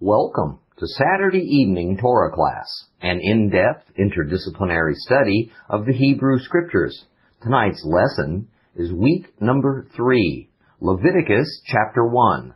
Welcome 0.00 0.58
to 0.78 0.86
Saturday 0.88 1.38
evening 1.38 1.96
Torah 1.98 2.34
class, 2.34 2.66
an 3.00 3.20
in-depth 3.22 3.92
interdisciplinary 3.96 4.94
study 4.94 5.52
of 5.70 5.86
the 5.86 5.92
Hebrew 5.92 6.40
Scriptures. 6.40 7.04
Tonight's 7.44 7.80
lesson 7.86 8.48
is 8.74 8.92
week 8.92 9.40
number 9.40 9.86
three, 9.94 10.50
Leviticus 10.80 11.62
chapter 11.66 12.04
1. 12.04 12.54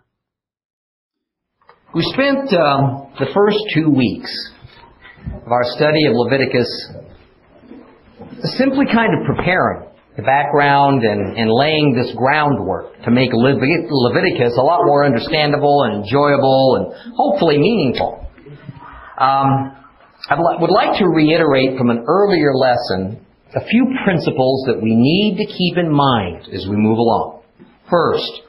We 1.94 2.02
spent 2.12 2.52
um, 2.54 3.12
the 3.20 3.30
first 3.32 3.58
two 3.72 3.88
weeks 3.88 4.50
of 5.46 5.52
our 5.52 5.64
study 5.76 6.06
of 6.06 6.14
Leviticus 6.14 6.90
simply 8.58 8.86
kind 8.92 9.12
of 9.14 9.36
preparing 9.36 9.86
the 10.18 10.26
background 10.26 11.04
and, 11.04 11.38
and 11.38 11.46
laying 11.46 11.94
this 11.94 12.10
groundwork 12.18 12.90
to 13.04 13.10
make 13.10 13.30
Leviticus 13.32 14.58
a 14.58 14.62
lot 14.66 14.82
more 14.82 15.06
understandable 15.06 15.84
and 15.84 16.02
enjoyable 16.02 16.74
and 16.74 17.14
hopefully 17.14 17.56
meaningful. 17.56 18.26
Um, 19.16 19.78
I 20.28 20.34
would 20.58 20.74
like 20.74 20.98
to 20.98 21.06
reiterate 21.06 21.78
from 21.78 21.90
an 21.90 22.04
earlier 22.08 22.52
lesson 22.52 23.24
a 23.54 23.64
few 23.64 23.94
principles 24.04 24.64
that 24.66 24.82
we 24.82 24.90
need 24.96 25.38
to 25.38 25.46
keep 25.46 25.78
in 25.78 25.88
mind 25.88 26.48
as 26.52 26.66
we 26.68 26.74
move 26.74 26.98
along. 26.98 27.42
First, 27.88 28.42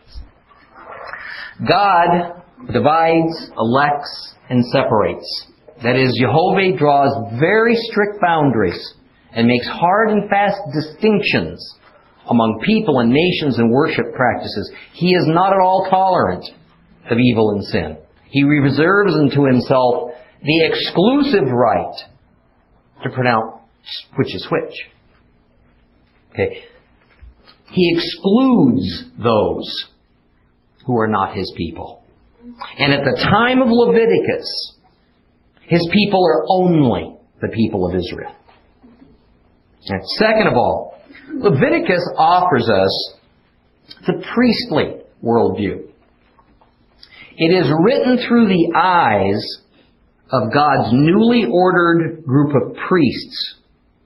God 1.67 2.41
divides, 2.73 3.51
elects, 3.55 4.33
and 4.49 4.65
separates. 4.73 5.45
That 5.83 5.95
is, 5.95 6.17
Jehovah 6.19 6.75
draws 6.75 7.39
very 7.39 7.75
strict 7.75 8.19
boundaries 8.19 8.95
and 9.33 9.47
makes 9.47 9.67
hard 9.67 10.09
and 10.09 10.29
fast 10.29 10.57
distinctions 10.73 11.75
among 12.29 12.61
people 12.65 12.99
and 12.99 13.09
nations 13.09 13.57
and 13.57 13.71
worship 13.71 14.13
practices. 14.15 14.71
He 14.93 15.13
is 15.13 15.25
not 15.27 15.53
at 15.53 15.59
all 15.59 15.87
tolerant 15.89 16.45
of 17.09 17.17
evil 17.17 17.51
and 17.51 17.63
sin. 17.65 17.97
He 18.29 18.43
reserves 18.43 19.15
unto 19.15 19.45
himself 19.45 20.11
the 20.41 20.65
exclusive 20.65 21.49
right 21.51 21.95
to 23.03 23.09
pronounce 23.09 23.59
which 24.15 24.33
is 24.35 24.47
which. 24.51 24.73
Okay. 26.31 26.63
He 27.71 27.93
excludes 27.95 29.05
those 29.17 29.85
who 30.85 30.97
are 30.99 31.07
not 31.07 31.35
his 31.35 31.51
people. 31.57 32.03
And 32.77 32.93
at 32.93 33.03
the 33.03 33.21
time 33.23 33.61
of 33.61 33.67
Leviticus, 33.69 34.75
his 35.63 35.87
people 35.93 36.25
are 36.25 36.45
only 36.49 37.15
the 37.41 37.49
people 37.49 37.87
of 37.87 37.95
Israel. 37.95 38.35
Second 40.17 40.47
of 40.47 40.53
all, 40.53 40.99
Leviticus 41.33 42.07
offers 42.15 42.69
us 42.69 43.13
the 44.05 44.23
priestly 44.33 45.01
worldview. 45.23 45.87
It 47.37 47.51
is 47.51 47.71
written 47.83 48.19
through 48.27 48.47
the 48.49 48.73
eyes 48.77 49.63
of 50.31 50.53
God's 50.53 50.89
newly 50.93 51.45
ordered 51.51 52.23
group 52.23 52.53
of 52.55 52.75
priests 52.87 53.55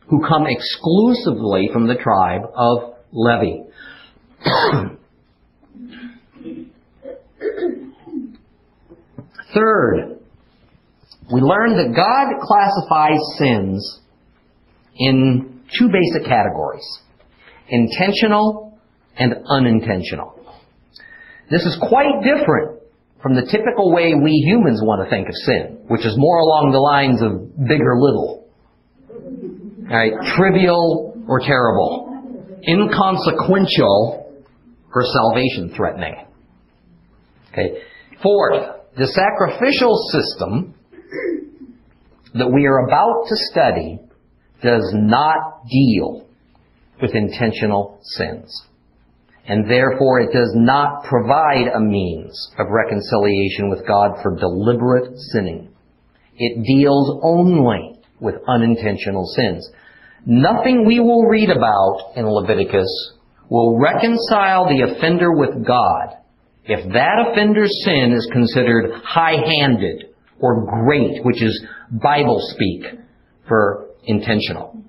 who 0.08 0.26
come 0.26 0.46
exclusively 0.48 1.70
from 1.74 1.88
the 1.88 1.96
tribe 1.96 2.44
of 2.56 2.94
Levi. 3.12 3.64
Third, 9.54 10.20
we 11.32 11.42
learn 11.42 11.78
that 11.78 11.94
God 11.96 12.28
classifies 12.42 13.20
sins 13.38 14.00
in 14.96 15.53
two 15.78 15.90
basic 15.90 16.28
categories 16.28 16.86
intentional 17.70 18.80
and 19.18 19.34
unintentional. 19.50 20.40
This 21.50 21.62
is 21.64 21.78
quite 21.88 22.24
different 22.24 22.82
from 23.22 23.36
the 23.36 23.44
typical 23.44 23.94
way 23.94 24.14
we 24.22 24.32
humans 24.46 24.82
want 24.84 25.04
to 25.04 25.10
think 25.10 25.28
of 25.28 25.36
sin, 25.46 25.80
which 25.88 26.06
is 26.06 26.14
more 26.18 26.40
along 26.40 26.72
the 26.72 26.80
lines 26.80 27.22
of 27.22 27.68
big 27.68 27.80
or 27.80 28.00
little. 28.00 28.48
Right? 29.90 30.12
Trivial 30.36 31.24
or 31.28 31.40
terrible. 31.40 32.60
Inconsequential 32.64 34.44
or 34.94 35.04
salvation 35.06 35.74
threatening. 35.76 36.16
Okay. 37.52 37.82
Fourth, 38.22 38.64
the 38.98 39.08
sacrificial 39.08 39.96
system 40.12 40.76
that 42.34 42.48
we 42.48 42.66
are 42.66 42.88
about 42.88 43.26
to 43.28 43.36
study 43.36 44.00
does 44.64 44.92
not 44.94 45.66
deal 45.70 46.26
with 47.02 47.14
intentional 47.14 48.00
sins. 48.02 48.64
And 49.46 49.70
therefore 49.70 50.22
it 50.22 50.32
does 50.32 50.54
not 50.56 51.04
provide 51.04 51.68
a 51.76 51.80
means 51.80 52.52
of 52.58 52.68
reconciliation 52.70 53.70
with 53.70 53.86
God 53.86 54.22
for 54.22 54.38
deliberate 54.38 55.18
sinning. 55.32 55.70
It 56.38 56.64
deals 56.66 57.20
only 57.22 58.00
with 58.20 58.36
unintentional 58.48 59.26
sins. 59.36 59.70
Nothing 60.26 60.86
we 60.88 61.00
will 61.02 61.26
read 61.28 61.50
about 61.50 62.14
in 62.16 62.26
Leviticus 62.26 62.88
will 63.50 63.78
reconcile 63.78 64.66
the 64.66 64.94
offender 64.96 65.34
with 65.34 65.68
God 65.68 66.18
if 66.66 66.92
that 66.94 67.28
offender's 67.30 67.84
sin 67.84 68.14
is 68.14 68.30
considered 68.32 68.94
high-handed 69.04 70.06
or 70.40 70.66
great, 70.66 71.24
which 71.26 71.44
is 71.44 71.66
Bible 71.92 72.40
speak 72.40 73.00
for 73.48 73.90
intentional. 74.06 74.84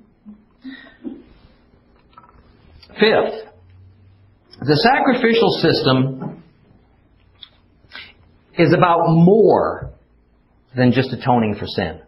Fifth, 2.89 3.49
the 4.61 4.77
sacrificial 4.77 5.51
system 5.61 6.43
is 8.57 8.73
about 8.73 9.01
more 9.09 9.91
than 10.77 10.93
just 10.93 11.13
atoning 11.13 11.57
for 11.59 11.67
sin. 11.67 12.01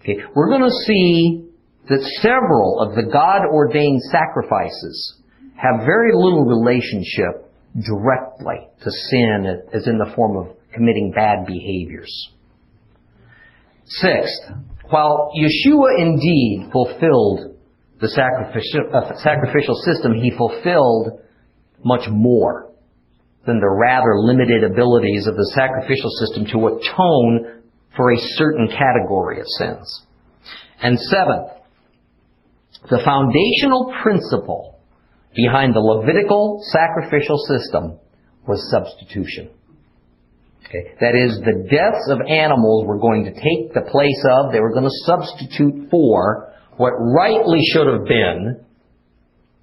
Okay, 0.00 0.16
we're 0.34 0.48
going 0.48 0.62
to 0.62 0.76
see 0.86 1.46
that 1.88 2.00
several 2.20 2.80
of 2.80 2.94
the 2.94 3.10
God-ordained 3.10 4.00
sacrifices 4.10 5.16
have 5.56 5.84
very 5.84 6.12
little 6.14 6.44
relationship 6.44 7.52
directly 7.86 8.68
to 8.82 8.90
sin 8.90 9.62
as 9.72 9.86
in 9.86 9.98
the 9.98 10.12
form 10.14 10.36
of 10.36 10.56
committing 10.72 11.12
bad 11.14 11.46
behaviors. 11.46 12.30
Sixth, 13.84 14.52
while 14.90 15.32
Yeshua 15.36 15.98
indeed 15.98 16.68
fulfilled 16.72 17.56
the 18.00 18.08
sacrificial, 18.08 18.90
uh, 18.94 19.14
sacrificial 19.22 19.74
system, 19.84 20.14
he 20.14 20.30
fulfilled 20.36 21.20
much 21.84 22.08
more 22.08 22.72
than 23.46 23.60
the 23.60 23.68
rather 23.68 24.18
limited 24.18 24.64
abilities 24.64 25.26
of 25.26 25.36
the 25.36 25.50
sacrificial 25.54 26.10
system 26.20 26.44
to 26.46 26.66
atone 26.66 27.62
for 27.96 28.12
a 28.12 28.18
certain 28.36 28.68
category 28.68 29.40
of 29.40 29.46
sins. 29.46 30.02
And 30.82 30.98
seventh, 30.98 31.48
the 32.88 33.00
foundational 33.04 33.94
principle 34.02 34.80
behind 35.34 35.74
the 35.74 35.80
Levitical 35.80 36.62
sacrificial 36.72 37.38
system 37.48 37.98
was 38.46 38.70
substitution. 38.70 39.50
Okay. 40.66 40.94
That 41.00 41.14
is, 41.16 41.40
the 41.40 41.66
deaths 41.68 42.06
of 42.10 42.20
animals 42.28 42.86
were 42.86 42.98
going 42.98 43.24
to 43.24 43.32
take 43.32 43.74
the 43.74 43.88
place 43.90 44.24
of, 44.30 44.52
they 44.52 44.60
were 44.60 44.72
going 44.72 44.84
to 44.84 45.04
substitute 45.04 45.90
for 45.90 46.52
what 46.76 46.92
rightly 46.92 47.60
should 47.72 47.86
have 47.86 48.04
been 48.04 48.64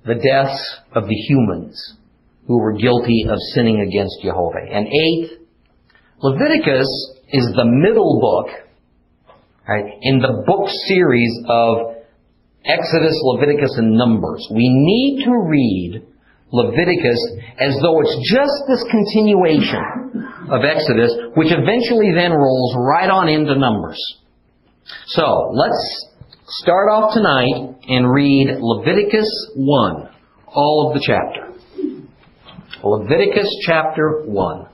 the 0.05 0.15
deaths 0.15 0.77
of 0.93 1.07
the 1.07 1.15
humans 1.15 1.95
who 2.47 2.59
were 2.59 2.73
guilty 2.73 3.25
of 3.29 3.37
sinning 3.53 3.81
against 3.81 4.21
Jehovah. 4.21 4.63
And 4.71 4.87
eighth, 4.87 5.39
Leviticus 6.21 6.87
is 7.29 7.45
the 7.55 7.65
middle 7.65 8.19
book 8.19 8.67
right, 9.67 9.85
in 10.01 10.19
the 10.19 10.43
book 10.45 10.69
series 10.87 11.31
of 11.47 11.97
Exodus, 12.65 13.15
Leviticus, 13.23 13.75
and 13.77 13.97
Numbers. 13.97 14.47
We 14.51 14.67
need 14.67 15.25
to 15.25 15.31
read 15.31 16.05
Leviticus 16.51 17.21
as 17.59 17.77
though 17.81 17.99
it's 18.01 18.31
just 18.31 18.55
this 18.67 18.83
continuation 18.89 20.26
of 20.49 20.63
Exodus, 20.63 21.11
which 21.35 21.51
eventually 21.51 22.11
then 22.15 22.31
rolls 22.31 22.75
right 22.77 23.09
on 23.09 23.29
into 23.29 23.55
Numbers. 23.55 23.99
So, 25.07 25.51
let's 25.53 26.07
start 26.47 26.89
off 26.89 27.13
tonight 27.13 27.75
and 27.87 28.11
read 28.11 28.57
Leviticus 28.59 29.51
1, 29.55 30.09
all 30.47 30.87
of 30.87 30.93
the 30.93 31.03
chapter. 31.05 31.53
Leviticus 32.83 33.49
chapter 33.65 34.23
1. 34.25 34.67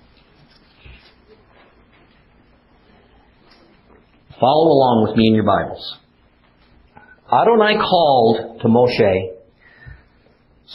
Follow 4.40 4.68
along 4.68 5.08
with 5.08 5.18
me 5.18 5.28
in 5.28 5.36
your 5.36 5.46
Bibles. 5.46 5.98
Adonai 7.32 7.78
called 7.78 8.62
to 8.62 8.68
Moshe 8.68 9.34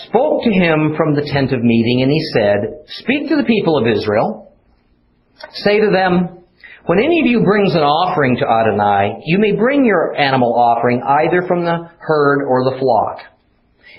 spoke 0.06 0.42
to 0.44 0.50
him 0.50 0.94
from 0.96 1.14
the 1.14 1.28
tent 1.32 1.52
of 1.52 1.62
meeting, 1.62 2.02
and 2.02 2.10
he 2.10 2.20
said, 2.34 2.84
Speak 3.02 3.28
to 3.28 3.36
the 3.36 3.44
people 3.44 3.76
of 3.78 3.86
Israel. 3.86 4.47
Say 5.64 5.80
to 5.80 5.90
them, 5.90 6.44
When 6.86 6.98
any 6.98 7.20
of 7.20 7.26
you 7.26 7.44
brings 7.44 7.74
an 7.74 7.82
offering 7.82 8.36
to 8.36 8.46
Adonai, 8.46 9.22
you 9.26 9.38
may 9.38 9.52
bring 9.52 9.84
your 9.84 10.14
animal 10.16 10.54
offering 10.54 11.02
either 11.02 11.46
from 11.46 11.64
the 11.64 11.90
herd 11.98 12.44
or 12.44 12.64
the 12.64 12.78
flock. 12.78 13.20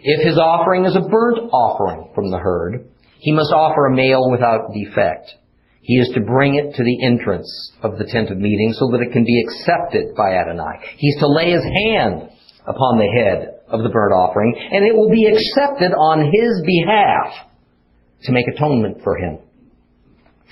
If 0.01 0.25
his 0.25 0.37
offering 0.37 0.85
is 0.85 0.95
a 0.95 1.07
burnt 1.07 1.49
offering 1.51 2.11
from 2.15 2.31
the 2.31 2.39
herd, 2.39 2.85
he 3.19 3.33
must 3.33 3.51
offer 3.51 3.87
a 3.87 3.95
male 3.95 4.29
without 4.31 4.73
defect. 4.73 5.31
He 5.81 5.95
is 5.95 6.11
to 6.13 6.21
bring 6.21 6.55
it 6.55 6.75
to 6.75 6.83
the 6.83 7.05
entrance 7.05 7.49
of 7.81 7.97
the 7.97 8.05
tent 8.05 8.29
of 8.29 8.37
meeting 8.37 8.73
so 8.73 8.91
that 8.91 9.01
it 9.01 9.11
can 9.11 9.23
be 9.23 9.43
accepted 9.43 10.15
by 10.15 10.35
Adonai. 10.35 10.85
He 10.97 11.07
is 11.07 11.19
to 11.19 11.27
lay 11.27 11.51
his 11.51 11.63
hand 11.63 12.29
upon 12.67 12.99
the 12.99 13.09
head 13.09 13.59
of 13.67 13.83
the 13.83 13.89
burnt 13.89 14.13
offering, 14.13 14.55
and 14.71 14.85
it 14.85 14.95
will 14.95 15.09
be 15.09 15.25
accepted 15.25 15.91
on 15.91 16.31
his 16.31 16.63
behalf 16.65 17.47
to 18.23 18.31
make 18.31 18.45
atonement 18.47 19.03
for 19.03 19.17
him. 19.17 19.39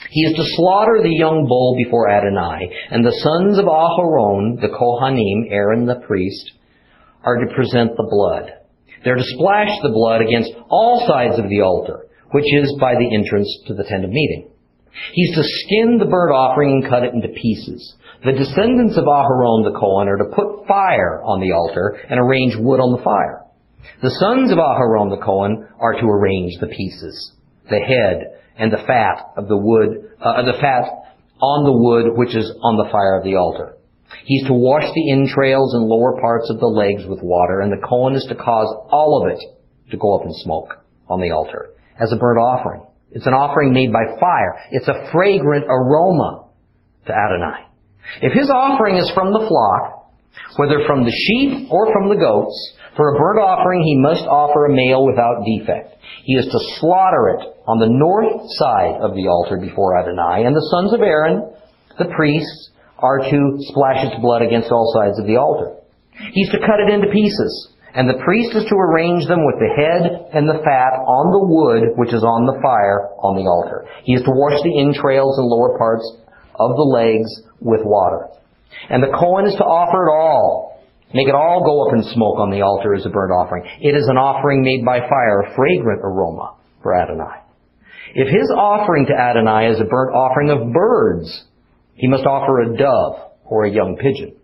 He 0.09 0.21
is 0.21 0.35
to 0.35 0.55
slaughter 0.55 1.01
the 1.01 1.13
young 1.13 1.47
bull 1.47 1.75
before 1.75 2.09
Adonai, 2.09 2.69
and 2.91 3.03
the 3.03 3.17
sons 3.23 3.57
of 3.57 3.65
Aharon, 3.65 4.61
the 4.61 4.69
Kohanim, 4.69 5.51
Aaron 5.51 5.85
the 5.85 6.01
priest, 6.05 6.51
are 7.23 7.37
to 7.37 7.53
present 7.55 7.97
the 7.97 8.07
blood. 8.09 8.53
They're 9.03 9.15
to 9.15 9.33
splash 9.35 9.73
the 9.81 9.93
blood 9.93 10.21
against 10.21 10.53
all 10.69 11.05
sides 11.07 11.39
of 11.39 11.49
the 11.49 11.61
altar, 11.61 12.07
which 12.31 12.45
is 12.53 12.77
by 12.79 12.93
the 12.93 13.13
entrance 13.13 13.49
to 13.67 13.73
the 13.73 13.83
tent 13.83 14.05
of 14.05 14.11
meeting. 14.11 14.49
He's 15.13 15.35
to 15.35 15.43
skin 15.43 15.97
the 15.97 16.05
burnt 16.05 16.33
offering 16.33 16.71
and 16.71 16.89
cut 16.89 17.03
it 17.03 17.13
into 17.13 17.29
pieces. 17.29 17.95
The 18.25 18.33
descendants 18.33 18.97
of 18.97 19.05
Aharon 19.05 19.63
the 19.63 19.77
Kohen 19.79 20.07
are 20.09 20.17
to 20.17 20.33
put 20.33 20.67
fire 20.67 21.21
on 21.21 21.39
the 21.41 21.53
altar 21.53 21.99
and 22.09 22.19
arrange 22.19 22.55
wood 22.57 22.79
on 22.79 22.97
the 22.97 23.03
fire. 23.03 23.45
The 24.01 24.15
sons 24.19 24.51
of 24.51 24.57
Aharon 24.57 25.09
the 25.09 25.23
Kohen 25.23 25.67
are 25.79 25.93
to 25.93 26.05
arrange 26.05 26.57
the 26.59 26.67
pieces, 26.67 27.33
the 27.69 27.79
head, 27.79 28.37
and 28.57 28.71
the 28.71 28.83
fat 28.85 29.33
of 29.37 29.47
the 29.47 29.57
wood, 29.57 30.11
uh, 30.21 30.41
the 30.43 30.57
fat 30.59 30.83
on 31.39 31.65
the 31.65 31.77
wood 31.77 32.17
which 32.17 32.35
is 32.35 32.51
on 32.61 32.77
the 32.77 32.89
fire 32.91 33.17
of 33.17 33.23
the 33.23 33.35
altar. 33.35 33.77
He's 34.25 34.47
to 34.47 34.53
wash 34.53 34.87
the 34.93 35.11
entrails 35.11 35.73
and 35.73 35.85
lower 35.85 36.19
parts 36.19 36.49
of 36.49 36.59
the 36.59 36.67
legs 36.67 37.05
with 37.07 37.21
water, 37.21 37.61
and 37.61 37.71
the 37.71 37.85
Kohen 37.85 38.15
is 38.15 38.25
to 38.29 38.35
cause 38.35 38.67
all 38.89 39.21
of 39.21 39.31
it 39.31 39.39
to 39.91 39.97
go 39.97 40.15
up 40.17 40.25
in 40.25 40.33
smoke 40.33 40.83
on 41.07 41.21
the 41.21 41.31
altar 41.31 41.69
as 41.99 42.11
a 42.11 42.17
burnt 42.17 42.39
offering. 42.39 42.83
It's 43.11 43.27
an 43.27 43.33
offering 43.33 43.73
made 43.73 43.91
by 43.91 44.03
fire. 44.19 44.59
It's 44.71 44.87
a 44.87 45.09
fragrant 45.11 45.65
aroma 45.67 46.49
to 47.07 47.13
Adonai. 47.13 47.67
If 48.21 48.33
his 48.33 48.49
offering 48.49 48.97
is 48.97 49.11
from 49.13 49.31
the 49.33 49.45
flock, 49.47 50.11
whether 50.57 50.85
from 50.85 51.03
the 51.03 51.11
sheep 51.11 51.71
or 51.71 51.91
from 51.91 52.09
the 52.09 52.19
goats, 52.19 52.55
for 52.95 53.15
a 53.15 53.19
burnt 53.19 53.39
offering 53.39 53.83
he 53.83 53.99
must 53.99 54.23
offer 54.23 54.65
a 54.65 54.73
male 54.73 55.05
without 55.05 55.43
defect. 55.45 55.95
He 56.23 56.33
is 56.33 56.45
to 56.45 56.59
slaughter 56.79 57.37
it 57.37 57.56
on 57.67 57.83
the 57.83 57.91
north 57.91 58.47
side 58.63 59.03
of 59.03 59.11
the 59.13 59.27
altar 59.27 59.59
before 59.59 59.99
Adonai, 59.99 60.47
and 60.47 60.55
the 60.55 60.67
sons 60.71 60.95
of 60.95 61.03
Aaron, 61.03 61.51
the 61.99 62.07
priests, 62.15 62.71
are 62.97 63.19
to 63.19 63.39
splash 63.69 64.07
its 64.07 64.15
blood 64.23 64.41
against 64.41 64.71
all 64.71 64.89
sides 64.95 65.19
of 65.19 65.27
the 65.27 65.35
altar. 65.35 65.75
He's 66.31 66.49
to 66.49 66.63
cut 66.63 66.79
it 66.79 66.89
into 66.89 67.11
pieces, 67.11 67.51
and 67.93 68.09
the 68.09 68.23
priest 68.23 68.55
is 68.55 68.65
to 68.65 68.75
arrange 68.75 69.27
them 69.27 69.43
with 69.45 69.59
the 69.59 69.69
head 69.75 70.31
and 70.33 70.47
the 70.47 70.63
fat 70.63 70.95
on 71.05 71.25
the 71.35 71.45
wood 71.45 71.93
which 71.99 72.15
is 72.15 72.23
on 72.23 72.47
the 72.47 72.57
fire 72.63 73.11
on 73.21 73.35
the 73.35 73.45
altar. 73.45 73.85
He 74.07 74.15
is 74.15 74.23
to 74.23 74.33
wash 74.33 74.57
the 74.63 74.79
entrails 74.79 75.37
and 75.37 75.45
lower 75.45 75.77
parts 75.77 76.07
of 76.55 76.71
the 76.73 76.89
legs 76.89 77.29
with 77.59 77.81
water. 77.83 78.31
And 78.89 79.03
the 79.03 79.13
Kohen 79.13 79.45
is 79.45 79.55
to 79.59 79.67
offer 79.67 80.07
it 80.07 80.11
all. 80.11 80.81
Make 81.13 81.27
it 81.27 81.35
all 81.35 81.63
go 81.63 81.87
up 81.87 81.95
in 81.95 82.13
smoke 82.13 82.39
on 82.39 82.51
the 82.51 82.61
altar 82.61 82.95
as 82.95 83.05
a 83.05 83.09
burnt 83.09 83.31
offering. 83.31 83.63
It 83.81 83.95
is 83.95 84.07
an 84.07 84.17
offering 84.17 84.63
made 84.63 84.83
by 84.83 84.99
fire, 84.99 85.41
a 85.41 85.55
fragrant 85.55 86.01
aroma 86.03 86.55
for 86.81 86.95
Adonai. 86.95 87.46
If 88.15 88.27
his 88.27 88.51
offering 88.55 89.05
to 89.07 89.13
Adonai 89.13 89.71
is 89.71 89.79
a 89.79 89.85
burnt 89.85 90.15
offering 90.15 90.49
of 90.49 90.73
birds, 90.73 91.43
he 91.95 92.07
must 92.07 92.25
offer 92.25 92.61
a 92.61 92.77
dove 92.77 93.31
or 93.45 93.65
a 93.65 93.71
young 93.71 93.97
pigeon. 93.97 94.35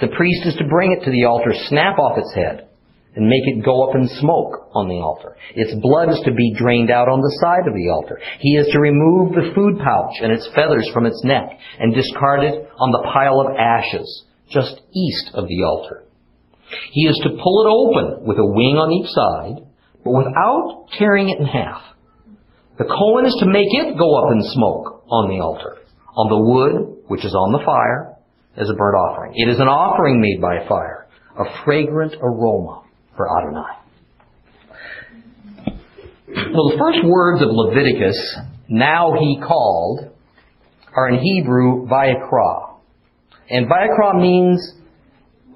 The 0.00 0.08
priest 0.08 0.46
is 0.46 0.56
to 0.56 0.68
bring 0.68 0.92
it 0.92 1.04
to 1.04 1.10
the 1.10 1.24
altar, 1.24 1.52
snap 1.68 1.98
off 1.98 2.18
its 2.18 2.32
head, 2.34 2.68
and 3.14 3.28
make 3.28 3.44
it 3.44 3.64
go 3.64 3.88
up 3.88 3.94
in 3.94 4.08
smoke 4.20 4.70
on 4.74 4.88
the 4.88 4.96
altar. 4.96 5.36
Its 5.54 5.74
blood 5.82 6.08
is 6.08 6.20
to 6.24 6.32
be 6.32 6.54
drained 6.56 6.90
out 6.90 7.08
on 7.08 7.20
the 7.20 7.38
side 7.40 7.68
of 7.68 7.74
the 7.74 7.90
altar. 7.90 8.18
He 8.40 8.56
is 8.56 8.66
to 8.72 8.80
remove 8.80 9.34
the 9.34 9.52
food 9.54 9.78
pouch 9.78 10.16
and 10.22 10.32
its 10.32 10.48
feathers 10.54 10.88
from 10.92 11.04
its 11.04 11.20
neck 11.24 11.50
and 11.78 11.94
discard 11.94 12.42
it 12.44 12.68
on 12.78 12.90
the 12.90 13.06
pile 13.12 13.40
of 13.40 13.54
ashes 13.56 14.24
just 14.48 14.80
east 14.94 15.30
of 15.34 15.46
the 15.48 15.62
altar. 15.62 16.04
He 16.92 17.02
is 17.02 17.18
to 17.24 17.36
pull 17.42 17.56
it 17.64 17.68
open 17.68 18.26
with 18.26 18.38
a 18.38 18.46
wing 18.46 18.76
on 18.80 18.92
each 18.92 19.10
side, 19.12 19.68
but 20.04 20.12
without 20.12 20.86
tearing 20.98 21.28
it 21.28 21.38
in 21.38 21.46
half. 21.46 21.82
The 22.82 22.88
Kohen 22.88 23.26
is 23.26 23.36
to 23.38 23.46
make 23.46 23.70
it 23.70 23.96
go 23.96 24.16
up 24.18 24.32
in 24.32 24.42
smoke 24.42 25.04
on 25.06 25.30
the 25.30 25.38
altar, 25.38 25.78
on 26.16 26.26
the 26.26 26.42
wood 26.50 27.04
which 27.06 27.24
is 27.24 27.32
on 27.32 27.52
the 27.52 27.62
fire, 27.64 28.16
as 28.56 28.68
a 28.68 28.74
burnt 28.74 28.96
offering. 28.96 29.34
It 29.36 29.48
is 29.48 29.60
an 29.60 29.68
offering 29.68 30.20
made 30.20 30.40
by 30.40 30.66
fire, 30.66 31.06
a 31.38 31.44
fragrant 31.64 32.14
aroma 32.20 32.82
for 33.16 33.30
Adonai. 33.38 33.78
Well, 36.26 36.70
the 36.70 36.78
first 36.80 37.06
words 37.06 37.40
of 37.40 37.50
Leviticus, 37.52 38.18
now 38.68 39.14
he 39.16 39.40
called, 39.46 40.10
are 40.96 41.08
in 41.08 41.20
Hebrew 41.20 41.86
Vayikra. 41.86 42.80
And 43.48 43.68
Vayikra 43.68 44.20
means, 44.20 44.74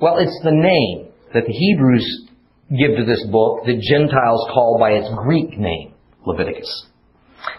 well, 0.01 0.19
it's 0.19 0.41
the 0.45 0.53
name 0.53 1.09
that 1.35 1.43
the 1.45 1.53
Hebrews 1.53 2.29
give 2.71 2.97
to 2.97 3.05
this 3.05 3.27
book 3.33 3.65
that 3.67 3.81
Gentiles 3.81 4.47
call 4.55 4.77
by 4.79 4.93
its 4.93 5.09
Greek 5.25 5.59
name, 5.59 5.93
Leviticus. 6.25 6.87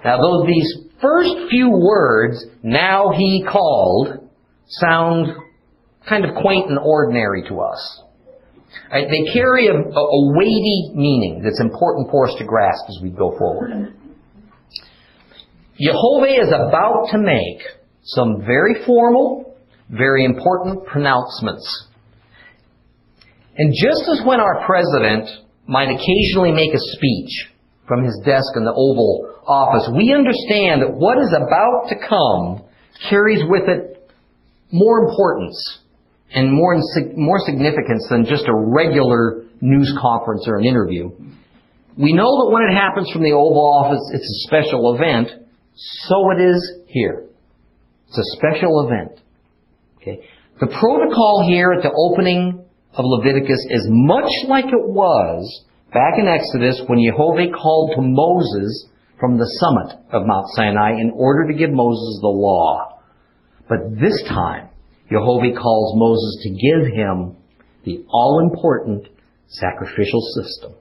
Now, 0.03 0.17
though 0.17 0.45
these 0.45 0.87
first 1.01 1.49
few 1.49 1.69
words, 1.69 2.45
now 2.63 3.11
he 3.15 3.45
called, 3.49 4.29
sound 4.67 5.27
kind 6.07 6.25
of 6.25 6.35
quaint 6.41 6.69
and 6.69 6.79
ordinary 6.79 7.43
to 7.49 7.59
us. 7.59 8.01
Right? 8.91 9.07
They 9.09 9.31
carry 9.33 9.67
a, 9.67 9.73
a 9.73 10.33
weighty 10.35 10.91
meaning 10.93 11.41
that's 11.43 11.59
important 11.59 12.09
for 12.11 12.29
us 12.29 12.35
to 12.37 12.45
grasp 12.45 12.85
as 12.89 12.99
we 13.01 13.09
go 13.09 13.37
forward. 13.37 13.93
Jehovah 15.79 16.41
is 16.41 16.47
about 16.47 17.09
to 17.11 17.19
make 17.19 17.61
some 18.03 18.41
very 18.45 18.83
formal, 18.85 19.55
very 19.89 20.25
important 20.25 20.85
pronouncements. 20.85 21.87
And 23.57 23.73
just 23.73 24.07
as 24.09 24.25
when 24.25 24.39
our 24.39 24.65
president 24.65 25.29
might 25.67 25.89
occasionally 25.89 26.51
make 26.51 26.73
a 26.73 26.79
speech 26.79 27.49
from 27.87 28.03
his 28.03 28.19
desk 28.25 28.51
in 28.55 28.65
the 28.65 28.73
Oval 28.75 29.33
Office, 29.47 29.89
we 29.95 30.13
understand 30.13 30.81
that 30.83 30.91
what 30.91 31.17
is 31.17 31.33
about 31.33 31.87
to 31.89 31.95
come 32.07 32.67
carries 33.09 33.43
with 33.47 33.63
it 33.67 34.11
more 34.71 35.07
importance 35.07 35.79
and 36.31 36.51
more, 36.51 36.75
more 37.15 37.39
significance 37.45 38.05
than 38.09 38.25
just 38.25 38.45
a 38.47 38.53
regular 38.53 39.45
news 39.61 39.95
conference 39.99 40.45
or 40.47 40.57
an 40.57 40.65
interview. 40.65 41.09
We 41.97 42.13
know 42.13 42.27
that 42.43 42.51
when 42.51 42.63
it 42.69 42.75
happens 42.75 43.09
from 43.11 43.23
the 43.23 43.31
Oval 43.31 43.65
Office, 43.81 44.03
it's 44.13 44.23
a 44.23 44.39
special 44.47 44.93
event. 44.93 45.29
So 45.73 46.31
it 46.31 46.41
is 46.43 46.79
here. 46.87 47.25
It's 48.07 48.17
a 48.17 48.37
special 48.37 48.85
event. 48.85 49.19
Okay. 49.97 50.27
The 50.59 50.67
protocol 50.67 51.45
here 51.47 51.71
at 51.71 51.83
the 51.83 51.91
opening 51.91 52.65
of 52.93 53.05
Leviticus 53.05 53.59
is 53.69 53.87
much 53.89 54.29
like 54.47 54.65
it 54.65 54.87
was 54.89 55.65
back 55.93 56.13
in 56.17 56.27
Exodus 56.27 56.81
when 56.87 57.03
Jehovah 57.03 57.51
called 57.51 57.91
to 57.95 58.01
Moses 58.01 58.87
from 59.19 59.37
the 59.37 59.45
summit 59.45 60.03
of 60.11 60.25
Mount 60.25 60.45
Sinai 60.55 60.91
in 60.99 61.11
order 61.15 61.51
to 61.51 61.57
give 61.57 61.71
Moses 61.71 62.19
the 62.21 62.27
law. 62.27 63.01
But 63.67 63.99
this 63.99 64.23
time, 64.27 64.69
Jehovah 65.09 65.53
calls 65.59 65.97
Moses 65.97 66.43
to 66.43 66.49
give 66.49 66.93
him 66.93 67.37
the 67.85 68.05
all-important 68.09 69.07
sacrificial 69.47 70.21
system 70.35 70.75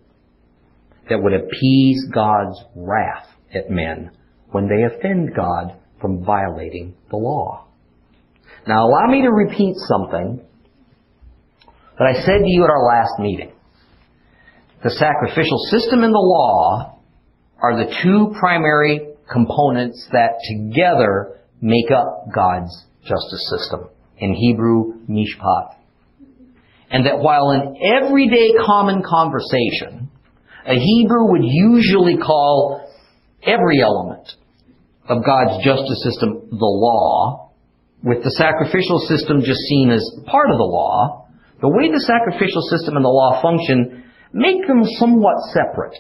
that 1.09 1.23
would 1.23 1.35
appease 1.35 2.05
God's 2.13 2.59
wrath 2.75 3.29
at 3.55 3.71
men 3.71 4.11
when 4.51 4.69
they 4.69 4.83
offend 4.83 5.31
God 5.35 5.77
from 6.01 6.25
violating 6.25 6.95
the 7.11 7.17
law. 7.17 7.67
Now 8.67 8.87
allow 8.87 9.07
me 9.07 9.23
to 9.23 9.31
repeat 9.31 9.75
something 9.89 10.41
that 11.99 12.05
I 12.05 12.15
said 12.15 12.39
to 12.39 12.49
you 12.49 12.65
at 12.65 12.71
our 12.71 12.85
last 12.85 13.21
meeting. 13.21 13.53
The 14.87 14.95
sacrificial 15.03 15.59
system 15.73 16.05
and 16.05 16.15
the 16.15 16.23
law 16.23 17.01
are 17.59 17.77
the 17.77 17.93
two 18.05 18.33
primary 18.39 19.01
components 19.29 20.07
that 20.13 20.39
together 20.47 21.41
make 21.61 21.91
up 21.91 22.31
God's 22.33 22.71
justice 23.03 23.51
system 23.51 23.89
in 24.19 24.33
Hebrew, 24.33 25.03
mishpat. 25.11 25.75
And 26.89 27.05
that 27.05 27.19
while 27.19 27.51
in 27.51 27.75
everyday 27.83 28.55
common 28.65 29.03
conversation, 29.03 30.09
a 30.65 30.79
Hebrew 30.79 31.33
would 31.33 31.43
usually 31.43 32.19
call 32.19 32.89
every 33.43 33.83
element 33.83 34.35
of 35.09 35.25
God's 35.27 35.65
justice 35.65 36.01
system 36.05 36.47
the 36.53 36.59
law, 36.63 37.51
with 38.05 38.23
the 38.23 38.31
sacrificial 38.39 39.01
system 39.09 39.41
just 39.41 39.67
seen 39.67 39.91
as 39.91 40.09
part 40.27 40.49
of 40.49 40.59
the 40.59 40.71
law, 40.71 41.27
the 41.61 41.69
way 41.75 41.91
the 41.91 42.07
sacrificial 42.07 42.63
system 42.71 42.95
and 42.95 43.05
the 43.05 43.11
law 43.11 43.43
function 43.43 44.05
make 44.37 44.67
them 44.67 44.85
somewhat 44.99 45.37
separate. 45.53 45.97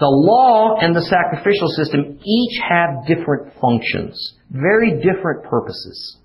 The 0.00 0.10
law 0.10 0.76
and 0.80 0.94
the 0.94 1.02
sacrificial 1.02 1.68
system 1.68 2.18
each 2.24 2.60
have 2.68 3.06
different 3.06 3.54
functions, 3.60 4.34
very 4.50 5.00
different 5.00 5.44
purposes. 5.44 6.18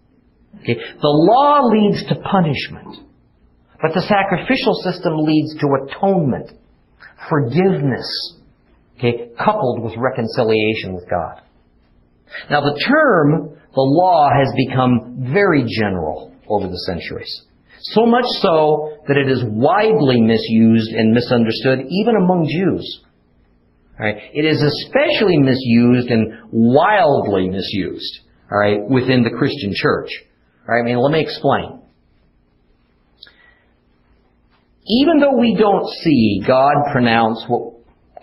Okay? 0.61 0.75
The 0.75 1.13
law 1.31 1.61
leads 1.69 2.03
to 2.07 2.15
punishment, 2.15 3.05
but 3.81 3.93
the 3.93 4.01
sacrificial 4.01 4.73
system 4.83 5.13
leads 5.19 5.53
to 5.59 5.67
atonement, 5.85 6.51
forgiveness, 7.29 8.07
okay, 8.97 9.29
coupled 9.37 9.83
with 9.83 9.93
reconciliation 9.97 10.95
with 10.95 11.07
God. 11.07 11.41
Now 12.49 12.61
the 12.61 12.79
term, 12.87 13.59
the 13.75 13.81
law, 13.81 14.29
has 14.33 14.51
become 14.67 15.29
very 15.31 15.63
general 15.79 16.33
over 16.49 16.67
the 16.67 16.79
centuries. 16.87 17.45
So 17.81 18.05
much 18.05 18.25
so 18.41 18.97
that 19.07 19.17
it 19.17 19.29
is 19.29 19.43
widely 19.43 20.21
misused 20.21 20.91
and 20.91 21.13
misunderstood 21.13 21.85
even 21.89 22.15
among 22.15 22.47
Jews. 22.49 23.01
Right? 23.99 24.15
It 24.33 24.45
is 24.45 24.61
especially 24.61 25.37
misused 25.37 26.09
and 26.09 26.51
wildly 26.51 27.49
misused 27.49 28.19
all 28.51 28.57
right, 28.57 28.79
within 28.89 29.23
the 29.23 29.31
Christian 29.37 29.73
church. 29.75 30.09
All 30.67 30.75
right, 30.75 30.81
I 30.81 30.85
mean, 30.85 30.97
let 30.97 31.11
me 31.11 31.21
explain. 31.21 31.81
Even 34.89 35.19
though 35.19 35.37
we 35.37 35.57
don't 35.59 35.85
see 36.01 36.41
God 36.47 36.73
pronounce 36.93 37.43
what 37.47 37.73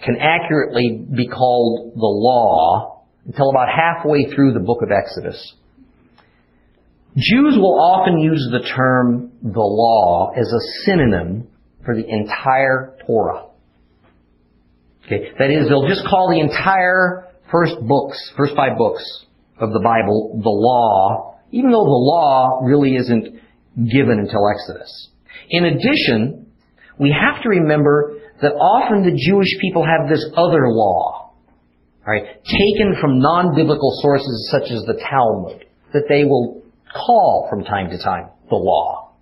can 0.02 0.16
accurately 0.16 1.06
be 1.14 1.28
called 1.28 1.92
the 1.94 2.00
law 2.00 3.04
until 3.26 3.50
about 3.50 3.68
halfway 3.68 4.24
through 4.34 4.54
the 4.54 4.60
book 4.60 4.80
of 4.82 4.88
Exodus, 4.90 5.54
Jews 7.16 7.56
will 7.56 7.78
often 7.80 8.18
use 8.18 8.48
the 8.50 8.66
term 8.74 9.30
the 9.42 9.60
law 9.60 10.32
as 10.36 10.46
a 10.46 10.84
synonym 10.84 11.46
for 11.84 11.94
the 11.94 12.04
entire 12.08 12.96
Torah. 13.06 13.46
Okay, 15.06 15.30
that 15.38 15.50
is, 15.50 15.68
they'll 15.68 15.86
just 15.86 16.04
call 16.08 16.30
the 16.30 16.40
entire 16.40 17.28
first 17.52 17.74
books, 17.86 18.18
first 18.36 18.56
five 18.56 18.76
books 18.76 19.04
of 19.60 19.72
the 19.72 19.80
Bible 19.80 20.40
the 20.42 20.50
law, 20.50 21.38
even 21.52 21.70
though 21.70 21.84
the 21.84 22.02
law 22.02 22.60
really 22.64 22.96
isn't 22.96 23.24
given 23.76 24.18
until 24.18 24.48
Exodus. 24.48 25.10
In 25.50 25.66
addition, 25.66 26.50
we 26.98 27.14
have 27.14 27.42
to 27.42 27.48
remember 27.48 28.18
that 28.40 28.52
often 28.54 29.04
the 29.04 29.16
Jewish 29.16 29.48
people 29.60 29.84
have 29.84 30.08
this 30.08 30.24
other 30.36 30.68
law, 30.68 31.34
right, 32.04 32.24
taken 32.44 32.96
from 33.00 33.20
non-biblical 33.20 33.98
sources 34.02 34.48
such 34.50 34.72
as 34.72 34.82
the 34.86 34.98
Talmud, 35.08 35.64
that 35.92 36.04
they 36.08 36.24
will 36.24 36.63
call 36.94 37.46
from 37.50 37.64
time 37.64 37.90
to 37.90 37.98
time 37.98 38.30
the 38.48 38.56
law. 38.56 39.12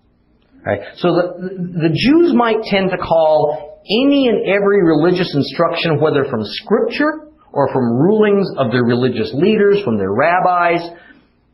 Right? 0.64 0.81
So 0.97 1.09
the, 1.09 1.88
the 1.88 1.91
Jews 1.91 2.35
might 2.35 2.62
tend 2.64 2.91
to 2.91 2.99
call 2.99 3.81
any 3.83 4.29
and 4.29 4.47
every 4.47 4.85
religious 4.85 5.35
instruction, 5.35 6.00
whether 6.00 6.25
from 6.31 6.41
scripture 6.45 7.33
or 7.52 7.69
from 7.73 7.99
rulings 7.99 8.49
of 8.57 8.71
their 8.71 8.85
religious 8.85 9.33
leaders, 9.35 9.83
from 9.85 9.99
their 9.99 10.12
rabbis, 10.12 10.81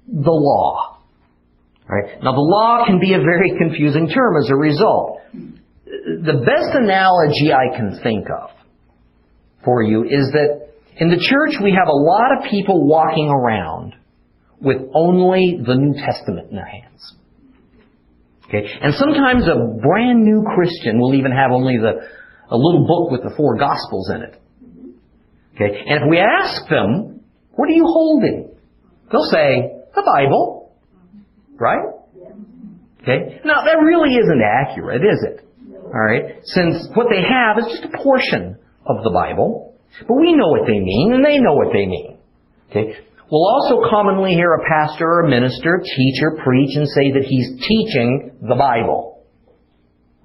the 0.06 0.30
law. 0.30 0.98
Right? 1.88 2.22
Now 2.22 2.32
the 2.32 2.44
law 2.44 2.84
can 2.87 3.00
be 3.00 3.14
a 3.14 3.18
very 3.18 3.56
confusing 3.58 4.08
term 4.08 4.37
as 4.37 4.50
a 4.50 4.56
result. 4.56 5.22
The 5.84 6.44
best 6.44 6.76
analogy 6.76 7.52
I 7.52 7.75
can 7.76 7.98
think 8.02 8.26
of 8.28 8.50
for 9.64 9.82
you 9.82 10.04
is 10.04 10.30
that 10.32 10.68
in 10.96 11.08
the 11.08 11.16
church 11.16 11.56
we 11.62 11.72
have 11.72 11.88
a 11.88 11.96
lot 11.96 12.37
of 12.37 12.50
people 12.50 12.87
walking 12.87 13.28
around 13.28 13.94
with 14.60 14.78
only 14.94 15.60
the 15.64 15.74
New 15.74 15.94
Testament 15.94 16.50
in 16.50 16.56
their 16.56 16.66
hands. 16.66 17.14
Okay? 18.48 18.66
And 18.80 18.94
sometimes 18.94 19.46
a 19.46 19.56
brand 19.80 20.24
new 20.24 20.44
Christian 20.54 20.98
will 20.98 21.14
even 21.14 21.32
have 21.32 21.50
only 21.52 21.76
the, 21.76 21.92
a 22.50 22.56
little 22.56 22.86
book 22.86 23.10
with 23.10 23.22
the 23.22 23.36
four 23.36 23.56
Gospels 23.56 24.10
in 24.14 24.22
it. 24.22 24.40
Okay? 25.54 25.84
And 25.86 26.02
if 26.02 26.08
we 26.08 26.18
ask 26.18 26.68
them, 26.68 27.20
what 27.52 27.68
are 27.68 27.72
you 27.72 27.84
holding? 27.86 28.50
They'll 29.12 29.30
say, 29.30 29.74
the 29.94 30.02
Bible. 30.02 30.72
Right? 31.58 31.94
Okay? 33.02 33.40
Now, 33.44 33.64
that 33.64 33.78
really 33.82 34.14
isn't 34.14 34.42
accurate, 34.42 35.02
is 35.02 35.26
it? 35.26 35.44
Alright? 35.84 36.40
Since 36.44 36.88
what 36.94 37.06
they 37.10 37.22
have 37.22 37.58
is 37.58 37.66
just 37.70 37.84
a 37.84 37.96
portion 37.96 38.58
of 38.86 39.04
the 39.04 39.10
Bible. 39.10 39.76
But 40.06 40.14
we 40.14 40.34
know 40.34 40.48
what 40.48 40.66
they 40.66 40.78
mean, 40.78 41.12
and 41.14 41.24
they 41.24 41.38
know 41.38 41.54
what 41.54 41.68
they 41.72 41.86
mean. 41.86 42.18
Okay? 42.70 42.96
We'll 43.30 43.44
also 43.44 43.82
commonly 43.90 44.32
hear 44.32 44.54
a 44.54 44.64
pastor 44.64 45.04
or 45.04 45.20
a 45.26 45.28
minister, 45.28 45.82
teacher, 45.85 46.40
preach 46.42 46.76
and 46.76 46.88
say 46.88 47.12
that 47.12 47.25
he's 47.28 47.61
teaching 47.61 48.38
the 48.40 48.54
Bible. 48.54 49.26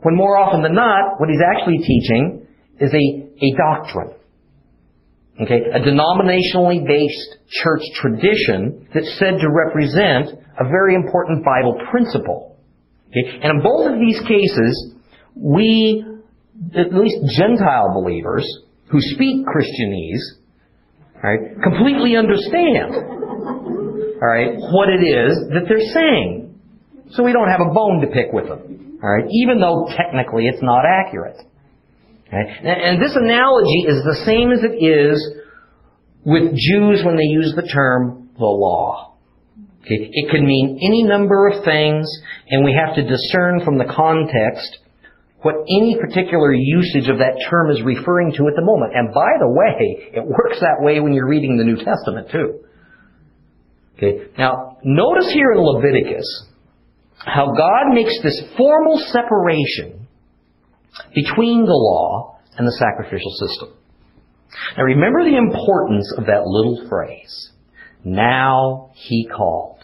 When 0.03 0.15
more 0.15 0.37
often 0.37 0.61
than 0.61 0.73
not, 0.73 1.19
what 1.19 1.29
he's 1.29 1.43
actually 1.43 1.79
teaching 1.79 2.47
is 2.79 2.93
a, 2.93 3.45
a 3.45 3.49
doctrine. 3.57 4.11
Okay, 5.41 5.59
a 5.73 5.79
denominationally 5.79 6.85
based 6.85 7.37
church 7.49 7.81
tradition 7.95 8.87
that's 8.93 9.17
said 9.17 9.33
to 9.41 9.47
represent 9.49 10.39
a 10.59 10.63
very 10.65 10.95
important 10.95 11.43
Bible 11.43 11.75
principle. 11.89 12.57
Okay, 13.09 13.39
and 13.41 13.57
in 13.57 13.63
both 13.63 13.91
of 13.91 13.99
these 13.99 14.19
cases, 14.21 14.93
we, 15.35 16.05
at 16.77 16.93
least 16.93 17.17
Gentile 17.37 17.93
believers, 17.93 18.47
who 18.91 18.99
speak 19.01 19.45
Christianese, 19.47 20.42
right, 21.23 21.61
completely 21.63 22.15
understand, 22.15 22.93
all 22.93 24.27
right, 24.27 24.55
what 24.57 24.89
it 24.89 25.03
is 25.03 25.39
that 25.55 25.65
they're 25.67 25.93
saying. 25.93 26.59
So 27.11 27.23
we 27.23 27.31
don't 27.31 27.49
have 27.49 27.61
a 27.61 27.73
bone 27.73 28.01
to 28.01 28.07
pick 28.07 28.33
with 28.33 28.47
them, 28.47 28.99
all 29.01 29.09
right, 29.09 29.25
even 29.29 29.59
though 29.59 29.87
technically 29.95 30.47
it's 30.47 30.61
not 30.61 30.83
accurate. 30.85 31.37
And 32.31 33.01
this 33.01 33.15
analogy 33.15 33.85
is 33.87 34.03
the 34.03 34.23
same 34.25 34.51
as 34.51 34.63
it 34.63 34.83
is 34.83 35.21
with 36.25 36.55
Jews 36.55 37.03
when 37.05 37.15
they 37.15 37.29
use 37.29 37.53
the 37.55 37.61
term 37.61 38.29
the 38.37 38.45
law. 38.45 39.15
Okay? 39.81 40.09
It 40.11 40.31
can 40.31 40.45
mean 40.45 40.79
any 40.81 41.03
number 41.03 41.47
of 41.47 41.63
things, 41.63 42.09
and 42.49 42.65
we 42.65 42.73
have 42.73 42.95
to 42.95 43.03
discern 43.03 43.61
from 43.63 43.77
the 43.77 43.85
context 43.85 44.79
what 45.43 45.55
any 45.67 45.97
particular 45.99 46.53
usage 46.53 47.09
of 47.09 47.19
that 47.19 47.35
term 47.49 47.69
is 47.69 47.81
referring 47.83 48.31
to 48.31 48.47
at 48.47 48.55
the 48.55 48.63
moment. 48.63 48.93
And 48.95 49.13
by 49.13 49.35
the 49.39 49.49
way, 49.49 50.09
it 50.15 50.25
works 50.25 50.59
that 50.61 50.79
way 50.79 51.01
when 51.01 51.13
you're 51.13 51.27
reading 51.27 51.57
the 51.57 51.65
New 51.65 51.75
Testament 51.75 52.31
too. 52.31 52.63
Okay. 53.97 54.31
Now, 54.37 54.77
notice 54.83 55.31
here 55.33 55.51
in 55.51 55.59
Leviticus 55.59 56.47
how 57.17 57.53
God 57.55 57.93
makes 57.93 58.17
this 58.23 58.41
formal 58.57 58.97
separation 59.11 60.07
between 61.13 61.65
the 61.65 61.73
law 61.73 62.39
and 62.57 62.65
the 62.65 62.77
sacrificial 62.79 63.31
system. 63.31 63.69
Now 64.77 64.83
remember 64.83 65.25
the 65.25 65.37
importance 65.37 66.13
of 66.17 66.25
that 66.27 66.45
little 66.45 66.87
phrase. 66.87 67.51
Now 68.05 68.91
he 68.93 69.27
called. 69.27 69.79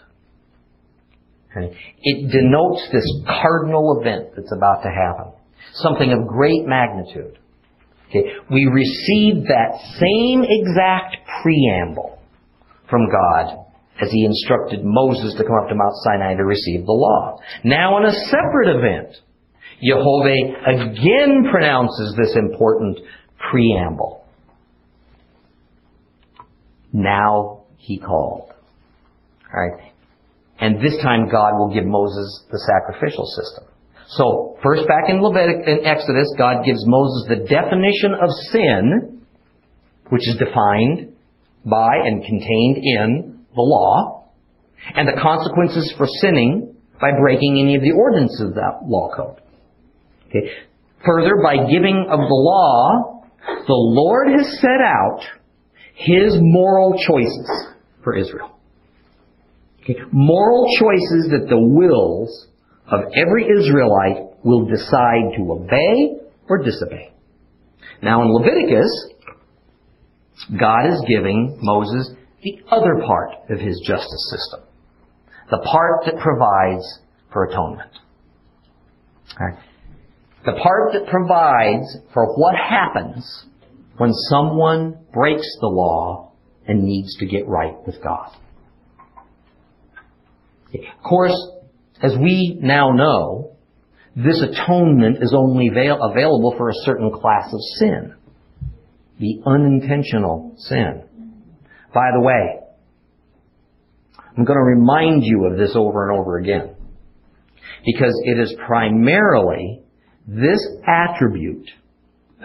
It 1.56 2.32
denotes 2.32 2.88
this 2.94 3.06
cardinal 3.26 4.00
event 4.00 4.30
that's 4.36 4.52
about 4.56 4.84
to 4.84 4.90
happen 4.90 5.34
something 5.74 6.12
of 6.12 6.28
great 6.28 6.66
magnitude. 6.66 7.38
Okay, 8.10 8.24
we 8.50 8.66
receive 8.66 9.44
that 9.46 9.80
same 10.00 10.44
exact 10.44 11.18
preamble 11.44 12.20
from 12.90 13.08
God 13.10 13.66
as 14.02 14.10
he 14.12 14.26
instructed 14.26 14.80
Moses 14.84 15.36
to 15.36 15.44
come 15.44 15.56
up 15.62 15.70
to 15.70 15.76
Mount 15.76 15.94
Sinai 16.04 16.36
to 16.36 16.44
receive 16.44 16.86
the 16.86 16.92
law. 16.92 17.38
Now 17.64 17.98
in 17.98 18.06
a 18.06 18.12
separate 18.12 18.78
event, 18.78 19.16
Jehovah 19.84 20.34
again 20.66 21.46
pronounces 21.52 22.16
this 22.18 22.36
important 22.36 23.00
preamble. 23.52 24.26
Now 26.92 27.66
he 27.78 28.00
called. 28.00 28.52
Alright? 29.54 29.92
And 30.60 30.82
this 30.82 30.98
time 31.02 31.30
God 31.30 31.58
will 31.58 31.74
give 31.74 31.86
Moses 31.86 32.44
the 32.52 32.60
sacrificial 32.60 33.26
system. 33.26 33.69
So, 34.18 34.58
first 34.64 34.88
back 34.88 35.08
in 35.08 35.22
Leviticus, 35.22 35.68
in 35.68 35.86
Exodus, 35.86 36.34
God 36.36 36.66
gives 36.66 36.82
Moses 36.88 37.30
the 37.30 37.46
definition 37.46 38.16
of 38.20 38.30
sin, 38.52 39.22
which 40.10 40.28
is 40.28 40.38
defined 40.38 41.14
by 41.64 41.96
and 42.06 42.24
contained 42.24 42.78
in 42.82 43.46
the 43.54 43.62
law, 43.62 44.26
and 44.96 45.08
the 45.08 45.22
consequences 45.22 45.94
for 45.96 46.08
sinning 46.22 46.76
by 47.00 47.12
breaking 47.20 47.60
any 47.60 47.76
of 47.76 47.84
the 47.84 47.92
ordinances 47.92 48.42
of 48.42 48.56
that 48.56 48.80
law 48.88 49.12
code. 49.16 49.42
Okay. 50.30 50.50
Further, 51.06 51.42
by 51.44 51.70
giving 51.70 52.08
of 52.10 52.20
the 52.20 52.34
law, 52.34 53.24
the 53.46 53.74
Lord 53.74 54.28
has 54.36 54.60
set 54.60 54.82
out 54.82 55.22
His 55.94 56.36
moral 56.40 56.98
choices 56.98 57.68
for 58.04 58.16
Israel. 58.16 58.58
Okay. 59.84 60.00
Moral 60.12 60.66
choices 60.80 61.30
that 61.30 61.46
the 61.48 61.60
wills 61.60 62.48
of 62.92 63.02
every 63.16 63.46
Israelite 63.46 64.44
will 64.44 64.66
decide 64.66 65.36
to 65.38 65.52
obey 65.52 66.18
or 66.48 66.64
disobey. 66.64 67.12
Now 68.02 68.22
in 68.22 68.34
Leviticus, 68.34 68.90
God 70.60 70.88
is 70.88 71.04
giving 71.08 71.60
Moses 71.62 72.12
the 72.42 72.60
other 72.72 73.04
part 73.06 73.32
of 73.50 73.60
his 73.60 73.82
justice 73.86 74.32
system. 74.32 74.62
The 75.52 75.60
part 75.60 76.06
that 76.06 76.22
provides 76.22 77.00
for 77.32 77.46
atonement. 77.46 77.92
The 80.46 80.54
part 80.54 80.94
that 80.94 81.08
provides 81.08 81.98
for 82.14 82.38
what 82.38 82.56
happens 82.56 83.46
when 83.98 84.12
someone 84.30 84.98
breaks 85.14 85.48
the 85.60 85.68
law 85.68 86.32
and 86.66 86.84
needs 86.84 87.18
to 87.18 87.26
get 87.26 87.48
right 87.48 87.76
with 87.86 88.02
God. 88.02 88.32
Of 90.74 91.04
course, 91.04 91.36
as 92.02 92.16
we 92.18 92.58
now 92.62 92.92
know, 92.92 93.58
this 94.16 94.42
atonement 94.42 95.18
is 95.22 95.34
only 95.36 95.68
avail- 95.68 96.02
available 96.02 96.56
for 96.58 96.70
a 96.70 96.74
certain 96.84 97.12
class 97.12 97.52
of 97.54 97.60
sin. 97.78 98.16
The 99.20 99.42
unintentional 99.46 100.56
sin. 100.58 101.04
By 101.94 102.12
the 102.14 102.22
way, 102.22 102.60
I'm 104.38 104.46
going 104.46 104.58
to 104.58 104.64
remind 104.64 105.24
you 105.24 105.46
of 105.46 105.58
this 105.58 105.76
over 105.76 106.10
and 106.10 106.20
over 106.20 106.38
again. 106.38 106.76
Because 107.86 108.14
it 108.26 108.40
is 108.40 108.56
primarily 108.66 109.82
this 110.28 110.66
attribute 110.88 111.70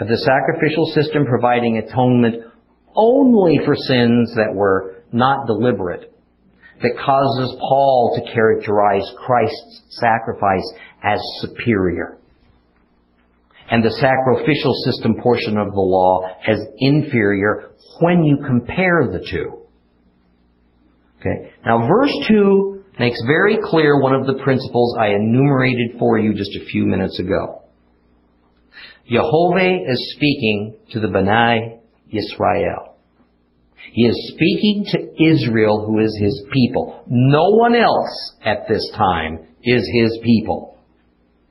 of 0.01 0.09
the 0.09 0.17
sacrificial 0.17 0.87
system 0.87 1.25
providing 1.27 1.79
atonement 1.79 2.37
only 2.97 3.61
for 3.65 3.75
sins 3.77 4.33
that 4.35 4.55
were 4.55 5.03
not 5.13 5.47
deliberate 5.47 6.14
that 6.83 6.99
causes 7.05 7.57
Paul 7.61 8.17
to 8.17 8.33
characterize 8.33 9.11
Christ's 9.27 9.83
sacrifice 10.01 10.73
as 11.03 11.21
superior 11.41 12.19
and 13.71 13.83
the 13.83 13.91
sacrificial 13.91 14.75
system 14.85 15.17
portion 15.23 15.57
of 15.57 15.73
the 15.73 15.81
law 15.81 16.29
as 16.47 16.59
inferior 16.79 17.71
when 18.01 18.25
you 18.25 18.39
compare 18.47 19.09
the 19.11 19.25
two. 19.31 19.63
Okay. 21.21 21.53
Now 21.65 21.87
verse 21.89 22.15
2 22.29 22.85
makes 22.99 23.19
very 23.27 23.59
clear 23.65 24.01
one 24.01 24.15
of 24.15 24.27
the 24.27 24.43
principles 24.43 24.97
I 25.01 25.09
enumerated 25.09 25.99
for 25.99 26.19
you 26.19 26.35
just 26.35 26.55
a 26.55 26.65
few 26.67 26.85
minutes 26.85 27.19
ago. 27.19 27.63
Jehovah 29.09 29.79
is 29.87 30.15
speaking 30.17 30.77
to 30.93 31.01
the 31.01 31.09
B'nai 31.09 31.79
Israel. 32.11 32.94
He 33.93 34.03
is 34.03 34.33
speaking 34.35 34.85
to 34.93 35.25
Israel 35.25 35.85
who 35.87 36.01
is 36.01 36.17
his 36.21 36.45
people. 36.53 37.05
No 37.07 37.51
one 37.51 37.75
else 37.75 38.37
at 38.45 38.67
this 38.69 38.91
time 38.97 39.39
is 39.63 39.89
his 39.93 40.19
people. 40.23 40.79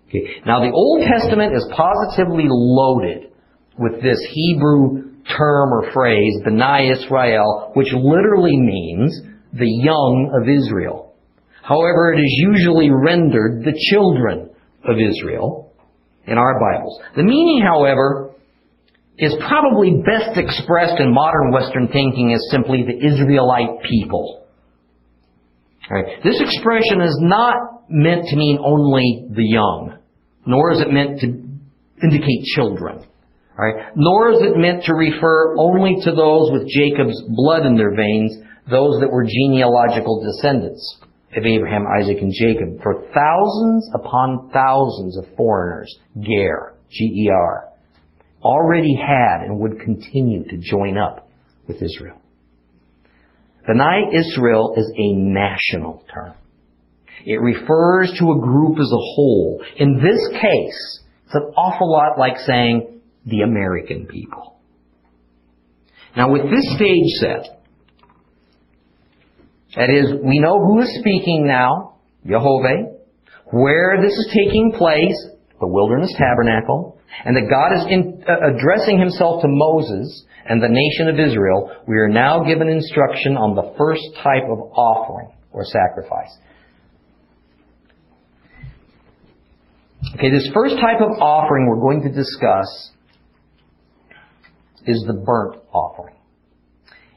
Okay. 0.07 0.41
Now 0.45 0.59
the 0.59 0.71
Old 0.71 1.01
Testament 1.07 1.55
is 1.55 1.65
positively 1.75 2.45
loaded 2.47 3.31
with 3.77 4.01
this 4.01 4.19
Hebrew 4.29 5.13
term 5.25 5.73
or 5.73 5.91
phrase, 5.93 6.41
B'nai 6.45 6.91
Israel, 6.91 7.71
which 7.75 7.91
literally 7.93 8.57
means 8.57 9.21
the 9.53 9.69
young 9.69 10.31
of 10.41 10.49
Israel. 10.49 11.15
However, 11.63 12.13
it 12.13 12.19
is 12.19 12.35
usually 12.51 12.89
rendered 12.91 13.63
the 13.63 13.73
children 13.89 14.49
of 14.83 14.97
Israel 14.99 15.71
in 16.25 16.37
our 16.37 16.59
Bibles. 16.59 16.99
The 17.15 17.23
meaning, 17.23 17.63
however, 17.65 18.32
is 19.17 19.35
probably 19.47 20.01
best 20.05 20.37
expressed 20.37 20.99
in 20.99 21.13
modern 21.13 21.51
Western 21.51 21.87
thinking 21.87 22.33
as 22.33 22.41
simply 22.49 22.83
the 22.83 23.05
Israelite 23.05 23.81
people. 23.89 24.45
Right. 25.89 26.23
This 26.23 26.39
expression 26.39 27.01
is 27.01 27.17
not 27.21 27.89
meant 27.89 28.25
to 28.29 28.35
mean 28.35 28.57
only 28.63 29.27
the 29.29 29.43
young, 29.43 29.97
nor 30.45 30.71
is 30.71 30.81
it 30.81 30.91
meant 30.91 31.19
to 31.19 31.27
indicate 32.01 32.43
children. 32.55 33.05
Right? 33.55 33.91
Nor 33.95 34.31
is 34.31 34.41
it 34.41 34.57
meant 34.57 34.85
to 34.85 34.95
refer 34.95 35.55
only 35.59 35.97
to 36.03 36.11
those 36.11 36.51
with 36.51 36.67
Jacob's 36.67 37.21
blood 37.27 37.67
in 37.67 37.75
their 37.75 37.95
veins, 37.95 38.35
those 38.69 38.99
that 39.01 39.11
were 39.11 39.25
genealogical 39.25 40.23
descendants 40.23 40.97
of 41.37 41.45
Abraham, 41.45 41.85
Isaac, 41.99 42.17
and 42.21 42.33
Jacob. 42.33 42.81
For 42.81 43.05
thousands 43.13 43.89
upon 43.93 44.49
thousands 44.51 45.17
of 45.17 45.25
foreigners, 45.35 45.93
Ger, 46.19 46.73
G-E-R, 46.89 47.72
already 48.43 48.95
had 48.95 49.45
and 49.45 49.59
would 49.59 49.79
continue 49.79 50.43
to 50.49 50.57
join 50.57 50.97
up 50.97 51.29
with 51.67 51.81
Israel. 51.81 52.19
B'nai 53.67 54.13
Israel 54.13 54.75
is 54.77 54.91
a 54.95 55.13
national 55.13 56.03
term. 56.13 56.33
It 57.25 57.39
refers 57.39 58.13
to 58.19 58.31
a 58.31 58.39
group 58.39 58.77
as 58.79 58.91
a 58.91 59.05
whole. 59.15 59.63
In 59.77 59.95
this 59.95 60.19
case, 60.41 60.99
it's 61.25 61.35
an 61.35 61.53
awful 61.55 61.89
lot 61.89 62.19
like 62.19 62.37
saying 62.45 63.01
the 63.25 63.41
American 63.41 64.07
people. 64.07 64.57
Now 66.17 66.31
with 66.31 66.43
this 66.43 66.75
stage 66.75 67.07
set, 67.19 67.61
that 69.75 69.89
is, 69.89 70.13
we 70.23 70.39
know 70.39 70.59
who 70.59 70.81
is 70.81 70.99
speaking 70.99 71.47
now, 71.47 71.95
Jehovah, 72.27 72.93
where 73.45 73.97
this 74.01 74.11
is 74.11 74.27
taking 74.33 74.73
place, 74.77 75.15
the 75.59 75.67
wilderness 75.67 76.13
tabernacle, 76.17 76.99
and 77.25 77.35
that 77.35 77.49
God 77.49 77.73
is 77.77 77.85
in, 77.89 78.23
uh, 78.27 78.55
addressing 78.55 78.99
himself 78.99 79.41
to 79.41 79.47
Moses 79.49 80.25
and 80.45 80.61
the 80.61 80.69
nation 80.69 81.07
of 81.07 81.19
Israel, 81.19 81.71
we 81.87 81.95
are 81.95 82.09
now 82.09 82.43
given 82.43 82.67
instruction 82.67 83.37
on 83.37 83.55
the 83.55 83.73
first 83.77 84.03
type 84.21 84.43
of 84.49 84.59
offering 84.75 85.31
or 85.51 85.63
sacrifice. 85.63 86.35
Okay, 90.15 90.29
this 90.29 90.49
first 90.53 90.75
type 90.75 90.99
of 90.99 91.21
offering 91.21 91.67
we're 91.67 91.79
going 91.79 92.01
to 92.01 92.11
discuss 92.11 92.91
is 94.85 95.03
the 95.07 95.13
burnt 95.13 95.61
offering. 95.71 96.15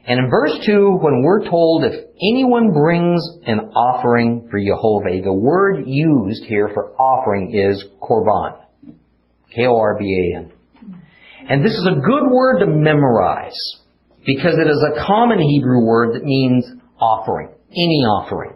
And 0.07 0.19
in 0.19 0.29
verse 0.29 0.57
2, 0.65 0.99
when 1.01 1.21
we're 1.21 1.49
told 1.49 1.83
if 1.83 1.93
anyone 2.31 2.71
brings 2.71 3.21
an 3.45 3.59
offering 3.75 4.47
for 4.49 4.57
Jehovah, 4.57 5.21
the 5.21 5.33
word 5.33 5.83
used 5.85 6.45
here 6.45 6.69
for 6.73 6.93
offering 6.95 7.53
is 7.53 7.83
korban. 8.01 8.57
K-O-R-B-A-N. 9.53 10.53
And 11.49 11.63
this 11.63 11.73
is 11.73 11.87
a 11.91 11.99
good 11.99 12.31
word 12.31 12.59
to 12.59 12.67
memorize 12.67 13.57
because 14.25 14.55
it 14.57 14.67
is 14.69 14.85
a 14.93 15.05
common 15.05 15.39
Hebrew 15.39 15.85
word 15.85 16.15
that 16.15 16.23
means 16.23 16.65
offering. 16.99 17.49
Any 17.69 18.03
offering. 18.07 18.53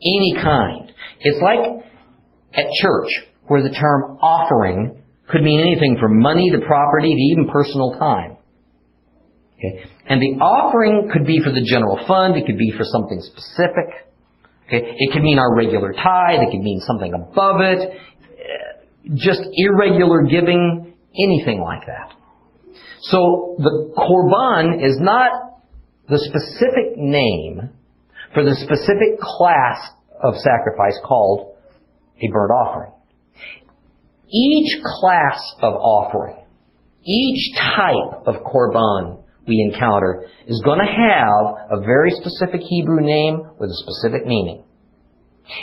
Any 0.00 0.34
kind. 0.40 0.92
It's 1.20 1.42
like 1.42 1.84
at 2.54 2.66
church 2.80 3.08
where 3.48 3.62
the 3.62 3.74
term 3.74 4.18
offering 4.20 5.02
could 5.28 5.42
mean 5.42 5.60
anything 5.60 5.96
from 6.00 6.20
money 6.20 6.50
to 6.50 6.58
property 6.64 7.08
to 7.08 7.20
even 7.32 7.48
personal 7.50 7.98
time. 7.98 8.35
Okay. 9.58 9.84
And 10.06 10.20
the 10.20 10.42
offering 10.42 11.10
could 11.12 11.26
be 11.26 11.40
for 11.40 11.50
the 11.50 11.64
general 11.64 11.98
fund, 12.06 12.36
it 12.36 12.46
could 12.46 12.58
be 12.58 12.72
for 12.76 12.84
something 12.84 13.20
specific. 13.20 14.06
Okay. 14.66 14.84
It 14.84 15.12
could 15.12 15.22
mean 15.22 15.38
our 15.38 15.54
regular 15.56 15.92
tithe, 15.92 16.40
it 16.40 16.50
could 16.50 16.62
mean 16.62 16.80
something 16.80 17.12
above 17.14 17.60
it, 17.60 17.88
uh, 17.88 19.14
just 19.14 19.40
irregular 19.54 20.24
giving, 20.24 20.94
anything 21.14 21.60
like 21.60 21.86
that. 21.86 22.12
So 23.02 23.56
the 23.58 23.92
korban 23.96 24.84
is 24.84 24.98
not 25.00 25.62
the 26.08 26.18
specific 26.18 26.96
name 26.96 27.70
for 28.34 28.44
the 28.44 28.54
specific 28.54 29.18
class 29.20 29.78
of 30.22 30.34
sacrifice 30.36 30.98
called 31.04 31.56
a 32.22 32.32
burnt 32.32 32.50
offering. 32.50 32.92
Each 34.28 34.82
class 34.82 35.40
of 35.62 35.74
offering, 35.74 36.44
each 37.04 37.56
type 37.56 38.26
of 38.26 38.36
korban 38.42 39.22
we 39.46 39.70
encounter 39.72 40.26
is 40.46 40.60
going 40.64 40.80
to 40.80 40.86
have 40.86 41.78
a 41.78 41.80
very 41.80 42.10
specific 42.10 42.60
Hebrew 42.60 43.00
name 43.00 43.42
with 43.58 43.70
a 43.70 43.76
specific 43.76 44.26
meaning. 44.26 44.64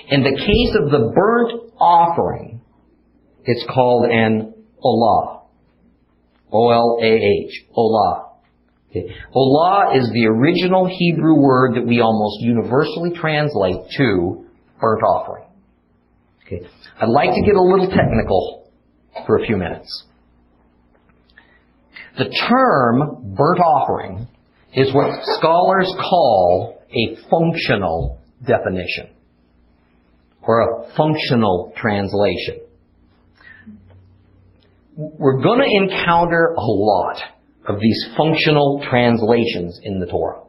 In 0.09 0.23
the 0.23 0.31
case 0.31 0.75
of 0.81 0.91
the 0.91 1.11
burnt 1.13 1.73
offering, 1.79 2.61
it's 3.43 3.65
called 3.73 4.09
an 4.09 4.53
olah. 4.83 5.41
O-L-A-H. 6.51 7.65
Olah. 7.75 8.29
Okay. 8.89 9.07
Olah 9.35 9.97
is 9.97 10.09
the 10.13 10.27
original 10.27 10.87
Hebrew 10.87 11.35
word 11.35 11.75
that 11.75 11.85
we 11.85 11.99
almost 11.99 12.41
universally 12.41 13.11
translate 13.19 13.89
to 13.97 14.45
burnt 14.79 15.01
offering. 15.01 15.45
Okay. 16.45 16.61
I'd 17.01 17.09
like 17.09 17.31
to 17.33 17.41
get 17.41 17.55
a 17.55 17.61
little 17.61 17.87
technical 17.87 18.71
for 19.25 19.39
a 19.39 19.45
few 19.45 19.57
minutes. 19.57 20.05
The 22.17 22.30
term 22.49 23.36
burnt 23.36 23.60
offering 23.60 24.28
is 24.73 24.93
what 24.93 25.19
scholars 25.38 25.91
call 25.99 26.82
a 26.89 27.15
functional 27.30 28.19
definition 28.45 29.10
or 30.41 30.62
a 30.62 30.95
functional 30.95 31.73
translation. 31.76 32.60
We're 34.95 35.41
going 35.41 35.60
to 35.60 35.95
encounter 35.95 36.54
a 36.56 36.62
lot 36.62 37.17
of 37.67 37.80
these 37.80 38.08
functional 38.15 38.86
translations 38.89 39.80
in 39.82 39.99
the 39.99 40.06
Torah. 40.06 40.43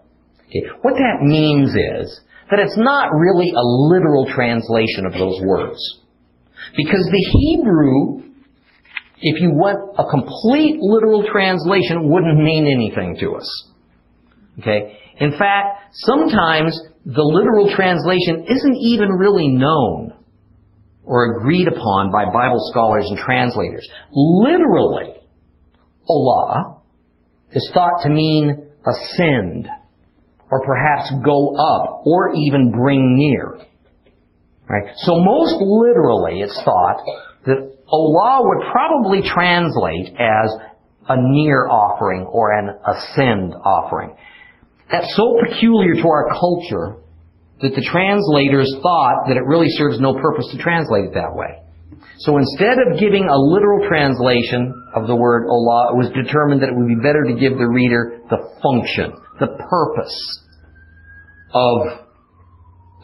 Okay. 0.48 0.62
What 0.82 0.94
that 0.94 1.22
means 1.22 1.70
is 1.70 2.20
that 2.50 2.58
it's 2.58 2.76
not 2.76 3.08
really 3.14 3.50
a 3.50 3.62
literal 3.62 4.26
translation 4.34 5.06
of 5.06 5.12
those 5.12 5.40
words. 5.42 5.78
Because 6.76 7.08
the 7.10 7.26
Hebrew, 7.40 8.33
if 9.18 9.40
you 9.40 9.50
want 9.50 9.98
a 9.98 10.04
complete 10.10 10.78
literal 10.80 11.24
translation, 11.30 12.10
wouldn't 12.10 12.38
mean 12.38 12.66
anything 12.66 13.16
to 13.20 13.36
us. 13.36 13.68
Okay? 14.60 14.98
In 15.18 15.30
fact, 15.38 15.94
sometimes 15.94 16.78
the 17.04 17.22
literal 17.22 17.74
translation 17.74 18.46
isn't 18.48 18.76
even 18.76 19.10
really 19.10 19.48
known 19.48 20.14
or 21.04 21.36
agreed 21.36 21.68
upon 21.68 22.10
by 22.10 22.24
Bible 22.32 22.60
scholars 22.70 23.04
and 23.08 23.18
translators. 23.18 23.86
Literally, 24.12 25.14
Olah 26.08 26.80
is 27.52 27.70
thought 27.72 28.02
to 28.02 28.08
mean 28.08 28.70
ascend, 28.86 29.68
or 30.50 30.64
perhaps 30.64 31.12
go 31.24 31.56
up, 31.56 32.02
or 32.06 32.34
even 32.34 32.72
bring 32.72 33.16
near. 33.16 33.58
Right? 34.68 34.94
So 34.96 35.18
most 35.18 35.56
literally, 35.60 36.40
it's 36.40 36.60
thought 36.64 37.02
that 37.46 37.73
Olah 37.92 38.40
would 38.42 38.66
probably 38.72 39.22
translate 39.22 40.14
as 40.18 40.50
a 41.08 41.16
near 41.18 41.68
offering 41.68 42.24
or 42.24 42.52
an 42.52 42.70
ascend 42.86 43.54
offering. 43.54 44.16
That's 44.90 45.14
so 45.16 45.36
peculiar 45.46 45.94
to 45.94 46.08
our 46.08 46.30
culture 46.32 46.96
that 47.60 47.74
the 47.74 47.86
translators 47.90 48.72
thought 48.82 49.28
that 49.28 49.36
it 49.36 49.44
really 49.46 49.68
serves 49.68 50.00
no 50.00 50.14
purpose 50.14 50.48
to 50.52 50.58
translate 50.58 51.04
it 51.06 51.14
that 51.14 51.34
way. 51.34 51.60
So 52.18 52.38
instead 52.38 52.78
of 52.78 52.98
giving 52.98 53.24
a 53.28 53.36
literal 53.36 53.88
translation 53.88 54.72
of 54.94 55.06
the 55.06 55.16
word 55.16 55.46
olah, 55.46 55.92
it 55.92 55.96
was 55.96 56.10
determined 56.14 56.62
that 56.62 56.68
it 56.68 56.76
would 56.76 56.88
be 56.88 57.00
better 57.02 57.24
to 57.24 57.34
give 57.34 57.58
the 57.58 57.66
reader 57.66 58.20
the 58.30 58.38
function, 58.62 59.12
the 59.40 59.48
purpose 59.68 60.40
of 61.52 62.06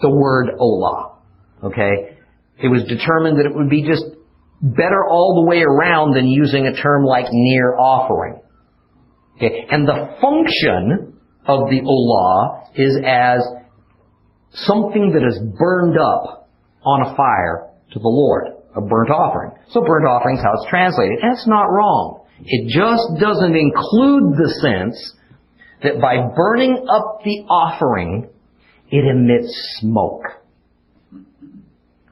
the 0.00 0.10
word 0.10 0.50
olah. 0.58 1.16
Okay? 1.64 2.16
It 2.62 2.68
was 2.68 2.84
determined 2.84 3.38
that 3.38 3.46
it 3.46 3.54
would 3.54 3.70
be 3.70 3.86
just 3.86 4.04
better 4.62 5.05
all 5.09 5.42
the 5.42 5.49
way 5.49 5.62
around 5.62 6.14
than 6.14 6.27
using 6.27 6.66
a 6.66 6.77
term 6.77 7.05
like 7.05 7.27
near 7.31 7.77
offering. 7.77 8.40
Okay? 9.37 9.66
And 9.70 9.88
the 9.88 10.16
function 10.20 11.18
of 11.46 11.70
the 11.70 11.81
olah 11.81 12.68
is 12.75 12.99
as 13.05 13.40
something 14.53 15.12
that 15.12 15.27
is 15.27 15.40
burned 15.59 15.99
up 15.99 16.51
on 16.85 17.03
a 17.03 17.16
fire 17.16 17.70
to 17.92 17.99
the 17.99 18.09
Lord, 18.09 18.49
a 18.77 18.81
burnt 18.81 19.11
offering. 19.11 19.53
So 19.70 19.81
burnt 19.83 20.07
offering 20.07 20.37
is 20.37 20.42
how 20.42 20.53
it's 20.55 20.68
translated. 20.68 21.18
That's 21.23 21.46
not 21.46 21.64
wrong. 21.64 22.27
It 22.44 22.68
just 22.68 23.20
doesn't 23.20 23.57
include 23.57 24.37
the 24.37 24.49
sense 24.61 25.14
that 25.83 26.01
by 26.01 26.16
burning 26.35 26.87
up 26.88 27.20
the 27.25 27.44
offering, 27.49 28.29
it 28.90 29.05
emits 29.05 29.79
smoke. 29.81 30.23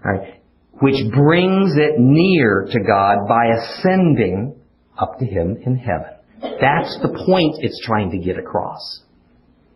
Right? 0.04 0.37
Which 0.80 1.12
brings 1.12 1.72
it 1.76 1.98
near 1.98 2.66
to 2.70 2.80
God 2.80 3.28
by 3.28 3.46
ascending 3.46 4.60
up 4.98 5.18
to 5.18 5.24
Him 5.24 5.56
in 5.64 5.76
heaven. 5.76 6.14
That's 6.40 6.98
the 7.02 7.08
point 7.08 7.56
it's 7.60 7.80
trying 7.84 8.10
to 8.12 8.18
get 8.18 8.38
across. 8.38 9.02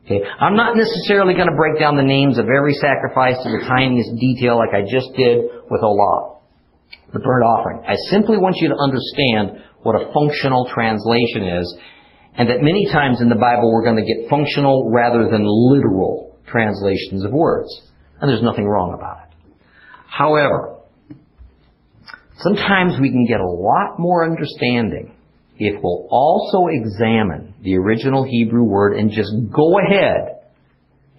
Okay? 0.04 0.20
I'm 0.40 0.56
not 0.56 0.76
necessarily 0.76 1.34
going 1.34 1.48
to 1.48 1.56
break 1.56 1.78
down 1.78 1.96
the 1.96 2.02
names 2.02 2.38
of 2.38 2.46
every 2.46 2.74
sacrifice 2.74 3.36
to 3.42 3.50
the 3.50 3.64
tiniest 3.66 4.14
detail 4.18 4.58
like 4.58 4.74
I 4.74 4.82
just 4.82 5.14
did 5.16 5.42
with 5.70 5.82
Olah, 5.82 6.38
the 7.12 7.20
burnt 7.20 7.44
offering. 7.44 7.82
I 7.86 7.94
simply 8.10 8.38
want 8.38 8.56
you 8.58 8.68
to 8.68 8.76
understand 8.78 9.62
what 9.82 9.94
a 9.94 10.12
functional 10.12 10.70
translation 10.72 11.58
is, 11.58 11.66
and 12.34 12.48
that 12.48 12.62
many 12.62 12.86
times 12.90 13.20
in 13.20 13.28
the 13.28 13.38
Bible 13.38 13.72
we're 13.72 13.84
going 13.84 13.98
to 13.98 14.06
get 14.06 14.30
functional 14.30 14.90
rather 14.90 15.28
than 15.30 15.42
literal 15.46 16.38
translations 16.46 17.24
of 17.24 17.32
words. 17.32 17.68
And 18.20 18.30
there's 18.30 18.42
nothing 18.42 18.66
wrong 18.66 18.94
about 18.94 19.18
it. 19.26 19.34
However, 20.06 20.78
sometimes 22.42 23.00
we 23.00 23.10
can 23.10 23.26
get 23.26 23.40
a 23.40 23.46
lot 23.46 23.98
more 23.98 24.24
understanding 24.24 25.14
if 25.58 25.80
we'll 25.82 26.08
also 26.10 26.66
examine 26.68 27.54
the 27.62 27.76
original 27.76 28.24
Hebrew 28.24 28.64
word 28.64 28.96
and 28.96 29.10
just 29.10 29.32
go 29.54 29.78
ahead 29.78 30.40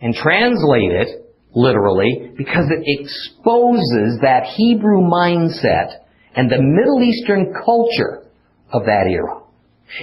and 0.01 0.13
translate 0.13 0.91
it 0.91 1.35
literally 1.55 2.31
because 2.37 2.65
it 2.69 2.83
exposes 2.83 4.19
that 4.21 4.43
Hebrew 4.55 5.01
mindset 5.01 5.99
and 6.35 6.49
the 6.49 6.61
Middle 6.61 7.01
Eastern 7.03 7.53
culture 7.53 8.27
of 8.71 8.85
that 8.85 9.05
era. 9.09 9.41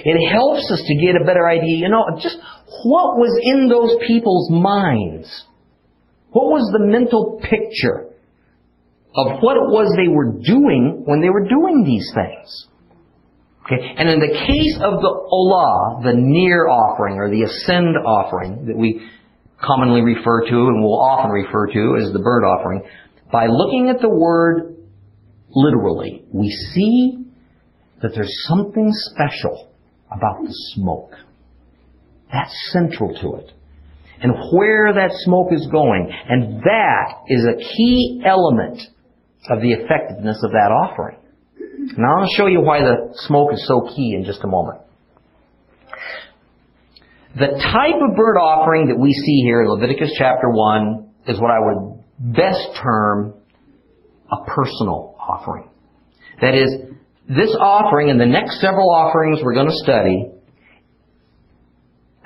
It 0.05 0.31
helps 0.31 0.71
us 0.71 0.81
to 0.87 0.95
get 0.95 1.21
a 1.21 1.25
better 1.25 1.47
idea, 1.47 1.77
you 1.77 1.89
know, 1.89 2.05
just 2.21 2.37
what 2.83 3.17
was 3.17 3.37
in 3.43 3.67
those 3.67 3.97
people's 4.07 4.49
minds. 4.49 5.45
What 6.31 6.45
was 6.45 6.71
the 6.71 6.85
mental 6.85 7.41
picture 7.43 8.10
of 9.15 9.41
what 9.41 9.57
it 9.57 9.67
was 9.67 9.91
they 9.97 10.07
were 10.07 10.31
doing 10.31 11.03
when 11.05 11.21
they 11.21 11.29
were 11.29 11.47
doing 11.47 11.83
these 11.83 12.09
things? 12.15 12.67
Okay? 13.65 13.93
And 13.97 14.09
in 14.09 14.19
the 14.19 14.33
case 14.33 14.75
of 14.81 15.01
the 15.01 15.11
olah, 15.11 16.03
the 16.03 16.13
near 16.15 16.67
offering 16.67 17.17
or 17.17 17.29
the 17.29 17.43
ascend 17.43 17.95
offering 17.97 18.65
that 18.67 18.77
we 18.77 19.01
commonly 19.61 20.01
refer 20.01 20.41
to 20.41 20.55
and 20.55 20.81
will 20.81 20.99
often 20.99 21.31
refer 21.31 21.67
to 21.67 21.97
as 22.01 22.11
the 22.13 22.19
burnt 22.19 22.45
offering, 22.45 22.83
by 23.31 23.47
looking 23.47 23.89
at 23.89 24.01
the 24.01 24.09
word 24.09 24.75
literally, 25.53 26.25
we 26.31 26.49
see 26.73 27.17
that 28.01 28.11
there's 28.15 28.33
something 28.47 28.89
special 28.91 29.71
about 30.07 30.41
the 30.43 30.53
smoke. 30.73 31.13
That's 32.31 32.53
central 32.71 33.13
to 33.21 33.43
it. 33.43 33.51
And 34.21 34.33
where 34.53 34.93
that 34.93 35.11
smoke 35.23 35.47
is 35.51 35.67
going. 35.71 36.11
And 36.29 36.61
that 36.61 37.23
is 37.27 37.45
a 37.45 37.57
key 37.57 38.21
element 38.25 38.79
of 39.49 39.61
the 39.61 39.71
effectiveness 39.71 40.39
of 40.43 40.51
that 40.51 40.71
offering. 40.71 41.17
Now 41.97 42.21
I'll 42.21 42.29
show 42.35 42.47
you 42.47 42.61
why 42.61 42.79
the 42.79 43.13
smoke 43.27 43.53
is 43.53 43.65
so 43.67 43.89
key 43.95 44.15
in 44.15 44.23
just 44.25 44.43
a 44.43 44.47
moment. 44.47 44.81
The 47.35 47.47
type 47.47 47.95
of 47.95 48.15
burnt 48.15 48.37
offering 48.37 48.87
that 48.87 48.99
we 48.99 49.13
see 49.13 49.41
here 49.43 49.61
in 49.61 49.69
Leviticus 49.69 50.11
chapter 50.17 50.49
1 50.49 51.09
is 51.27 51.39
what 51.39 51.49
I 51.49 51.59
would 51.59 52.03
best 52.19 52.67
term 52.81 53.33
a 54.29 54.45
personal 54.45 55.15
offering. 55.17 55.69
That 56.41 56.55
is, 56.55 56.69
this 57.27 57.55
offering 57.59 58.09
and 58.09 58.19
the 58.19 58.25
next 58.25 58.59
several 58.59 58.89
offerings 58.89 59.39
we're 59.43 59.53
going 59.53 59.69
to 59.69 59.75
study 59.77 60.31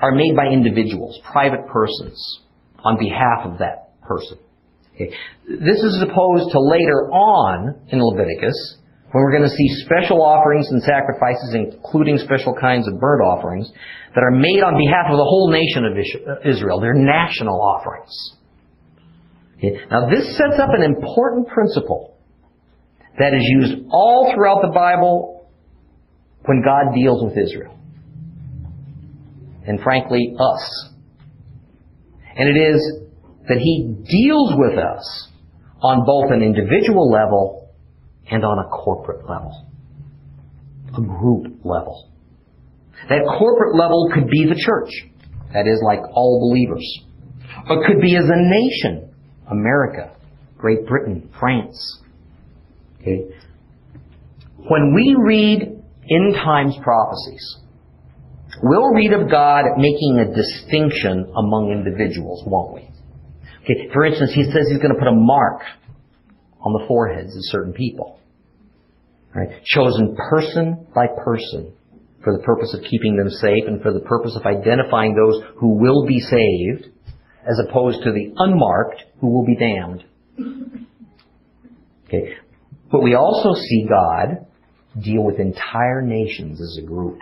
are 0.00 0.12
made 0.12 0.34
by 0.36 0.46
individuals, 0.52 1.18
private 1.30 1.66
persons, 1.68 2.40
on 2.84 2.98
behalf 2.98 3.46
of 3.46 3.58
that 3.58 4.00
person. 4.02 4.38
Okay. 4.96 5.12
This 5.44 5.76
is 5.76 6.02
opposed 6.02 6.50
to 6.52 6.58
later 6.60 7.12
on 7.12 7.84
in 7.92 8.00
Leviticus, 8.00 8.56
when 9.12 9.22
we're 9.22 9.36
going 9.36 9.48
to 9.48 9.54
see 9.54 9.68
special 9.84 10.22
offerings 10.22 10.66
and 10.70 10.82
sacrifices, 10.82 11.54
including 11.54 12.16
special 12.18 12.54
kinds 12.58 12.88
of 12.88 12.98
burnt 12.98 13.22
offerings, 13.22 13.70
that 14.14 14.24
are 14.24 14.32
made 14.32 14.64
on 14.64 14.72
behalf 14.76 15.12
of 15.12 15.18
the 15.20 15.28
whole 15.28 15.52
nation 15.52 15.84
of 15.84 15.92
Israel. 16.48 16.80
They're 16.80 16.94
national 16.94 17.60
offerings. 17.60 18.12
Okay. 19.58 19.76
Now 19.90 20.08
this 20.08 20.24
sets 20.36 20.58
up 20.58 20.70
an 20.72 20.82
important 20.82 21.48
principle 21.48 22.16
that 23.18 23.34
is 23.34 23.42
used 23.42 23.86
all 23.90 24.32
throughout 24.34 24.62
the 24.62 24.72
Bible 24.72 25.48
when 26.46 26.62
God 26.64 26.94
deals 26.94 27.22
with 27.22 27.36
Israel. 27.36 27.78
And 29.66 29.80
frankly, 29.80 30.34
us. 30.38 30.90
And 32.36 32.48
it 32.48 32.60
is 32.60 33.05
that 33.48 33.58
He 33.58 33.94
deals 34.04 34.52
with 34.56 34.78
us 34.78 35.28
on 35.80 36.04
both 36.04 36.32
an 36.32 36.42
individual 36.42 37.10
level 37.10 37.70
and 38.30 38.44
on 38.44 38.58
a 38.58 38.68
corporate 38.68 39.28
level, 39.28 39.66
a 40.96 41.00
group 41.00 41.60
level. 41.64 42.10
That 43.08 43.22
corporate 43.38 43.76
level 43.76 44.10
could 44.12 44.28
be 44.28 44.46
the 44.46 44.58
church, 44.58 44.90
that 45.52 45.66
is, 45.66 45.80
like 45.84 46.00
all 46.12 46.50
believers. 46.50 46.84
Or 47.68 47.86
could 47.86 48.00
be 48.00 48.16
as 48.16 48.24
a 48.24 48.36
nation, 48.36 49.14
America, 49.50 50.16
Great 50.56 50.86
Britain, 50.86 51.30
France. 51.38 52.00
Okay? 53.00 53.26
When 54.68 54.94
we 54.94 55.16
read 55.18 55.62
end 56.10 56.34
times 56.34 56.74
prophecies, 56.82 57.58
we'll 58.62 58.92
read 58.94 59.12
of 59.12 59.30
God 59.30 59.64
making 59.76 60.18
a 60.18 60.34
distinction 60.34 61.32
among 61.36 61.70
individuals, 61.70 62.42
won't 62.46 62.74
we? 62.74 62.90
Okay, 63.66 63.88
for 63.92 64.04
instance, 64.04 64.32
he 64.32 64.44
says 64.44 64.68
he's 64.70 64.78
going 64.78 64.94
to 64.94 64.98
put 64.98 65.08
a 65.08 65.14
mark 65.14 65.62
on 66.60 66.72
the 66.72 66.86
foreheads 66.86 67.34
of 67.34 67.42
certain 67.46 67.72
people. 67.72 68.20
Right? 69.34 69.48
Chosen 69.64 70.16
person 70.16 70.86
by 70.94 71.06
person 71.24 71.72
for 72.22 72.36
the 72.36 72.42
purpose 72.44 72.74
of 72.74 72.84
keeping 72.88 73.16
them 73.16 73.28
safe 73.28 73.64
and 73.66 73.82
for 73.82 73.92
the 73.92 74.00
purpose 74.00 74.36
of 74.36 74.46
identifying 74.46 75.14
those 75.14 75.42
who 75.58 75.78
will 75.78 76.06
be 76.06 76.20
saved 76.20 76.92
as 77.42 77.60
opposed 77.68 78.02
to 78.04 78.12
the 78.12 78.32
unmarked 78.36 79.02
who 79.20 79.28
will 79.28 79.44
be 79.44 79.56
damned. 79.56 80.04
Okay. 82.06 82.34
But 82.90 83.02
we 83.02 83.14
also 83.14 83.54
see 83.54 83.86
God 83.88 84.46
deal 85.02 85.24
with 85.24 85.40
entire 85.40 86.02
nations 86.02 86.60
as 86.60 86.78
a 86.82 86.86
group. 86.86 87.18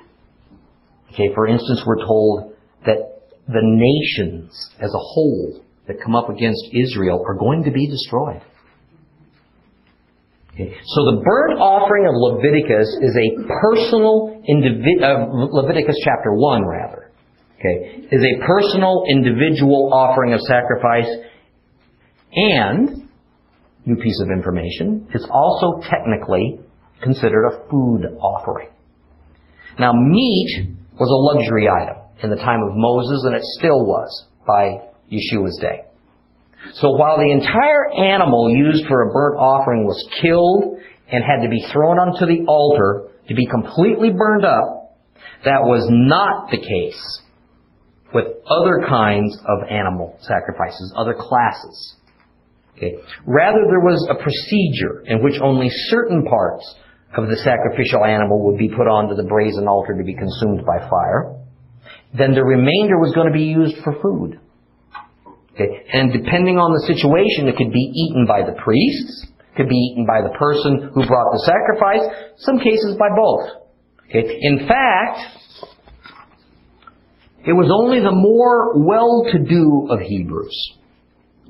Okay, 1.13 1.35
for 1.35 1.47
instance, 1.47 1.83
we're 1.87 2.05
told 2.05 2.55
that 2.85 3.23
the 3.47 3.63
nations 3.63 4.71
as 4.79 4.91
a 4.95 4.99
whole 4.99 5.64
that 5.87 5.97
come 6.03 6.15
up 6.15 6.29
against 6.31 6.65
Israel 6.73 7.23
are 7.27 7.35
going 7.35 7.65
to 7.65 7.71
be 7.71 7.87
destroyed. 7.89 8.43
Okay. 10.55 10.71
So 10.71 11.01
the 11.11 11.23
burnt 11.25 11.59
offering 11.59 12.07
of 12.07 12.15
Leviticus 12.15 12.87
is 13.03 13.11
a 13.11 13.29
personal, 13.61 14.41
indivi- 14.49 15.03
uh, 15.03 15.27
Leviticus 15.51 15.97
chapter 16.05 16.33
1 16.33 16.65
rather, 16.65 17.11
okay, 17.59 18.07
is 18.11 18.23
a 18.23 18.47
personal 18.47 19.05
individual 19.11 19.91
offering 19.93 20.33
of 20.33 20.41
sacrifice 20.41 21.11
and, 22.33 23.09
new 23.85 23.97
piece 23.97 24.21
of 24.23 24.29
information, 24.31 25.09
it's 25.13 25.27
also 25.29 25.81
technically 25.91 26.61
considered 27.03 27.47
a 27.47 27.69
food 27.69 28.07
offering. 28.21 28.69
Now 29.79 29.93
meat 29.93 30.69
was 30.93 31.11
a 31.11 31.21
luxury 31.35 31.69
item 31.69 31.97
in 32.23 32.31
the 32.31 32.37
time 32.37 32.63
of 32.63 32.71
Moses 32.75 33.25
and 33.27 33.35
it 33.35 33.43
still 33.59 33.85
was 33.85 34.27
by 34.47 34.94
Yeshua's 35.11 35.59
day. 35.61 35.85
So 36.75 36.91
while 36.97 37.19
the 37.19 37.31
entire 37.31 37.93
animal 37.93 38.51
used 38.51 38.87
for 38.87 39.03
a 39.03 39.13
burnt 39.13 39.39
offering 39.39 39.85
was 39.85 40.03
killed 40.23 40.81
and 41.11 41.23
had 41.23 41.43
to 41.43 41.51
be 41.51 41.65
thrown 41.73 41.99
onto 41.99 42.27
the 42.27 42.47
altar 42.47 43.11
to 43.29 43.35
be 43.35 43.47
completely 43.47 44.11
burned 44.11 44.45
up, 44.45 44.97
that 45.45 45.61
was 45.63 45.87
not 45.91 46.51
the 46.51 46.59
case 46.59 47.21
with 48.15 48.27
other 48.49 48.87
kinds 48.89 49.37
of 49.45 49.69
animal 49.69 50.17
sacrifices, 50.23 50.95
other 50.97 51.15
classes. 51.15 51.97
Okay. 52.77 52.95
Rather, 53.27 53.61
there 53.69 53.85
was 53.85 54.07
a 54.11 54.15
procedure 54.15 55.05
in 55.07 55.23
which 55.23 55.41
only 55.41 55.69
certain 55.91 56.25
parts 56.25 56.75
of 57.17 57.29
the 57.29 57.37
sacrificial 57.37 58.05
animal 58.05 58.47
would 58.47 58.59
be 58.59 58.69
put 58.69 58.89
onto 58.89 59.15
the 59.15 59.29
brazen 59.29 59.69
altar 59.69 59.97
to 59.97 60.05
be 60.05 60.15
consumed 60.15 60.65
by 60.67 60.79
fire. 60.89 61.37
Then 62.17 62.35
the 62.35 62.43
remainder 62.43 62.99
was 62.99 63.13
going 63.15 63.29
to 63.29 63.33
be 63.33 63.45
used 63.45 63.77
for 63.85 63.95
food. 64.01 64.41
Okay. 65.55 65.87
And 65.93 66.13
depending 66.13 66.59
on 66.59 66.75
the 66.75 66.83
situation, 66.91 67.47
it 67.47 67.57
could 67.57 67.73
be 67.73 67.87
eaten 67.95 68.27
by 68.27 68.43
the 68.43 68.59
priests, 68.59 69.27
could 69.57 69.69
be 69.69 69.79
eaten 69.95 70.05
by 70.05 70.21
the 70.21 70.35
person 70.35 70.91
who 70.93 71.07
brought 71.07 71.31
the 71.31 71.43
sacrifice, 71.47 72.03
some 72.39 72.59
cases 72.59 72.99
by 72.99 73.07
both. 73.15 73.71
Okay. 74.11 74.39
In 74.43 74.67
fact, 74.67 75.19
it 77.47 77.53
was 77.53 77.71
only 77.71 78.01
the 78.01 78.11
more 78.11 78.83
well-to-do 78.83 79.89
of 79.91 80.01
Hebrews 80.01 80.73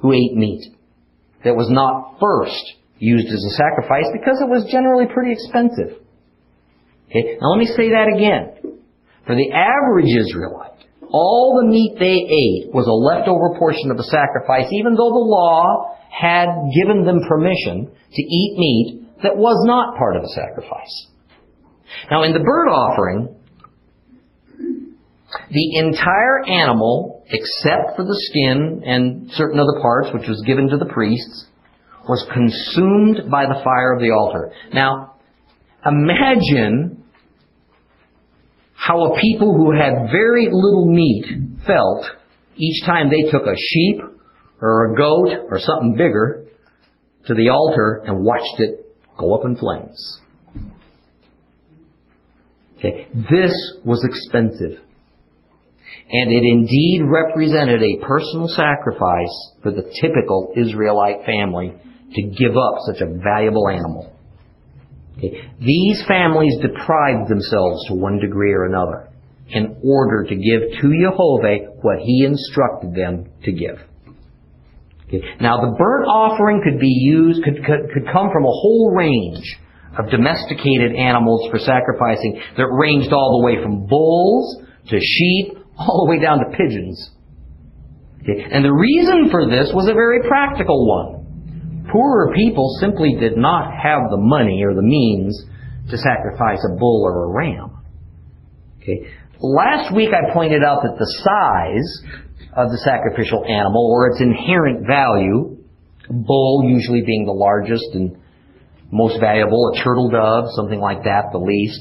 who 0.02 0.12
ate 0.12 0.36
meat 0.36 0.74
that 1.44 1.56
was 1.56 1.70
not 1.70 2.20
first 2.20 2.76
used 2.98 3.26
as 3.26 3.44
a 3.44 3.56
sacrifice 3.56 4.06
because 4.12 4.36
it 4.40 4.50
was 4.50 4.68
generally 4.70 5.06
pretty 5.06 5.32
expensive. 5.32 5.96
Okay? 7.08 7.38
Now 7.40 7.56
let 7.56 7.58
me 7.58 7.66
say 7.66 7.90
that 7.90 8.12
again. 8.12 8.80
For 9.26 9.34
the 9.34 9.52
average 9.52 10.12
Israelite, 10.12 10.84
all 11.14 11.62
the 11.62 11.70
meat 11.70 11.94
they 11.94 12.18
ate 12.26 12.74
was 12.74 12.90
a 12.90 12.98
leftover 13.06 13.54
portion 13.56 13.92
of 13.92 13.96
the 13.96 14.10
sacrifice, 14.10 14.66
even 14.74 14.98
though 14.98 15.14
the 15.14 15.22
law 15.30 15.94
had 16.10 16.50
given 16.74 17.06
them 17.06 17.22
permission 17.28 17.86
to 17.86 18.22
eat 18.22 18.58
meat 18.58 19.22
that 19.22 19.36
was 19.36 19.62
not 19.64 19.96
part 19.96 20.16
of 20.16 20.22
the 20.22 20.34
sacrifice. 20.34 21.06
Now 22.10 22.24
in 22.24 22.32
the 22.32 22.40
burnt 22.40 22.70
offering, 22.70 23.36
the 25.50 25.78
entire 25.78 26.42
animal, 26.50 27.22
except 27.30 27.94
for 27.94 28.02
the 28.02 28.18
skin 28.30 28.82
and 28.84 29.30
certain 29.34 29.60
other 29.60 29.78
parts, 29.80 30.08
which 30.12 30.26
was 30.26 30.42
given 30.44 30.68
to 30.70 30.78
the 30.78 30.90
priests, 30.92 31.46
was 32.08 32.26
consumed 32.34 33.30
by 33.30 33.46
the 33.46 33.62
fire 33.62 33.94
of 33.94 34.00
the 34.00 34.10
altar. 34.10 34.52
Now, 34.72 35.14
imagine 35.86 37.03
how 38.84 39.02
a 39.14 39.18
people 39.18 39.54
who 39.56 39.72
had 39.72 40.10
very 40.10 40.48
little 40.52 40.86
meat 40.86 41.24
felt 41.66 42.04
each 42.56 42.84
time 42.84 43.08
they 43.08 43.30
took 43.30 43.46
a 43.46 43.56
sheep 43.56 44.02
or 44.60 44.92
a 44.92 44.96
goat 44.96 45.46
or 45.48 45.58
something 45.58 45.94
bigger 45.96 46.44
to 47.26 47.34
the 47.34 47.48
altar 47.48 48.02
and 48.06 48.22
watched 48.22 48.58
it 48.60 48.94
go 49.18 49.34
up 49.34 49.46
in 49.46 49.56
flames. 49.56 50.20
Okay, 52.76 53.08
this 53.14 53.54
was 53.86 54.04
expensive. 54.04 54.78
And 56.10 56.30
it 56.30 56.42
indeed 56.42 57.02
represented 57.06 57.82
a 57.82 58.06
personal 58.06 58.48
sacrifice 58.48 59.52
for 59.62 59.70
the 59.70 59.90
typical 60.02 60.52
Israelite 60.56 61.24
family 61.24 61.72
to 62.12 62.22
give 62.22 62.52
up 62.52 62.74
such 62.92 63.00
a 63.00 63.06
valuable 63.06 63.66
animal. 63.70 64.13
These 65.60 66.04
families 66.06 66.56
deprived 66.60 67.28
themselves 67.28 67.86
to 67.88 67.94
one 67.94 68.18
degree 68.18 68.52
or 68.52 68.64
another 68.64 69.08
in 69.48 69.76
order 69.84 70.24
to 70.24 70.34
give 70.34 70.80
to 70.80 71.00
Jehovah 71.00 71.78
what 71.82 71.98
he 72.00 72.24
instructed 72.24 72.94
them 72.94 73.30
to 73.44 73.52
give. 73.52 73.78
Okay. 75.08 75.20
Now 75.40 75.60
the 75.60 75.76
burnt 75.76 76.06
offering 76.08 76.62
could 76.64 76.80
be 76.80 76.88
used, 76.88 77.44
could, 77.44 77.64
could, 77.64 77.92
could 77.92 78.06
come 78.12 78.30
from 78.32 78.44
a 78.44 78.54
whole 78.56 78.94
range 78.96 79.44
of 79.98 80.10
domesticated 80.10 80.96
animals 80.96 81.48
for 81.50 81.58
sacrificing 81.58 82.40
that 82.56 82.66
ranged 82.66 83.12
all 83.12 83.40
the 83.40 83.46
way 83.46 83.62
from 83.62 83.86
bulls 83.86 84.62
to 84.88 84.98
sheep 84.98 85.58
all 85.78 86.06
the 86.06 86.10
way 86.10 86.22
down 86.22 86.38
to 86.38 86.56
pigeons. 86.56 87.10
Okay. 88.22 88.46
And 88.50 88.64
the 88.64 88.72
reason 88.72 89.30
for 89.30 89.46
this 89.46 89.70
was 89.74 89.88
a 89.88 89.94
very 89.94 90.26
practical 90.26 90.88
one. 90.88 91.23
Poorer 91.94 92.34
people 92.34 92.76
simply 92.80 93.14
did 93.20 93.36
not 93.36 93.70
have 93.70 94.10
the 94.10 94.18
money 94.18 94.64
or 94.64 94.74
the 94.74 94.82
means 94.82 95.44
to 95.90 95.96
sacrifice 95.96 96.58
a 96.66 96.76
bull 96.76 97.04
or 97.06 97.26
a 97.26 97.28
ram. 97.28 97.70
Okay. 98.82 99.06
Last 99.38 99.94
week 99.94 100.10
I 100.10 100.34
pointed 100.34 100.64
out 100.64 100.82
that 100.82 100.98
the 100.98 101.06
size 101.22 102.18
of 102.56 102.70
the 102.72 102.78
sacrificial 102.78 103.44
animal 103.44 103.88
or 103.92 104.08
its 104.08 104.20
inherent 104.20 104.84
value, 104.88 105.56
bull 106.10 106.64
usually 106.66 107.02
being 107.06 107.26
the 107.26 107.32
largest 107.32 107.86
and 107.94 108.16
most 108.90 109.20
valuable, 109.20 109.72
a 109.72 109.84
turtle 109.84 110.10
dove, 110.10 110.46
something 110.56 110.80
like 110.80 111.04
that, 111.04 111.30
the 111.30 111.38
least, 111.38 111.80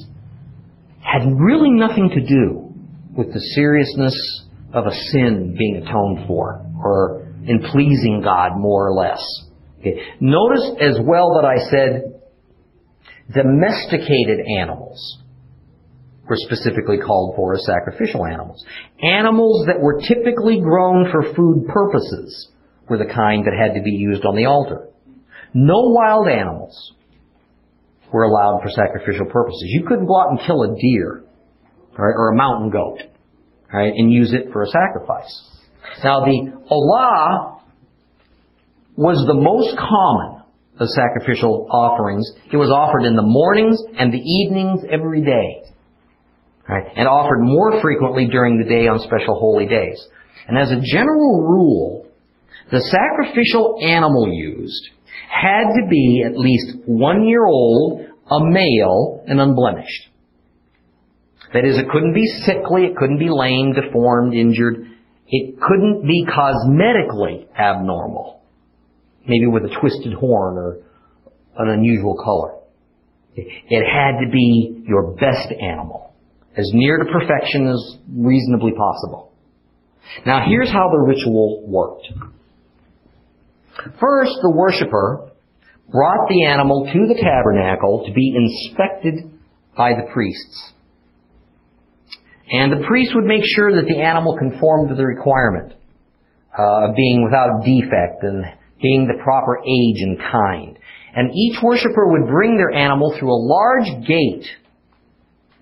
had 1.01 1.25
really 1.25 1.71
nothing 1.71 2.09
to 2.09 2.21
do 2.21 2.71
with 3.17 3.33
the 3.33 3.41
seriousness 3.55 4.13
of 4.73 4.85
a 4.85 4.93
sin 5.11 5.55
being 5.57 5.77
atoned 5.77 6.27
for 6.27 6.63
or 6.85 7.33
in 7.47 7.63
pleasing 7.71 8.21
God 8.23 8.51
more 8.57 8.89
or 8.89 8.93
less. 8.93 9.23
Okay. 9.83 9.99
Notice 10.21 10.71
as 10.79 10.97
well 11.03 11.35
that 11.35 11.45
I 11.45 11.57
said 11.69 12.21
domesticated 13.33 14.39
animals 14.59 15.19
were 16.29 16.37
specifically 16.37 16.97
called 16.97 17.35
for 17.35 17.53
as 17.53 17.65
sacrificial 17.65 18.25
animals. 18.25 18.63
Animals 19.01 19.65
that 19.67 19.81
were 19.81 19.99
typically 20.07 20.61
grown 20.61 21.11
for 21.11 21.33
food 21.35 21.67
purposes 21.67 22.49
were 22.87 22.97
the 22.97 23.11
kind 23.13 23.45
that 23.45 23.53
had 23.59 23.75
to 23.75 23.83
be 23.83 23.91
used 23.91 24.23
on 24.23 24.37
the 24.37 24.45
altar. 24.45 24.87
No 25.53 25.91
wild 25.91 26.29
animals 26.29 26.93
were 28.11 28.23
allowed 28.23 28.61
for 28.63 28.69
sacrificial 28.69 29.25
purposes. 29.25 29.65
You 29.65 29.85
couldn't 29.85 30.05
go 30.05 30.17
out 30.17 30.29
and 30.29 30.39
kill 30.47 30.63
a 30.63 30.75
deer 30.79 31.25
right, 31.97 32.13
or 32.15 32.31
a 32.31 32.35
mountain 32.37 32.69
goat, 32.69 32.99
right, 33.73 33.91
and 33.93 34.11
use 34.11 34.33
it 34.33 34.51
for 34.53 34.63
a 34.63 34.67
sacrifice. 34.67 35.49
Now 36.03 36.21
the 36.21 36.53
olah 36.71 37.59
was 38.95 39.23
the 39.27 39.33
most 39.33 39.77
common 39.77 40.43
of 40.79 40.87
sacrificial 40.89 41.67
offerings. 41.69 42.29
It 42.51 42.57
was 42.57 42.69
offered 42.69 43.05
in 43.05 43.15
the 43.15 43.25
mornings 43.25 43.81
and 43.97 44.11
the 44.11 44.17
evenings 44.17 44.81
every 44.89 45.21
day. 45.21 45.63
Right, 46.67 46.87
and 46.95 47.07
offered 47.07 47.41
more 47.41 47.81
frequently 47.81 48.27
during 48.27 48.57
the 48.57 48.63
day 48.63 48.87
on 48.87 48.99
special 48.99 49.37
holy 49.37 49.65
days. 49.67 49.99
And 50.47 50.57
as 50.57 50.71
a 50.71 50.79
general 50.79 51.41
rule, 51.41 52.07
the 52.71 52.79
sacrificial 52.79 53.79
animal 53.81 54.29
used 54.31 54.89
had 55.29 55.65
to 55.73 55.87
be 55.89 56.23
at 56.25 56.37
least 56.37 56.77
one 56.85 57.27
year 57.27 57.45
old, 57.45 58.01
a 58.31 58.39
male, 58.39 59.23
and 59.27 59.41
unblemished. 59.41 60.09
That 61.53 61.65
is, 61.65 61.77
it 61.77 61.89
couldn't 61.89 62.13
be 62.13 62.25
sickly, 62.45 62.85
it 62.85 62.95
couldn't 62.95 63.19
be 63.19 63.29
lame, 63.29 63.73
deformed, 63.73 64.33
injured. 64.33 64.87
It 65.27 65.59
couldn't 65.59 66.05
be 66.07 66.25
cosmetically 66.25 67.47
abnormal. 67.55 68.41
Maybe 69.25 69.47
with 69.47 69.63
a 69.63 69.75
twisted 69.79 70.13
horn 70.13 70.57
or 70.57 70.79
an 71.57 71.69
unusual 71.69 72.17
color. 72.23 72.59
It 73.35 73.83
had 73.85 74.19
to 74.23 74.31
be 74.31 74.83
your 74.85 75.13
best 75.13 75.51
animal. 75.59 76.13
As 76.55 76.69
near 76.73 76.99
to 76.99 77.05
perfection 77.05 77.67
as 77.67 77.97
reasonably 78.15 78.73
possible. 78.73 79.33
Now 80.25 80.45
here's 80.47 80.69
how 80.69 80.89
the 80.91 80.99
ritual 80.99 81.63
worked. 81.67 82.07
First, 83.99 84.33
the 84.41 84.51
worshiper 84.51 85.31
brought 85.89 86.29
the 86.29 86.45
animal 86.45 86.85
to 86.85 87.07
the 87.07 87.19
tabernacle 87.19 88.03
to 88.05 88.13
be 88.13 88.35
inspected 88.35 89.31
by 89.75 89.93
the 89.93 90.11
priests. 90.13 90.73
And 92.51 92.71
the 92.71 92.85
priest 92.85 93.11
would 93.15 93.25
make 93.25 93.43
sure 93.43 93.75
that 93.75 93.87
the 93.87 93.99
animal 93.99 94.37
conformed 94.37 94.89
to 94.89 94.95
the 94.95 95.05
requirement 95.05 95.73
uh, 96.57 96.89
of 96.89 96.95
being 96.95 97.23
without 97.23 97.63
defect 97.65 98.21
and 98.21 98.45
being 98.83 99.07
the 99.07 99.23
proper 99.23 99.57
age 99.59 100.01
and 100.01 100.19
kind. 100.19 100.77
And 101.15 101.31
each 101.33 101.57
worshiper 101.63 102.11
would 102.11 102.27
bring 102.29 102.57
their 102.57 102.71
animal 102.71 103.15
through 103.17 103.31
a 103.31 103.41
large 103.41 104.05
gate, 104.05 104.45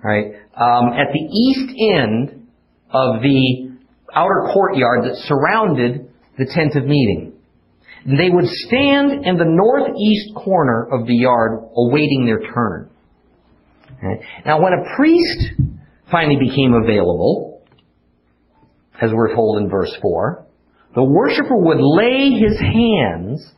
right, 0.04 0.34
um, 0.56 0.94
at 0.94 1.14
the 1.14 1.20
east 1.32 1.72
end 1.94 2.48
of 2.90 3.22
the 3.22 3.72
outer 4.14 4.50
courtyard 4.52 5.06
that 5.06 5.16
surrounded 5.28 6.10
the 6.38 6.46
tent 6.54 6.76
of 6.76 6.86
meeting. 6.86 7.34
And 8.06 8.20
they 8.20 8.30
would 8.30 8.48
stand 8.48 9.26
in 9.26 9.38
the 9.38 9.46
northeast 9.46 10.34
corner 10.36 10.88
of 10.92 11.06
the 11.06 11.16
yard 11.16 11.60
awaiting 11.76 12.26
their 12.26 12.40
turn. 12.40 12.90
Okay. 13.98 14.26
Now 14.46 14.62
when 14.62 14.74
a 14.74 14.96
priest 14.96 15.62
finally 16.10 16.38
became 16.38 16.74
available, 16.74 17.62
as 19.00 19.12
we're 19.14 19.34
told 19.36 19.62
in 19.62 19.70
verse 19.70 19.96
4, 20.02 20.46
the 20.96 21.04
worshiper 21.04 21.58
would 21.58 21.80
lay 21.80 22.32
his 22.32 22.60
hands 22.60 23.52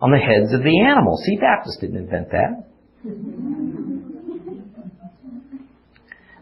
on 0.00 0.10
the 0.10 0.18
heads 0.18 0.52
of 0.52 0.62
the 0.62 0.80
animals. 0.86 1.22
See, 1.24 1.36
Baptists 1.36 1.78
didn't 1.80 1.96
invent 1.96 2.30
that. 2.30 2.64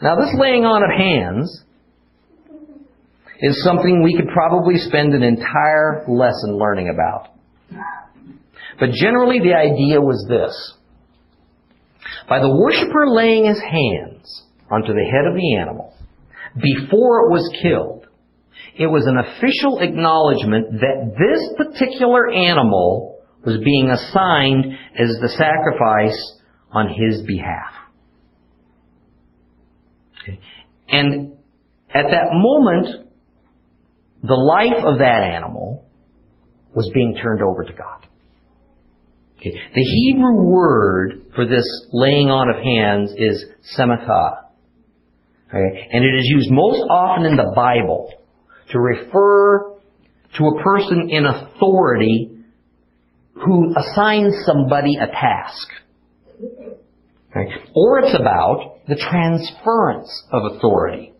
Now, 0.02 0.16
this 0.16 0.34
laying 0.38 0.64
on 0.64 0.82
of 0.82 0.90
hands 0.90 1.62
is 3.40 3.62
something 3.64 4.02
we 4.02 4.16
could 4.16 4.28
probably 4.28 4.76
spend 4.76 5.14
an 5.14 5.22
entire 5.22 6.04
lesson 6.08 6.58
learning 6.58 6.88
about. 6.88 7.28
But 8.78 8.90
generally, 8.92 9.40
the 9.40 9.54
idea 9.54 10.00
was 10.00 10.26
this. 10.28 10.74
By 12.28 12.40
the 12.40 12.50
worshiper 12.50 13.08
laying 13.08 13.46
his 13.46 13.60
hands 13.60 14.42
onto 14.70 14.92
the 14.92 15.04
head 15.04 15.26
of 15.26 15.34
the 15.34 15.56
animal 15.56 15.94
before 16.54 17.26
it 17.26 17.30
was 17.30 17.58
killed, 17.62 17.95
It 18.78 18.86
was 18.86 19.06
an 19.06 19.16
official 19.16 19.78
acknowledgement 19.80 20.80
that 20.80 21.14
this 21.16 21.66
particular 21.66 22.30
animal 22.30 23.20
was 23.44 23.58
being 23.64 23.90
assigned 23.90 24.66
as 24.98 25.16
the 25.20 25.28
sacrifice 25.28 26.40
on 26.70 26.88
his 26.88 27.22
behalf. 27.26 27.72
Okay. 30.22 30.40
And 30.88 31.32
at 31.88 32.06
that 32.10 32.28
moment, 32.32 33.08
the 34.22 34.34
life 34.34 34.84
of 34.84 34.98
that 34.98 35.22
animal 35.22 35.86
was 36.74 36.90
being 36.92 37.16
turned 37.22 37.40
over 37.42 37.64
to 37.64 37.72
God. 37.72 38.06
Okay. 39.38 39.52
The 39.74 39.80
Hebrew 39.80 40.42
word 40.42 41.32
for 41.34 41.46
this 41.46 41.64
laying 41.92 42.28
on 42.28 42.50
of 42.50 42.62
hands 42.62 43.14
is 43.16 43.44
semachah. 43.78 44.48
Okay. 45.48 45.88
And 45.92 46.04
it 46.04 46.18
is 46.18 46.26
used 46.26 46.50
most 46.50 46.82
often 46.90 47.24
in 47.24 47.36
the 47.36 47.52
Bible 47.54 48.12
to 48.70 48.78
refer 48.78 49.76
to 50.38 50.44
a 50.44 50.62
person 50.62 51.08
in 51.10 51.24
authority 51.24 52.36
who 53.34 53.74
assigns 53.76 54.34
somebody 54.44 54.96
a 54.96 55.06
task. 55.06 55.68
Okay. 57.30 57.52
Or 57.74 58.00
it's 58.00 58.14
about 58.14 58.80
the 58.88 58.96
transference 58.96 60.24
of 60.32 60.56
authority. 60.56 61.12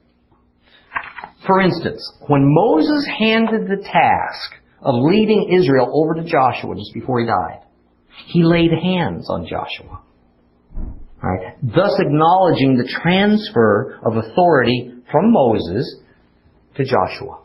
For 1.46 1.60
instance, 1.60 2.02
when 2.26 2.42
Moses 2.44 3.06
handed 3.18 3.68
the 3.68 3.82
task 3.82 4.54
of 4.80 4.94
leading 4.96 5.52
Israel 5.52 5.88
over 5.92 6.14
to 6.14 6.28
Joshua 6.28 6.74
just 6.74 6.92
before 6.94 7.20
he 7.20 7.26
died, 7.26 7.60
he 8.26 8.42
laid 8.42 8.70
hands 8.72 9.28
on 9.30 9.46
Joshua. 9.46 10.02
Right, 11.22 11.56
thus 11.62 11.98
acknowledging 11.98 12.76
the 12.76 12.88
transfer 13.02 13.98
of 14.04 14.16
authority 14.16 14.92
from 15.10 15.32
Moses 15.32 15.96
to 16.76 16.84
Joshua. 16.84 17.42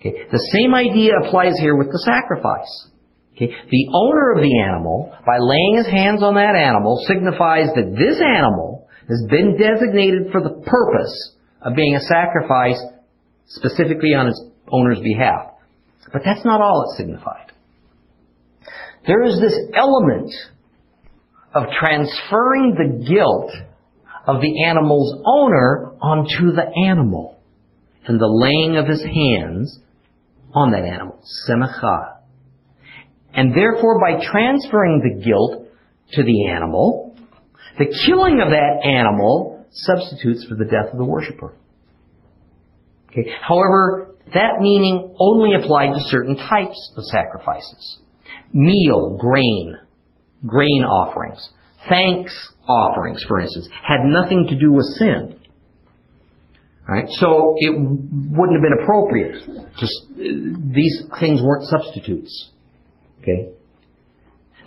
Okay, 0.00 0.14
the 0.30 0.48
same 0.56 0.74
idea 0.74 1.12
applies 1.24 1.58
here 1.60 1.76
with 1.76 1.88
the 1.88 2.02
sacrifice. 2.04 2.88
Okay, 3.36 3.52
the 3.70 3.86
owner 3.92 4.32
of 4.32 4.42
the 4.42 4.60
animal, 4.60 5.12
by 5.24 5.36
laying 5.38 5.76
his 5.76 5.86
hands 5.86 6.22
on 6.22 6.34
that 6.34 6.56
animal, 6.56 7.02
signifies 7.06 7.68
that 7.74 7.92
this 7.92 8.20
animal 8.20 8.88
has 9.08 9.24
been 9.28 9.56
designated 9.58 10.32
for 10.32 10.40
the 10.40 10.62
purpose 10.64 11.36
of 11.60 11.74
being 11.74 11.94
a 11.96 12.00
sacrifice 12.00 12.80
specifically 13.46 14.14
on 14.14 14.28
its 14.28 14.42
owner's 14.68 15.00
behalf. 15.00 15.52
But 16.12 16.22
that's 16.24 16.44
not 16.44 16.60
all 16.60 16.84
it 16.88 16.96
signified. 16.96 17.52
There 19.06 19.24
is 19.24 19.40
this 19.40 19.56
element 19.74 20.32
of 21.54 21.64
transferring 21.78 22.74
the 22.76 23.04
guilt 23.06 23.52
of 24.26 24.40
the 24.40 24.64
animal's 24.64 25.22
owner 25.26 25.92
onto 26.00 26.52
the 26.52 26.70
animal 26.86 27.39
and 28.10 28.18
the 28.18 28.26
laying 28.26 28.76
of 28.76 28.88
his 28.88 29.04
hands 29.04 29.78
on 30.52 30.72
that 30.72 30.82
animal, 30.82 31.22
semachah. 31.48 32.16
And 33.32 33.54
therefore, 33.54 34.00
by 34.00 34.14
transferring 34.14 34.98
the 34.98 35.24
guilt 35.24 35.68
to 36.14 36.24
the 36.24 36.48
animal, 36.48 37.16
the 37.78 37.86
killing 38.04 38.40
of 38.40 38.48
that 38.48 38.84
animal 38.84 39.64
substitutes 39.70 40.44
for 40.48 40.56
the 40.56 40.64
death 40.64 40.90
of 40.92 40.98
the 40.98 41.04
worshiper. 41.04 41.54
Okay. 43.10 43.30
However, 43.40 44.16
that 44.34 44.58
meaning 44.58 45.14
only 45.20 45.54
applied 45.54 45.94
to 45.94 46.00
certain 46.08 46.36
types 46.36 46.92
of 46.96 47.04
sacrifices. 47.04 48.00
Meal, 48.52 49.18
grain, 49.20 49.76
grain 50.44 50.82
offerings, 50.82 51.48
thanks 51.88 52.34
offerings, 52.68 53.24
for 53.28 53.40
instance, 53.40 53.68
had 53.70 54.00
nothing 54.02 54.48
to 54.48 54.58
do 54.58 54.72
with 54.72 54.86
sin. 54.98 55.39
Right? 56.90 57.06
So 57.08 57.54
it 57.56 57.70
wouldn't 57.70 58.58
have 58.58 58.62
been 58.66 58.82
appropriate. 58.82 59.36
Just 59.78 59.94
these 60.74 61.04
things 61.20 61.40
weren't 61.40 61.64
substitutes. 61.68 62.50
Okay. 63.22 63.52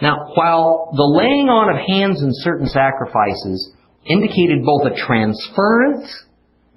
Now, 0.01 0.31
while 0.33 0.93
the 0.95 1.03
laying 1.03 1.49
on 1.49 1.75
of 1.75 1.85
hands 1.85 2.23
in 2.23 2.29
certain 2.31 2.67
sacrifices 2.67 3.73
indicated 4.05 4.63
both 4.63 4.87
a 4.87 4.95
transference 4.95 6.23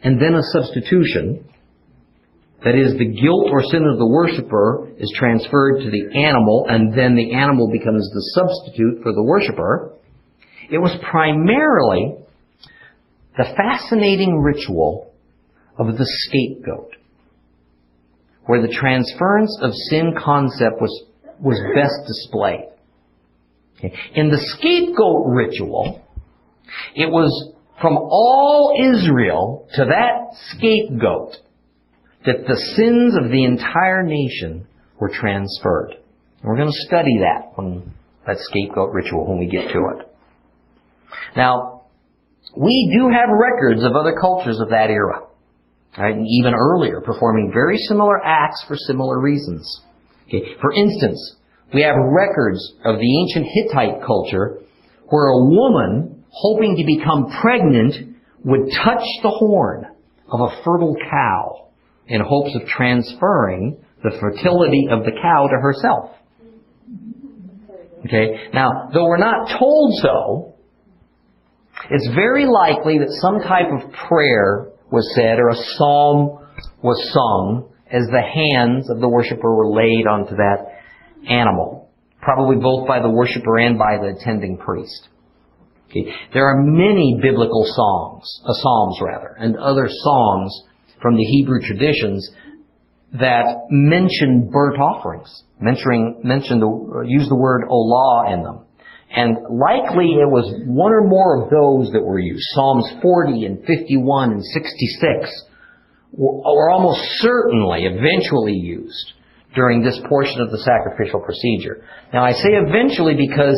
and 0.03 0.21
then 0.21 0.35
a 0.35 0.43
substitution, 0.51 1.49
that 2.65 2.75
is, 2.75 2.99
the 2.99 3.07
guilt 3.07 3.47
or 3.53 3.63
sin 3.63 3.87
of 3.87 3.99
the 3.99 4.07
worshiper 4.07 4.91
is 4.99 5.15
transferred 5.17 5.79
to 5.85 5.91
the 5.91 6.27
animal, 6.27 6.67
and 6.69 6.93
then 6.93 7.15
the 7.15 7.35
animal 7.35 7.71
becomes 7.71 8.11
the 8.11 8.23
substitute 8.35 9.03
for 9.05 9.13
the 9.13 9.23
worshiper. 9.23 9.93
It 10.71 10.79
was 10.79 10.91
primarily 11.09 12.17
the 13.37 13.45
fascinating 13.57 14.41
ritual 14.41 15.06
of 15.79 15.97
the 15.97 16.07
scapegoat, 16.07 16.97
where 18.47 18.63
the 18.63 18.73
transference 18.73 19.59
of 19.61 19.73
sin 19.91 20.15
concept 20.19 20.81
was, 20.81 21.05
was 21.41 21.61
best 21.75 22.07
displayed. 22.07 22.69
Okay. 23.79 23.95
In 24.15 24.31
the 24.31 24.39
scapegoat 24.39 25.27
ritual, 25.27 26.03
it 26.95 27.11
was 27.11 27.53
from 27.81 27.97
all 27.97 28.75
Israel 28.81 29.69
to 29.75 29.85
that 29.85 30.35
scapegoat 30.51 31.37
that 32.25 32.47
the 32.47 32.57
sins 32.57 33.15
of 33.17 33.31
the 33.31 33.45
entire 33.45 34.03
nation 34.03 34.67
were 34.99 35.11
transferred. 35.11 35.93
And 36.41 36.45
we're 36.45 36.57
going 36.57 36.73
to 36.73 36.87
study 36.87 37.19
that 37.21 37.53
when 37.57 37.95
that 38.27 38.39
scapegoat 38.41 38.93
ritual 38.93 39.27
when 39.27 39.39
we 39.39 39.47
get 39.47 39.69
to 39.73 39.79
it. 39.95 40.13
Now, 41.37 41.83
we 42.57 42.91
do 42.97 43.09
have 43.09 43.29
records 43.31 43.85
of 43.85 43.95
other 43.95 44.17
cultures 44.21 44.59
of 44.61 44.71
that 44.71 44.91
era, 44.91 45.27
right, 45.99 46.17
even 46.29 46.55
earlier, 46.55 47.01
performing 47.01 47.51
very 47.53 47.79
similar 47.79 48.25
acts 48.25 48.65
for 48.67 48.77
similar 48.77 49.21
reasons. 49.21 49.83
Okay. 50.29 50.43
For 50.61 50.73
instance, 50.73 51.37
we 51.73 51.83
have 51.83 51.97
records 51.97 52.61
of 52.85 52.99
the 52.99 53.21
ancient 53.21 53.47
Hittite 53.53 54.05
culture 54.07 54.59
where 55.09 55.29
a 55.29 55.45
woman 55.45 56.25
hoping 56.31 56.77
to 56.77 56.85
become 56.85 57.33
pregnant 57.41 58.17
would 58.45 58.71
touch 58.85 59.05
the 59.23 59.31
horn 59.31 59.87
of 60.31 60.41
a 60.41 60.63
fertile 60.65 60.97
cow 61.11 61.69
in 62.09 62.21
hopes 62.21 62.55
of 62.55 62.69
transferring 62.69 63.79
the 64.03 64.17
fertility 64.21 64.87
of 64.91 65.05
the 65.05 65.11
cow 65.11 65.49
to 65.49 65.61
herself. 65.61 66.11
Okay? 68.05 68.49
Now, 68.53 68.91
though 68.93 69.07
we're 69.07 69.17
not 69.17 69.59
told 69.59 69.95
so, 70.03 70.55
it's 71.91 72.09
very 72.15 72.47
likely 72.47 72.99
that 72.99 73.11
some 73.21 73.41
type 73.41 73.67
of 73.73 73.93
prayer 74.09 74.69
was 74.91 75.13
said 75.15 75.39
or 75.39 75.49
a 75.51 75.57
psalm 75.57 76.47
was 76.83 77.13
sung 77.13 77.73
as 77.91 78.07
the 78.07 78.23
hands 78.23 78.91
of 78.91 79.01
the 79.01 79.09
worshiper 79.09 79.55
were 79.55 79.71
laid 79.71 80.07
onto 80.07 80.37
that 80.37 80.81
animal. 81.29 81.91
Probably 82.21 82.57
both 82.57 82.89
by 82.89 83.01
the 83.01 83.11
worshiper 83.11 83.59
and 83.59 83.79
by 83.79 83.99
the 83.99 84.17
attending 84.19 84.59
priest. 84.59 85.09
Okay. 85.91 86.13
There 86.35 86.47
are 86.47 86.63
many 86.63 87.19
biblical 87.23 87.65
songs, 87.65 88.41
uh, 88.45 88.53
psalms 88.53 88.99
rather, 89.03 89.37
and 89.39 89.57
other 89.57 89.89
songs 89.89 90.63
from 91.01 91.17
the 91.17 91.23
Hebrew 91.23 91.61
traditions 91.63 92.29
that 93.13 93.67
mention 93.71 94.51
burnt 94.53 94.81
offerings, 94.81 95.45
mentioning, 95.61 96.21
mention 96.25 96.59
the, 96.59 97.05
use 97.07 97.29
the 97.29 97.37
word 97.37 97.63
olah 97.71 98.33
in 98.35 98.43
them. 98.43 98.66
And 99.17 99.39
likely 99.49 100.21
it 100.21 100.29
was 100.29 100.45
one 100.69 100.93
or 100.93 101.09
more 101.09 101.43
of 101.43 101.49
those 101.49 101.91
that 101.93 102.05
were 102.05 102.21
used. 102.21 102.45
Psalms 102.53 103.01
40 103.01 103.47
and 103.47 103.65
51 103.65 104.33
and 104.33 104.45
66 104.45 105.43
were 106.13 106.71
almost 106.71 107.01
certainly 107.25 107.89
eventually 107.89 108.53
used 108.53 109.13
during 109.55 109.83
this 109.83 109.99
portion 110.07 110.43
of 110.43 110.51
the 110.51 110.59
sacrificial 110.59 111.21
procedure. 111.21 111.83
Now 112.13 112.25
I 112.25 112.33
say 112.33 112.53
eventually 112.53 113.17
because, 113.17 113.57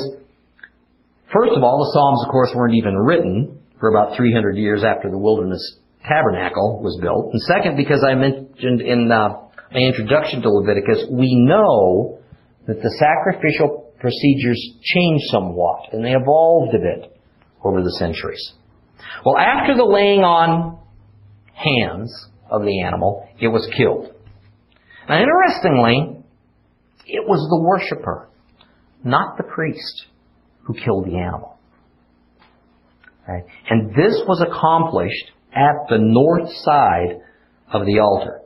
first 1.35 1.53
of 1.53 1.63
all, 1.63 1.83
the 1.83 1.91
Psalms 1.93 2.23
of 2.25 2.31
course 2.31 2.51
weren't 2.55 2.79
even 2.79 2.95
written 2.95 3.59
for 3.81 3.91
about 3.91 4.17
300 4.17 4.57
years 4.57 4.85
after 4.85 5.11
the 5.11 5.19
wilderness 5.19 5.61
tabernacle 6.07 6.81
was 6.83 6.99
built. 7.03 7.33
And 7.33 7.43
second, 7.43 7.77
because 7.77 8.07
I 8.07 8.15
mentioned 8.15 8.81
in 8.81 9.11
uh, 9.11 9.29
my 9.75 9.81
introduction 9.81 10.41
to 10.43 10.51
Leviticus, 10.51 11.07
we 11.11 11.35
know 11.35 12.21
that 12.67 12.81
the 12.81 12.91
sacrificial 12.99 13.78
procedures 14.01 14.61
changed 14.83 15.25
somewhat 15.31 15.93
and 15.93 16.05
they 16.05 16.13
evolved 16.13 16.75
a 16.75 16.79
bit 16.79 17.19
over 17.65 17.83
the 17.83 17.93
centuries. 17.99 18.53
Well, 19.25 19.39
after 19.39 19.77
the 19.77 19.85
laying 19.85 20.21
on 20.21 20.79
hands 21.53 22.29
of 22.51 22.63
the 22.63 22.83
animal, 22.83 23.29
it 23.41 23.49
was 23.49 23.69
killed. 23.77 24.15
Now, 25.09 25.21
interestingly, 25.21 26.25
it 27.07 27.27
was 27.27 27.49
the 27.49 27.63
worshiper, 27.63 28.29
not 29.03 29.37
the 29.37 29.45
priest, 29.45 30.07
who 30.63 30.75
killed 30.75 31.07
the 31.07 31.17
animal. 31.17 31.59
And 33.69 33.91
this 33.91 34.23
was 34.27 34.41
accomplished 34.47 35.33
at 35.53 35.89
the 35.89 35.99
north 35.99 36.51
side 36.63 37.21
of 37.73 37.85
the 37.87 37.99
altar. 37.99 38.43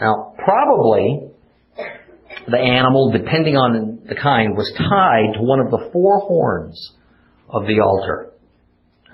Now, 0.00 0.34
probably 0.38 1.27
the 2.50 2.58
animal, 2.58 3.10
depending 3.12 3.56
on 3.56 4.00
the 4.08 4.14
kind, 4.14 4.56
was 4.56 4.72
tied 4.76 5.34
to 5.34 5.42
one 5.42 5.60
of 5.60 5.70
the 5.70 5.90
four 5.92 6.20
horns 6.20 6.92
of 7.48 7.66
the 7.66 7.80
altar. 7.80 8.32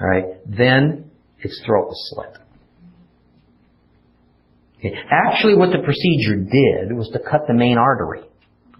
Alright, 0.00 0.40
then 0.46 1.10
its 1.38 1.60
throat 1.64 1.86
was 1.86 2.10
slit. 2.10 2.44
Okay. 4.78 4.94
Actually, 5.10 5.54
what 5.54 5.70
the 5.70 5.78
procedure 5.78 6.36
did 6.36 6.96
was 6.96 7.08
to 7.12 7.18
cut 7.18 7.46
the 7.46 7.54
main 7.54 7.78
artery 7.78 8.22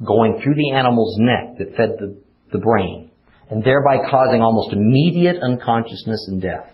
going 0.05 0.41
through 0.43 0.55
the 0.55 0.73
animal's 0.73 1.17
neck 1.19 1.59
that 1.59 1.77
fed 1.77 1.97
the, 1.99 2.17
the 2.53 2.59
brain, 2.59 3.11
and 3.51 3.63
thereby 3.65 3.97
causing 4.11 4.43
almost 4.43 4.73
immediate 4.73 5.37
unconsciousness 5.41 6.27
and 6.29 6.43
death. 6.43 6.67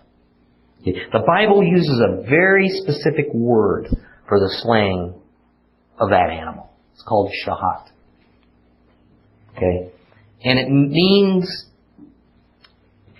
Okay. 0.80 0.94
The 1.12 1.22
Bible 1.26 1.62
uses 1.62 2.00
a 2.00 2.22
very 2.22 2.68
specific 2.68 3.26
word 3.34 3.88
for 4.28 4.40
the 4.40 4.50
slaying 4.62 5.14
of 5.98 6.08
that 6.10 6.30
animal. 6.30 6.69
It's 7.00 7.08
called 7.08 7.32
shahat. 7.46 7.88
Okay? 9.56 9.90
And 10.44 10.58
it 10.58 10.68
means, 10.68 11.66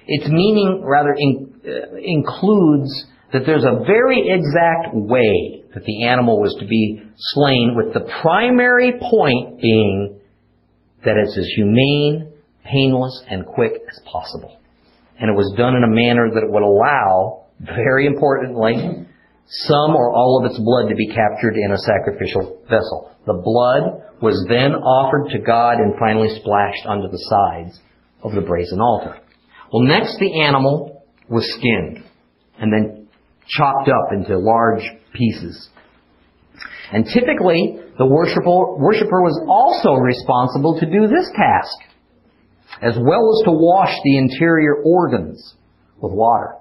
its 0.06 0.28
meaning 0.28 0.82
rather 0.84 1.14
in, 1.16 1.54
uh, 1.64 1.96
includes 1.96 3.06
that 3.32 3.46
there's 3.46 3.64
a 3.64 3.84
very 3.86 4.28
exact 4.28 4.94
way 4.94 5.64
that 5.72 5.84
the 5.84 6.04
animal 6.04 6.40
was 6.40 6.54
to 6.60 6.66
be 6.66 7.02
slain 7.16 7.74
with 7.74 7.94
the 7.94 8.06
primary 8.20 8.92
point 9.00 9.62
being 9.62 10.20
that 11.02 11.16
it's 11.16 11.38
as 11.38 11.46
humane, 11.56 12.30
painless, 12.64 13.22
and 13.30 13.46
quick 13.46 13.72
as 13.88 13.98
possible. 14.04 14.58
And 15.18 15.30
it 15.30 15.34
was 15.34 15.54
done 15.56 15.74
in 15.74 15.84
a 15.84 15.88
manner 15.88 16.28
that 16.34 16.42
would 16.46 16.62
allow, 16.62 17.46
very 17.60 18.06
importantly, 18.06 19.06
some 19.50 19.96
or 19.96 20.14
all 20.14 20.40
of 20.40 20.50
its 20.50 20.60
blood 20.60 20.88
to 20.88 20.94
be 20.94 21.08
captured 21.08 21.56
in 21.56 21.72
a 21.72 21.78
sacrificial 21.78 22.62
vessel. 22.70 23.10
The 23.26 23.34
blood 23.34 24.06
was 24.22 24.46
then 24.48 24.74
offered 24.74 25.30
to 25.30 25.38
God 25.38 25.78
and 25.78 25.98
finally 25.98 26.28
splashed 26.40 26.86
onto 26.86 27.10
the 27.10 27.18
sides 27.18 27.80
of 28.22 28.32
the 28.32 28.42
brazen 28.42 28.80
altar. 28.80 29.18
Well, 29.72 29.82
next 29.82 30.18
the 30.18 30.40
animal 30.42 31.04
was 31.28 31.44
skinned 31.58 32.04
and 32.58 32.72
then 32.72 33.08
chopped 33.48 33.88
up 33.88 34.12
into 34.12 34.38
large 34.38 34.84
pieces. 35.14 35.68
And 36.92 37.06
typically, 37.06 37.78
the 37.98 38.06
worshiper, 38.06 38.76
worshiper 38.76 39.22
was 39.22 39.38
also 39.48 39.94
responsible 39.94 40.78
to 40.78 40.86
do 40.86 41.06
this 41.08 41.30
task, 41.34 41.78
as 42.82 42.94
well 42.96 43.30
as 43.34 43.44
to 43.44 43.52
wash 43.52 43.94
the 44.04 44.18
interior 44.18 44.82
organs 44.84 45.54
with 46.00 46.12
water. 46.12 46.59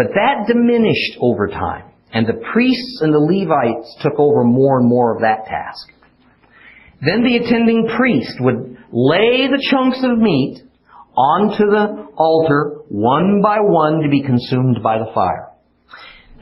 But 0.00 0.14
that 0.14 0.46
diminished 0.48 1.18
over 1.20 1.46
time, 1.48 1.84
and 2.10 2.26
the 2.26 2.40
priests 2.54 3.02
and 3.02 3.12
the 3.12 3.18
Levites 3.18 3.98
took 4.02 4.18
over 4.18 4.44
more 4.44 4.80
and 4.80 4.88
more 4.88 5.14
of 5.14 5.20
that 5.20 5.44
task. 5.44 5.92
Then 7.04 7.22
the 7.22 7.36
attending 7.36 7.86
priest 7.94 8.32
would 8.40 8.78
lay 8.92 9.46
the 9.46 9.62
chunks 9.70 10.00
of 10.02 10.16
meat 10.16 10.62
onto 11.14 11.66
the 11.68 12.08
altar 12.16 12.78
one 12.88 13.42
by 13.42 13.58
one 13.60 14.00
to 14.00 14.08
be 14.08 14.22
consumed 14.22 14.82
by 14.82 14.96
the 14.96 15.12
fire. 15.12 15.50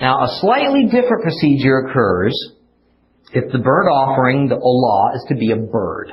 Now, 0.01 0.23
a 0.23 0.39
slightly 0.41 0.85
different 0.85 1.25
procedure 1.25 1.79
occurs 1.79 2.39
if 3.33 3.51
the 3.51 3.59
burnt 3.59 3.89
offering, 3.89 4.47
the 4.47 4.55
olah, 4.55 5.17
is 5.17 5.27
to 5.31 5.35
be 5.35 5.51
a 5.51 5.57
bird. 5.57 6.13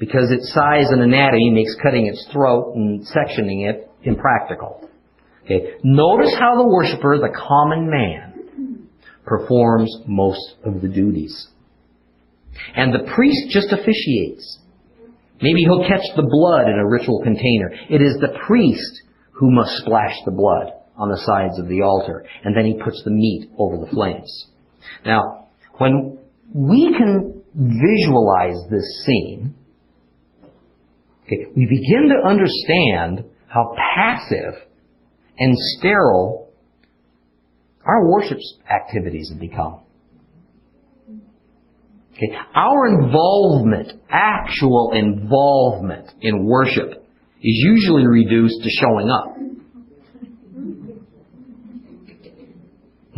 Because 0.00 0.32
its 0.32 0.52
size 0.52 0.90
and 0.90 1.00
anatomy 1.00 1.50
makes 1.50 1.76
cutting 1.80 2.08
its 2.08 2.26
throat 2.32 2.74
and 2.74 3.06
sectioning 3.06 3.70
it 3.70 3.88
impractical. 4.02 4.85
Okay. 5.46 5.78
Notice 5.84 6.34
how 6.38 6.56
the 6.56 6.66
worshiper, 6.66 7.18
the 7.18 7.32
common 7.34 7.88
man, 7.88 8.88
performs 9.24 9.94
most 10.06 10.56
of 10.64 10.82
the 10.82 10.88
duties. 10.88 11.48
And 12.74 12.92
the 12.92 13.10
priest 13.14 13.50
just 13.50 13.72
officiates. 13.72 14.58
Maybe 15.40 15.60
he'll 15.60 15.86
catch 15.86 16.04
the 16.16 16.26
blood 16.28 16.68
in 16.68 16.78
a 16.78 16.88
ritual 16.88 17.22
container. 17.22 17.70
It 17.88 18.02
is 18.02 18.16
the 18.20 18.36
priest 18.46 19.02
who 19.32 19.50
must 19.50 19.70
splash 19.78 20.16
the 20.24 20.32
blood 20.32 20.72
on 20.96 21.10
the 21.10 21.20
sides 21.24 21.58
of 21.58 21.68
the 21.68 21.82
altar, 21.82 22.24
and 22.42 22.56
then 22.56 22.64
he 22.64 22.80
puts 22.82 23.02
the 23.04 23.10
meat 23.10 23.50
over 23.58 23.76
the 23.76 23.90
flames. 23.90 24.46
Now, 25.04 25.48
when 25.76 26.18
we 26.54 26.94
can 26.96 27.42
visualize 27.54 28.56
this 28.70 29.04
scene, 29.04 29.54
okay, 31.24 31.46
we 31.54 31.66
begin 31.66 32.08
to 32.08 32.26
understand 32.26 33.30
how 33.48 33.74
passive 33.94 34.65
and 35.38 35.54
sterile 35.56 36.46
our 37.84 38.08
worship 38.08 38.38
activities 38.68 39.30
have 39.30 39.40
become. 39.40 39.80
Okay, 42.12 42.34
our 42.54 42.88
involvement, 42.88 43.92
actual 44.10 44.92
involvement 44.94 46.10
in 46.20 46.46
worship, 46.46 46.90
is 46.90 47.64
usually 47.64 48.06
reduced 48.06 48.62
to 48.62 48.70
showing 48.70 49.10
up. 49.10 49.36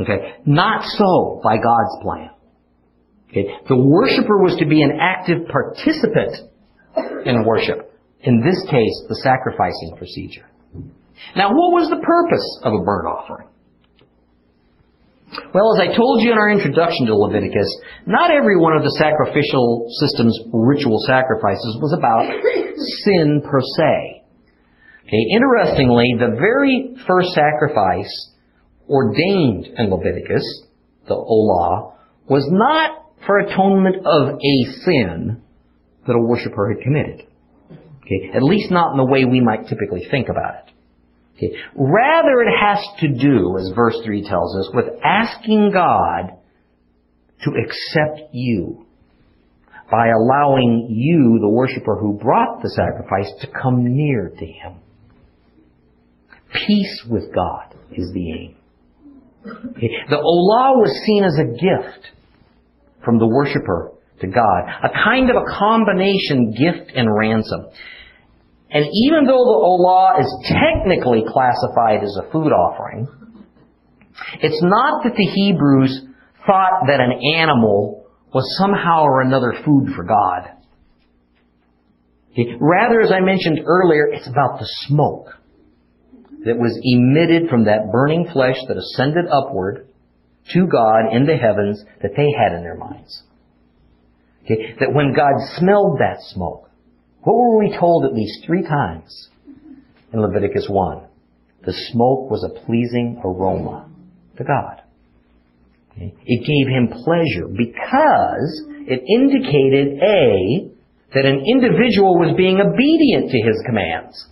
Okay? 0.01 0.35
Not 0.47 0.85
so 0.85 1.41
by 1.43 1.57
God's 1.57 2.03
plan. 2.03 2.31
Okay? 3.31 3.47
The 3.69 3.77
worshiper 3.77 4.43
was 4.43 4.57
to 4.59 4.67
be 4.67 4.83
an 4.83 4.99
active 5.01 5.47
participant 5.49 6.51
in 7.25 7.45
worship. 7.45 7.95
In 8.21 8.41
this 8.41 8.61
case, 8.69 9.05
the 9.09 9.17
sacrificing 9.23 9.97
procedure. 9.97 10.49
Now, 11.37 11.51
what 11.51 11.73
was 11.73 11.91
the 11.91 12.01
purpose 12.01 12.47
of 12.63 12.73
a 12.75 12.85
burnt 12.85 13.07
offering? 13.07 13.49
Well, 15.53 15.77
as 15.77 15.89
I 15.89 15.95
told 15.95 16.23
you 16.23 16.33
in 16.33 16.39
our 16.39 16.51
introduction 16.51 17.07
to 17.07 17.15
Leviticus, 17.15 17.69
not 18.07 18.31
every 18.31 18.57
one 18.57 18.77
of 18.77 18.83
the 18.83 18.97
sacrificial 18.97 19.87
system's 20.01 20.39
ritual 20.53 20.99
sacrifices 21.07 21.77
was 21.81 21.93
about 21.93 22.25
sin 23.05 23.43
per 23.45 23.61
se. 23.61 24.25
Okay, 25.05 25.25
interestingly, 25.33 26.17
the 26.19 26.37
very 26.37 26.97
first 27.07 27.33
sacrifice 27.33 28.13
ordained 28.89 29.67
in 29.77 29.91
Leviticus, 29.91 30.45
the 31.09 31.15
Olah, 31.15 31.95
was 32.29 32.47
not 32.51 33.09
for 33.27 33.39
atonement 33.39 33.97
of 34.05 34.37
a 34.37 34.73
sin 34.85 35.43
that 36.07 36.17
a 36.17 36.21
worshiper 36.21 36.73
had 36.73 36.83
committed. 36.83 37.27
Okay? 38.01 38.31
At 38.35 38.43
least 38.43 38.71
not 38.71 38.93
in 38.93 38.97
the 38.97 39.05
way 39.05 39.25
we 39.25 39.41
might 39.41 39.69
typically 39.69 40.07
think 40.11 40.29
about 40.29 40.55
it. 40.55 40.75
Okay? 41.39 41.57
Rather, 41.75 42.41
it 42.43 42.53
has 42.61 42.79
to 43.01 43.09
do, 43.09 43.57
as 43.59 43.73
verse 43.75 43.97
3 44.05 44.29
tells 44.29 44.57
us, 44.57 44.71
with 44.75 44.87
asking 45.05 45.71
God 45.73 46.37
to 47.45 47.51
accept 47.51 48.35
you 48.35 48.87
by 49.91 50.09
allowing 50.09 50.89
you, 50.91 51.39
the 51.41 51.49
worshiper 51.49 51.97
who 51.99 52.19
brought 52.19 52.61
the 52.63 52.69
sacrifice, 52.71 53.33
to 53.41 53.47
come 53.47 53.97
near 53.97 54.29
to 54.29 54.45
Him. 54.45 54.75
Peace 56.67 57.05
with 57.09 57.33
God 57.35 57.75
is 57.93 58.11
the 58.13 58.33
aim. 58.33 58.57
The 59.45 60.17
olah 60.17 60.77
was 60.77 60.91
seen 61.07 61.25
as 61.25 61.39
a 61.39 61.53
gift 61.53 62.07
from 63.05 63.19
the 63.19 63.27
worshiper 63.27 63.93
to 64.21 64.27
God, 64.27 64.65
a 64.83 64.91
kind 65.05 65.31
of 65.31 65.37
a 65.37 65.59
combination 65.59 66.51
gift 66.51 66.91
and 66.95 67.09
ransom. 67.17 67.69
And 68.71 68.85
even 68.85 69.25
though 69.25 69.45
the 69.45 69.61
olah 69.65 70.21
is 70.21 70.29
technically 70.45 71.25
classified 71.27 72.05
as 72.05 72.19
a 72.21 72.31
food 72.31 72.53
offering, 72.53 73.09
it's 74.41 74.63
not 74.63 75.05
that 75.05 75.15
the 75.17 75.25
Hebrews 75.25 76.03
thought 76.47 76.87
that 76.87 77.01
an 77.01 77.21
animal 77.37 78.07
was 78.35 78.45
somehow 78.59 79.05
or 79.05 79.23
another 79.23 79.55
food 79.65 79.95
for 79.95 80.05
God. 80.05 80.51
Rather, 82.61 83.01
as 83.01 83.11
I 83.11 83.21
mentioned 83.21 83.61
earlier, 83.67 84.07
it's 84.07 84.29
about 84.29 84.61
the 84.61 84.69
smoke 84.87 85.35
that 86.45 86.57
was 86.57 86.79
emitted 86.85 87.49
from 87.49 87.65
that 87.65 87.91
burning 87.91 88.29
flesh 88.33 88.57
that 88.69 88.77
ascended 88.77 89.25
upward 89.31 89.89
to 90.53 90.67
God 90.67 91.13
in 91.13 91.27
the 91.27 91.37
heavens 91.37 91.83
that 92.03 92.13
they 92.17 92.29
had 92.39 92.57
in 92.57 92.63
their 92.63 92.77
minds. 92.77 93.23
Okay? 94.45 94.75
That 94.79 94.95
when 94.95 95.15
God 95.15 95.33
smelled 95.57 95.99
that 95.99 96.19
smoke, 96.29 96.68
what 97.29 97.37
were 97.37 97.59
we 97.59 97.77
told 97.79 98.07
at 98.07 98.15
least 98.15 98.47
three 98.47 98.63
times 98.63 99.29
in 100.15 100.23
Leviticus 100.23 100.67
1? 100.67 101.03
The 101.67 101.75
smoke 101.93 102.31
was 102.31 102.43
a 102.43 102.65
pleasing 102.65 103.21
aroma 103.23 103.87
to 104.39 104.45
God. 104.45 104.81
It 105.95 106.47
gave 106.47 106.69
him 106.73 106.89
pleasure 106.89 107.49
because 107.49 108.63
it 108.87 109.03
indicated 109.07 109.99
A, 110.03 110.71
that 111.13 111.27
an 111.27 111.45
individual 111.47 112.19
was 112.19 112.35
being 112.35 112.61
obedient 112.61 113.31
to 113.31 113.39
his 113.39 113.63
commands. 113.67 114.27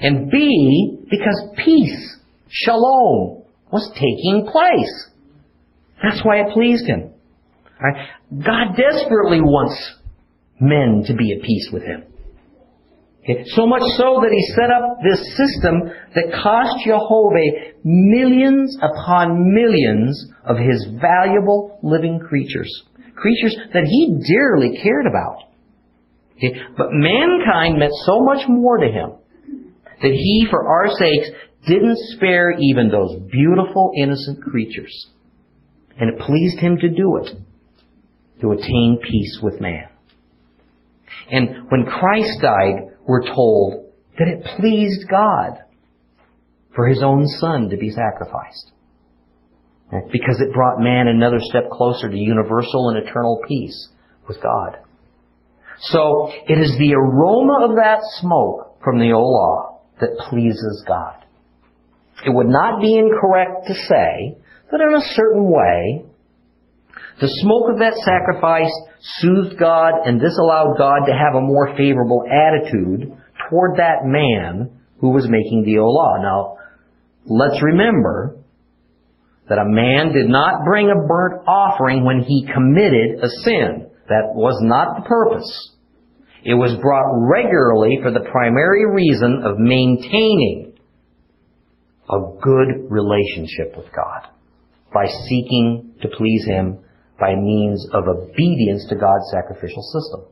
And 0.00 0.30
B, 0.30 0.98
because 1.10 1.50
peace, 1.62 2.16
shalom, 2.48 3.42
was 3.70 3.90
taking 3.94 4.48
place. 4.50 5.10
That's 6.02 6.24
why 6.24 6.40
it 6.40 6.54
pleased 6.54 6.86
him. 6.86 7.10
Right? 7.82 8.08
God 8.32 8.76
desperately 8.76 9.42
wants 9.42 9.97
men 10.60 11.04
to 11.06 11.14
be 11.14 11.32
at 11.32 11.42
peace 11.42 11.70
with 11.72 11.82
him. 11.82 12.04
So 13.54 13.66
much 13.66 13.82
so 13.98 14.20
that 14.22 14.32
he 14.32 14.42
set 14.54 14.70
up 14.70 14.98
this 15.04 15.20
system 15.36 15.92
that 16.14 16.32
cost 16.42 16.82
Jehovah 16.84 17.74
millions 17.84 18.74
upon 18.80 19.52
millions 19.52 20.32
of 20.44 20.56
his 20.56 20.88
valuable 20.98 21.78
living 21.82 22.20
creatures. 22.20 22.70
Creatures 23.14 23.54
that 23.74 23.84
he 23.84 24.18
dearly 24.26 24.78
cared 24.82 25.06
about. 25.06 25.44
But 26.76 26.88
mankind 26.92 27.78
meant 27.78 27.92
so 28.06 28.20
much 28.20 28.48
more 28.48 28.78
to 28.78 28.86
him 28.86 29.12
that 30.00 30.12
he, 30.12 30.46
for 30.48 30.66
our 30.66 30.88
sakes, 30.96 31.28
didn't 31.66 31.98
spare 32.16 32.52
even 32.58 32.88
those 32.88 33.14
beautiful, 33.30 33.92
innocent 33.98 34.42
creatures. 34.42 35.08
And 35.98 36.14
it 36.14 36.20
pleased 36.20 36.60
him 36.60 36.78
to 36.78 36.88
do 36.88 37.16
it, 37.16 37.34
to 38.40 38.52
attain 38.52 39.00
peace 39.02 39.40
with 39.42 39.60
man. 39.60 39.88
And 41.30 41.70
when 41.70 41.84
Christ 41.84 42.40
died, 42.40 42.96
we're 43.06 43.26
told 43.26 43.92
that 44.18 44.28
it 44.28 44.44
pleased 44.58 45.08
God 45.08 45.58
for 46.74 46.86
his 46.86 47.02
own 47.02 47.26
son 47.26 47.70
to 47.70 47.76
be 47.76 47.90
sacrificed. 47.90 48.72
Because 50.12 50.40
it 50.40 50.52
brought 50.52 50.80
man 50.80 51.08
another 51.08 51.38
step 51.40 51.70
closer 51.70 52.10
to 52.10 52.16
universal 52.16 52.90
and 52.90 53.06
eternal 53.06 53.40
peace 53.48 53.88
with 54.28 54.42
God. 54.42 54.78
So 55.80 56.30
it 56.46 56.58
is 56.58 56.76
the 56.78 56.94
aroma 56.94 57.70
of 57.70 57.76
that 57.76 58.00
smoke 58.20 58.82
from 58.84 58.98
the 58.98 59.12
Olah 59.12 59.78
that 60.00 60.18
pleases 60.28 60.84
God. 60.86 61.24
It 62.26 62.34
would 62.34 62.48
not 62.48 62.80
be 62.80 62.96
incorrect 62.96 63.68
to 63.68 63.74
say 63.74 64.36
that 64.70 64.80
in 64.80 64.94
a 64.94 65.14
certain 65.14 65.50
way, 65.50 66.04
the 67.20 67.28
smoke 67.42 67.70
of 67.72 67.78
that 67.80 67.98
sacrifice 68.04 68.70
soothed 69.18 69.58
God 69.58 70.06
and 70.06 70.20
this 70.20 70.38
allowed 70.38 70.76
God 70.78 71.06
to 71.06 71.12
have 71.12 71.34
a 71.34 71.40
more 71.40 71.74
favorable 71.76 72.22
attitude 72.30 73.10
toward 73.50 73.78
that 73.78 74.04
man 74.04 74.78
who 75.00 75.10
was 75.10 75.28
making 75.28 75.64
the 75.64 75.80
Olah. 75.82 76.22
Now, 76.22 76.58
let's 77.26 77.60
remember 77.62 78.36
that 79.48 79.58
a 79.58 79.66
man 79.66 80.12
did 80.12 80.28
not 80.28 80.64
bring 80.64 80.90
a 80.90 81.06
burnt 81.08 81.42
offering 81.48 82.04
when 82.04 82.22
he 82.22 82.46
committed 82.52 83.18
a 83.22 83.28
sin. 83.42 83.90
That 84.08 84.34
was 84.34 84.58
not 84.62 85.02
the 85.02 85.08
purpose. 85.08 85.74
It 86.44 86.54
was 86.54 86.78
brought 86.80 87.10
regularly 87.18 87.98
for 88.00 88.12
the 88.12 88.28
primary 88.30 88.86
reason 88.86 89.42
of 89.44 89.58
maintaining 89.58 90.78
a 92.08 92.18
good 92.40 92.88
relationship 92.88 93.76
with 93.76 93.86
God 93.94 94.30
by 94.94 95.06
seeking 95.28 95.94
to 96.00 96.08
please 96.08 96.46
Him 96.46 96.78
by 97.18 97.34
means 97.34 97.86
of 97.92 98.04
obedience 98.06 98.86
to 98.88 98.96
God's 98.96 99.30
sacrificial 99.32 99.82
system. 99.82 100.26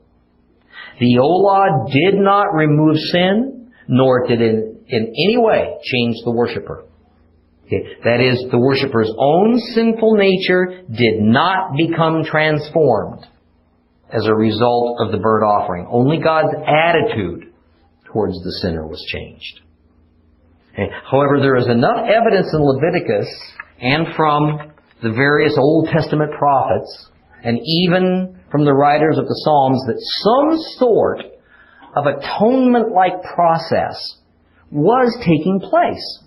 The 1.00 1.18
Olah 1.20 1.90
did 1.92 2.20
not 2.20 2.54
remove 2.54 2.96
sin, 2.96 3.72
nor 3.88 4.26
did 4.26 4.40
it 4.40 4.76
in 4.88 5.02
any 5.06 5.36
way 5.36 5.76
change 5.82 6.16
the 6.24 6.30
worshiper. 6.30 6.84
Okay. 7.66 7.82
That 8.04 8.20
is, 8.20 8.44
the 8.50 8.58
worshiper's 8.58 9.10
own 9.18 9.58
sinful 9.74 10.14
nature 10.14 10.82
did 10.88 11.20
not 11.20 11.76
become 11.76 12.22
transformed 12.24 13.26
as 14.12 14.24
a 14.26 14.34
result 14.34 15.00
of 15.00 15.10
the 15.10 15.18
burnt 15.18 15.44
offering. 15.44 15.88
Only 15.90 16.18
God's 16.18 16.54
attitude 16.54 17.52
towards 18.04 18.34
the 18.34 18.52
sinner 18.62 18.86
was 18.86 19.04
changed. 19.08 19.60
Okay. 20.72 20.88
However, 21.10 21.40
there 21.40 21.56
is 21.56 21.66
enough 21.66 22.06
evidence 22.06 22.46
in 22.52 22.60
Leviticus 22.62 23.26
and 23.80 24.06
from 24.14 24.72
the 25.06 25.14
various 25.14 25.54
Old 25.56 25.88
Testament 25.92 26.32
prophets 26.36 27.08
and 27.44 27.60
even 27.62 28.40
from 28.50 28.64
the 28.64 28.74
writers 28.74 29.18
of 29.18 29.26
the 29.26 29.40
Psalms 29.44 29.80
that 29.86 30.02
some 30.24 30.58
sort 30.78 31.20
of 31.94 32.06
atonement-like 32.06 33.22
process 33.22 34.16
was 34.72 35.16
taking 35.20 35.60
place 35.60 36.24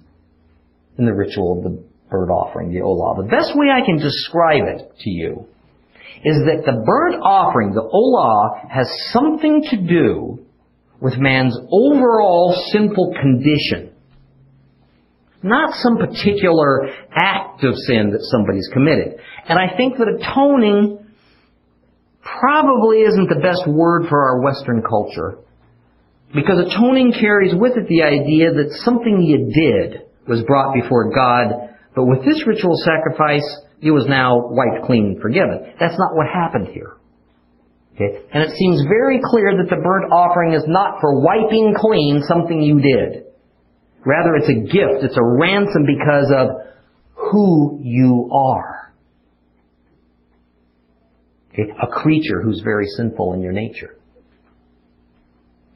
in 0.97 1.05
the 1.05 1.13
ritual 1.13 1.57
of 1.57 1.63
the 1.63 1.83
burnt 2.09 2.31
offering, 2.31 2.71
the 2.71 2.79
olah. 2.79 3.17
The 3.17 3.29
best 3.29 3.51
way 3.53 3.67
I 3.67 3.85
can 3.85 3.97
describe 3.97 4.63
it 4.67 4.93
to 4.99 5.09
you 5.09 5.45
is 6.23 6.37
that 6.45 6.63
the 6.65 6.81
burnt 6.85 7.21
offering, 7.21 7.73
the 7.73 7.83
olah, 7.83 8.69
has 8.71 8.87
something 9.11 9.63
to 9.71 9.77
do 9.77 10.45
with 11.01 11.17
man's 11.17 11.57
overall 11.69 12.55
sinful 12.71 13.13
condition. 13.21 13.88
Not 15.41 15.73
some 15.75 15.97
particular 15.97 16.89
act 17.11 17.63
of 17.63 17.75
sin 17.87 18.11
that 18.11 18.21
somebody's 18.31 18.69
committed. 18.73 19.19
And 19.47 19.57
I 19.57 19.75
think 19.77 19.97
that 19.97 20.07
atoning 20.07 21.05
probably 22.21 22.99
isn't 23.01 23.29
the 23.29 23.39
best 23.41 23.63
word 23.67 24.07
for 24.09 24.19
our 24.19 24.41
Western 24.41 24.81
culture. 24.81 25.39
Because 26.33 26.59
atoning 26.59 27.13
carries 27.13 27.55
with 27.55 27.77
it 27.77 27.87
the 27.87 28.03
idea 28.03 28.53
that 28.53 28.71
something 28.83 29.21
you 29.21 29.49
did 29.49 30.01
was 30.27 30.43
brought 30.43 30.75
before 30.75 31.11
God, 31.11 31.75
but 31.95 32.05
with 32.05 32.23
this 32.25 32.45
ritual 32.45 32.75
sacrifice, 32.85 33.47
it 33.81 33.91
was 33.91 34.05
now 34.07 34.51
wiped 34.51 34.85
clean 34.85 35.15
and 35.15 35.21
forgiven. 35.21 35.73
That's 35.79 35.97
not 35.97 36.15
what 36.15 36.27
happened 36.27 36.67
here. 36.67 36.97
Okay? 37.95 38.27
And 38.31 38.43
it 38.43 38.55
seems 38.55 38.83
very 38.87 39.19
clear 39.23 39.55
that 39.57 39.69
the 39.69 39.81
burnt 39.81 40.11
offering 40.11 40.53
is 40.53 40.63
not 40.67 40.99
for 41.01 41.19
wiping 41.19 41.73
clean 41.75 42.21
something 42.27 42.61
you 42.61 42.79
did. 42.79 43.25
Rather, 44.05 44.35
it's 44.35 44.49
a 44.49 44.53
gift. 44.53 45.03
It's 45.03 45.17
a 45.17 45.23
ransom 45.23 45.85
because 45.85 46.31
of 46.35 46.47
who 47.13 47.79
you 47.83 48.29
are. 48.31 48.93
Okay? 51.53 51.71
A 51.81 51.87
creature 51.87 52.41
who's 52.41 52.61
very 52.63 52.85
sinful 52.97 53.33
in 53.33 53.41
your 53.41 53.51
nature. 53.51 53.97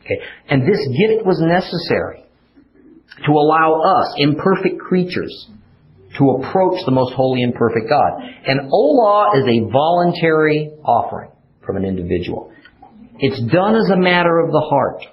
Okay? 0.01 0.19
And 0.49 0.61
this 0.63 0.79
gift 0.87 1.25
was 1.25 1.39
necessary 1.41 2.23
to 3.25 3.31
allow 3.31 3.81
us, 3.81 4.13
imperfect 4.17 4.79
creatures, 4.79 5.47
to 6.17 6.29
approach 6.29 6.79
the 6.85 6.91
most 6.91 7.13
holy 7.13 7.43
and 7.43 7.53
perfect 7.53 7.89
God. 7.89 8.21
And 8.45 8.71
olah 8.71 9.37
is 9.37 9.45
a 9.47 9.71
voluntary 9.71 10.71
offering 10.83 11.31
from 11.65 11.77
an 11.77 11.85
individual. 11.85 12.51
It's 13.19 13.39
done 13.51 13.75
as 13.75 13.89
a 13.91 13.97
matter 13.97 14.39
of 14.39 14.51
the 14.51 14.59
heart. 14.59 15.03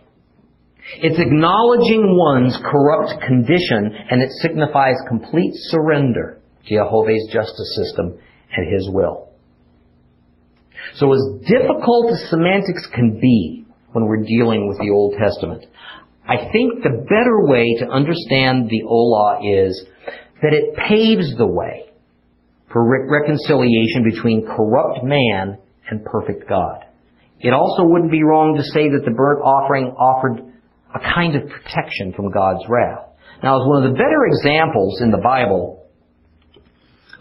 It's 0.99 1.18
acknowledging 1.18 2.16
one's 2.16 2.59
corrupt 2.64 3.22
condition 3.26 3.95
and 4.11 4.22
it 4.22 4.30
signifies 4.43 4.97
complete 5.09 5.53
surrender 5.70 6.41
to 6.66 6.74
Jehovah's 6.74 7.28
justice 7.32 7.76
system 7.76 8.18
and 8.57 8.74
His 8.74 8.88
will. 8.91 9.28
So 10.97 11.12
as 11.12 11.47
difficult 11.47 12.12
as 12.12 12.30
semantics 12.30 12.88
can 12.95 13.20
be 13.20 13.64
when 13.93 14.07
we're 14.07 14.24
dealing 14.24 14.68
with 14.68 14.78
the 14.78 14.91
Old 14.91 15.14
Testament, 15.18 15.66
I 16.26 16.51
think 16.53 16.82
the 16.82 17.07
better 17.09 17.47
way 17.47 17.76
to 17.80 17.88
understand 17.88 18.68
the 18.68 18.82
Olah 18.86 19.66
is 19.66 19.84
that 20.43 20.53
it 20.53 20.76
paves 20.76 21.36
the 21.36 21.47
way 21.47 21.91
for 22.72 22.84
re- 22.84 23.07
reconciliation 23.09 24.05
between 24.05 24.47
corrupt 24.47 25.05
man 25.05 25.59
and 25.88 26.05
perfect 26.05 26.49
God. 26.49 26.84
It 27.41 27.53
also 27.53 27.84
wouldn't 27.84 28.12
be 28.12 28.22
wrong 28.22 28.57
to 28.57 28.62
say 28.62 28.88
that 28.91 29.03
the 29.05 29.11
burnt 29.11 29.43
offering 29.43 29.86
offered 29.97 30.50
a 30.95 30.99
kind 31.14 31.36
of 31.36 31.49
protection 31.49 32.12
from 32.14 32.30
God's 32.30 32.64
wrath. 32.68 33.07
Now, 33.43 33.61
as 33.61 33.66
one 33.66 33.84
of 33.84 33.91
the 33.91 33.97
better 33.97 34.26
examples 34.26 35.01
in 35.01 35.11
the 35.11 35.22
Bible 35.22 35.86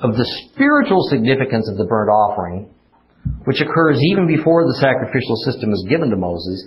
of 0.02 0.16
the 0.16 0.26
spiritual 0.52 1.04
significance 1.10 1.70
of 1.70 1.78
the 1.78 1.86
burnt 1.86 2.10
offering, 2.10 2.74
which 3.46 3.62
occurs 3.62 4.00
even 4.12 4.28
before 4.28 4.66
the 4.66 4.78
sacrificial 4.80 5.36
system 5.46 5.72
is 5.72 5.86
given 5.90 6.10
to 6.10 6.16
Moses, 6.16 6.66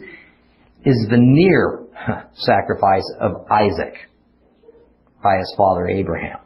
is 0.85 1.07
the 1.11 1.19
near 1.19 1.85
sacrifice 2.35 3.09
of 3.21 3.47
Isaac 3.51 3.95
by 5.23 5.37
his 5.39 5.55
father 5.57 5.89
Abraham. 5.89 6.39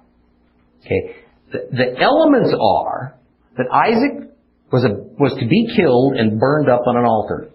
Okay, 0.85 1.17
the, 1.53 1.59
the 1.73 2.01
elements 2.01 2.55
are 2.61 3.19
that 3.57 3.67
Isaac 3.73 4.31
was 4.73 4.85
a, 4.85 4.95
was 5.19 5.33
to 5.39 5.47
be 5.47 5.69
killed 5.77 6.15
and 6.17 6.39
burned 6.39 6.69
up 6.69 6.83
on 6.87 6.97
an 6.97 7.05
altar. 7.05 7.51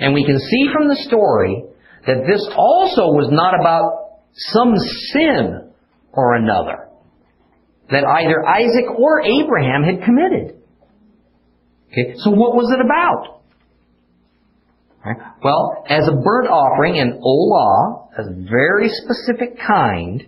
And 0.00 0.14
we 0.14 0.24
can 0.24 0.38
see 0.38 0.68
from 0.72 0.88
the 0.88 0.96
story 0.96 1.64
that 2.06 2.24
this 2.26 2.46
also 2.56 3.12
was 3.12 3.28
not 3.30 3.58
about 3.58 4.20
some 4.34 4.74
sin 5.12 5.72
or 6.12 6.34
another 6.34 6.90
that 7.90 8.04
either 8.04 8.46
Isaac 8.46 8.98
or 8.98 9.20
Abraham 9.20 9.82
had 9.82 10.04
committed. 10.04 10.56
Okay, 11.90 12.14
so 12.18 12.30
what 12.30 12.54
was 12.54 12.72
it 12.72 12.80
about? 12.84 13.42
Right. 15.04 15.16
Well, 15.42 15.84
as 15.88 16.06
a 16.06 16.12
burnt 16.12 16.48
offering, 16.48 17.00
an 17.00 17.20
olah, 17.24 18.08
a 18.18 18.48
very 18.48 18.88
specific 18.88 19.58
kind, 19.66 20.22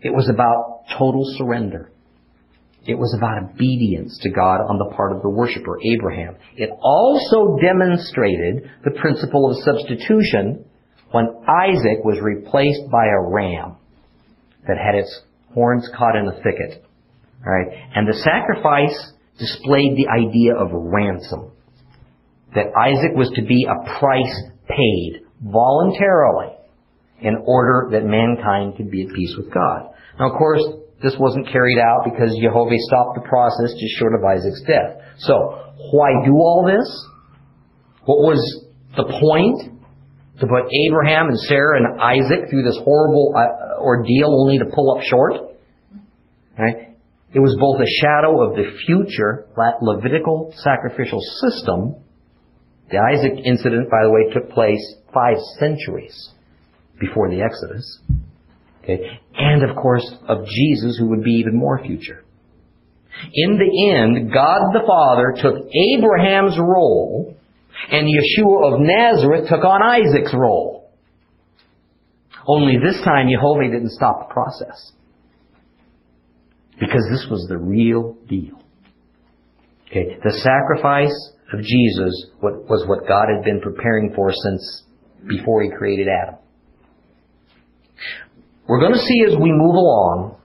it 0.00 0.10
was 0.10 0.28
about 0.28 0.84
total 0.98 1.22
surrender. 1.36 1.92
It 2.86 2.94
was 2.96 3.14
about 3.16 3.52
obedience 3.52 4.18
to 4.22 4.30
God 4.30 4.60
on 4.62 4.78
the 4.78 4.94
part 4.94 5.14
of 5.14 5.22
the 5.22 5.28
worshiper, 5.28 5.78
Abraham. 5.84 6.36
It 6.56 6.70
also 6.80 7.58
demonstrated 7.60 8.70
the 8.84 8.92
principle 8.92 9.50
of 9.50 9.62
substitution 9.64 10.64
when 11.10 11.26
Isaac 11.46 12.04
was 12.04 12.18
replaced 12.22 12.90
by 12.90 13.06
a 13.06 13.30
ram 13.30 13.76
that 14.66 14.76
had 14.76 14.94
its 14.94 15.22
horns 15.54 15.88
caught 15.96 16.16
in 16.16 16.26
a 16.26 16.36
thicket. 16.42 16.84
Right, 17.44 17.68
and 17.94 18.08
the 18.08 18.18
sacrifice 18.24 19.12
displayed 19.38 19.96
the 19.96 20.08
idea 20.08 20.54
of 20.56 20.70
ransom. 20.72 21.52
That 22.54 22.72
Isaac 22.74 23.14
was 23.14 23.30
to 23.36 23.42
be 23.42 23.66
a 23.68 23.98
price 24.00 24.42
paid 24.68 25.22
voluntarily 25.42 26.56
in 27.20 27.36
order 27.46 27.88
that 27.92 28.04
mankind 28.04 28.76
could 28.76 28.90
be 28.90 29.02
at 29.02 29.14
peace 29.14 29.34
with 29.36 29.52
God. 29.52 29.92
Now, 30.18 30.32
of 30.32 30.38
course, 30.38 30.62
this 31.02 31.14
wasn't 31.20 31.48
carried 31.52 31.78
out 31.78 32.04
because 32.04 32.36
Jehovah 32.40 32.74
stopped 32.88 33.20
the 33.22 33.28
process 33.28 33.72
just 33.78 33.94
short 33.98 34.14
of 34.14 34.24
Isaac's 34.24 34.62
death. 34.66 35.04
So, 35.18 35.34
why 35.92 36.10
do 36.24 36.32
all 36.32 36.64
this? 36.66 36.88
What 38.04 38.18
was 38.18 38.40
the 38.96 39.04
point? 39.04 39.75
To 40.40 40.46
put 40.46 40.68
Abraham 40.88 41.28
and 41.28 41.38
Sarah 41.40 41.78
and 41.78 42.00
Isaac 42.00 42.50
through 42.50 42.62
this 42.62 42.78
horrible 42.84 43.32
uh, 43.34 43.80
ordeal 43.80 44.28
only 44.28 44.58
to 44.58 44.66
pull 44.66 44.96
up 44.96 45.02
short? 45.04 45.32
Right? 46.58 46.96
It 47.32 47.40
was 47.40 47.56
both 47.58 47.80
a 47.80 47.90
shadow 48.00 48.42
of 48.42 48.56
the 48.56 48.78
future 48.86 49.46
Levitical 49.82 50.52
sacrificial 50.56 51.20
system. 51.40 51.96
The 52.90 52.98
Isaac 52.98 53.44
incident, 53.44 53.90
by 53.90 54.04
the 54.04 54.10
way, 54.10 54.32
took 54.32 54.50
place 54.50 54.80
five 55.12 55.36
centuries 55.58 56.30
before 57.00 57.30
the 57.30 57.42
Exodus. 57.42 58.00
Okay? 58.82 59.20
And 59.34 59.68
of 59.68 59.76
course, 59.76 60.06
of 60.28 60.46
Jesus, 60.46 60.96
who 60.98 61.08
would 61.08 61.24
be 61.24 61.32
even 61.32 61.56
more 61.56 61.82
future. 61.84 62.24
In 63.32 63.58
the 63.58 63.94
end, 63.94 64.32
God 64.32 64.72
the 64.72 64.86
Father 64.86 65.34
took 65.40 65.68
Abraham's 65.74 66.58
role, 66.58 67.34
and 67.90 68.06
Yeshua 68.06 68.74
of 68.74 68.80
Nazareth 68.80 69.48
took 69.48 69.64
on 69.64 69.82
Isaac's 69.82 70.34
role. 70.34 70.90
Only 72.46 72.76
this 72.78 73.00
time, 73.04 73.28
Jehovah 73.28 73.64
didn't 73.64 73.90
stop 73.90 74.28
the 74.28 74.32
process. 74.32 74.92
Because 76.78 77.06
this 77.10 77.26
was 77.30 77.46
the 77.48 77.58
real 77.58 78.16
deal. 78.28 78.62
Okay, 79.88 80.16
the 80.22 80.32
sacrifice 80.32 81.32
of 81.52 81.60
Jesus 81.60 82.26
was 82.42 82.84
what 82.86 83.08
God 83.08 83.26
had 83.34 83.44
been 83.44 83.60
preparing 83.60 84.12
for 84.14 84.30
since 84.32 84.84
before 85.28 85.62
He 85.62 85.70
created 85.70 86.08
Adam. 86.08 86.36
We're 88.68 88.80
going 88.80 88.94
to 88.94 88.98
see 88.98 89.24
as 89.26 89.34
we 89.40 89.52
move 89.52 89.74
along 89.74 90.36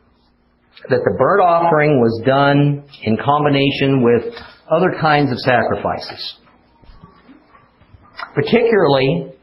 that 0.90 1.02
the 1.04 1.16
burnt 1.18 1.42
offering 1.42 2.00
was 2.00 2.22
done 2.26 2.84
in 3.04 3.18
combination 3.18 4.04
with 4.04 4.34
other 4.70 4.96
kinds 5.02 5.32
of 5.32 5.38
sacrifices. 5.40 6.38
Particularly 8.34 9.34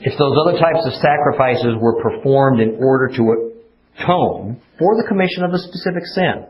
if 0.00 0.18
those 0.18 0.36
other 0.46 0.58
types 0.58 0.86
of 0.86 0.94
sacrifices 0.94 1.74
were 1.80 2.00
performed 2.02 2.60
in 2.60 2.78
order 2.80 3.08
to 3.16 3.50
atone 3.98 4.60
for 4.78 4.96
the 4.96 5.06
commission 5.08 5.44
of 5.44 5.52
a 5.52 5.58
specific 5.58 6.06
sin. 6.14 6.46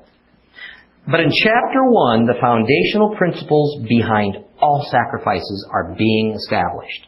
But 1.10 1.20
in 1.20 1.30
chapter 1.32 1.82
1, 1.82 2.26
the 2.26 2.38
foundational 2.40 3.16
principles 3.16 3.82
behind 3.88 4.36
all 4.60 4.86
sacrifices 4.90 5.66
are 5.72 5.94
being 5.96 6.34
established. 6.36 7.06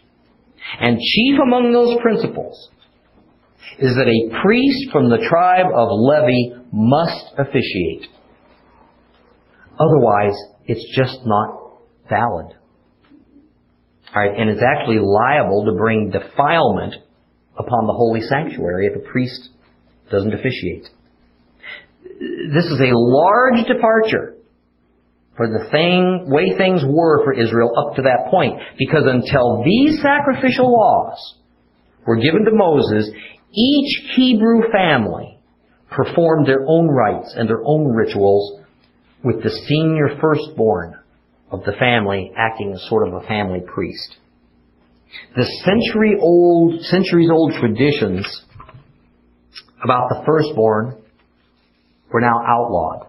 And 0.80 0.98
chief 0.98 1.38
among 1.40 1.72
those 1.72 2.00
principles 2.00 2.70
is 3.78 3.94
that 3.94 4.08
a 4.08 4.42
priest 4.42 4.90
from 4.90 5.10
the 5.10 5.24
tribe 5.28 5.66
of 5.74 5.88
Levi 5.92 6.64
must 6.72 7.34
officiate. 7.38 8.08
Otherwise, 9.78 10.36
it's 10.66 10.84
just 10.96 11.20
not 11.24 11.78
valid. 12.08 12.56
And 14.14 14.50
is 14.50 14.62
actually 14.62 14.98
liable 14.98 15.64
to 15.64 15.72
bring 15.72 16.10
defilement 16.10 16.94
upon 17.56 17.86
the 17.86 17.94
holy 17.94 18.20
sanctuary 18.20 18.86
if 18.86 18.96
a 18.96 19.10
priest 19.10 19.48
doesn't 20.10 20.34
officiate. 20.34 20.88
This 22.20 22.66
is 22.66 22.80
a 22.80 22.92
large 22.92 23.66
departure 23.66 24.36
for 25.36 25.48
the 25.48 25.66
thing, 25.70 26.26
way 26.28 26.56
things 26.58 26.82
were 26.86 27.24
for 27.24 27.32
Israel 27.32 27.72
up 27.76 27.96
to 27.96 28.02
that 28.02 28.30
point. 28.30 28.60
Because 28.78 29.04
until 29.06 29.62
these 29.64 30.00
sacrificial 30.02 30.70
laws 30.70 31.36
were 32.06 32.16
given 32.16 32.44
to 32.44 32.50
Moses, 32.52 33.10
each 33.52 34.10
Hebrew 34.14 34.70
family 34.70 35.38
performed 35.90 36.46
their 36.46 36.64
own 36.66 36.88
rites 36.88 37.34
and 37.36 37.48
their 37.48 37.62
own 37.64 37.94
rituals 37.94 38.60
with 39.24 39.42
the 39.42 39.50
senior 39.50 40.18
firstborn 40.20 40.98
of 41.52 41.64
the 41.64 41.72
family 41.78 42.32
acting 42.36 42.72
as 42.72 42.88
sort 42.88 43.06
of 43.06 43.14
a 43.14 43.26
family 43.26 43.60
priest. 43.60 44.16
The 45.36 45.44
century 45.64 46.16
old, 46.18 46.80
centuries 46.82 47.28
old 47.30 47.52
traditions 47.60 48.26
about 49.84 50.08
the 50.08 50.22
firstborn 50.24 50.96
were 52.10 52.20
now 52.20 52.40
outlawed. 52.46 53.08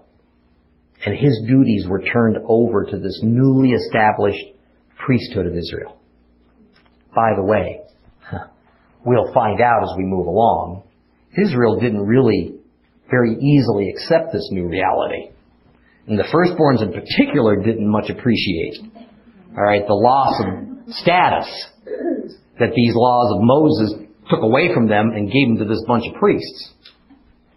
And 1.05 1.17
his 1.17 1.41
duties 1.47 1.85
were 1.87 2.01
turned 2.01 2.37
over 2.47 2.85
to 2.85 2.97
this 2.97 3.19
newly 3.23 3.71
established 3.71 4.43
priesthood 4.97 5.47
of 5.47 5.55
Israel. 5.55 5.99
By 7.15 7.31
the 7.35 7.43
way, 7.43 7.81
we'll 9.05 9.33
find 9.33 9.61
out 9.61 9.83
as 9.83 9.97
we 9.97 10.03
move 10.03 10.27
along, 10.27 10.83
Israel 11.37 11.79
didn't 11.79 12.05
really 12.05 12.55
very 13.09 13.35
easily 13.35 13.89
accept 13.89 14.31
this 14.31 14.47
new 14.51 14.67
reality. 14.67 15.32
And 16.07 16.19
the 16.19 16.23
firstborns 16.23 16.81
in 16.81 16.91
particular 16.91 17.55
didn't 17.57 17.89
much 17.89 18.09
appreciate. 18.09 18.75
Alright, 19.55 19.87
the 19.87 19.93
loss 19.93 20.41
of 20.43 20.93
status 20.95 21.67
that 22.59 22.73
these 22.75 22.93
laws 22.95 23.35
of 23.35 23.41
Moses 23.41 23.93
took 24.29 24.41
away 24.41 24.73
from 24.73 24.87
them 24.87 25.11
and 25.15 25.31
gave 25.31 25.47
them 25.47 25.57
to 25.57 25.65
this 25.65 25.83
bunch 25.87 26.05
of 26.07 26.19
priests. 26.19 26.73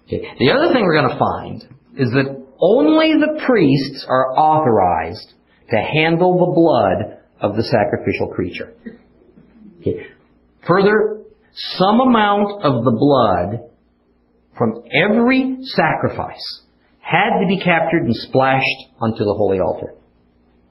Okay. 0.07 0.23
The 0.39 0.51
other 0.51 0.73
thing 0.73 0.85
we're 0.85 1.01
going 1.01 1.11
to 1.11 1.19
find 1.19 1.63
is 1.99 2.11
that 2.13 2.45
only 2.61 3.15
the 3.15 3.43
priests 3.45 4.07
are 4.09 4.33
authorized 4.37 5.33
to 5.71 5.77
handle 5.77 6.39
the 6.39 6.53
blood 6.55 7.19
of 7.41 7.57
the 7.57 7.65
sacrificial 7.65 8.29
creature. 8.29 8.75
Okay. 9.81 10.07
Further, 10.67 11.23
some 11.53 12.01
amount 12.01 12.63
of 12.63 12.85
the 12.85 12.93
blood 12.93 13.71
from 14.57 14.83
every 14.93 15.59
sacrifice 15.63 16.63
had 17.07 17.39
to 17.39 17.47
be 17.47 17.61
captured 17.63 18.03
and 18.03 18.17
splashed 18.17 18.91
onto 18.99 19.23
the 19.23 19.35
holy 19.35 19.61
altar. 19.61 19.95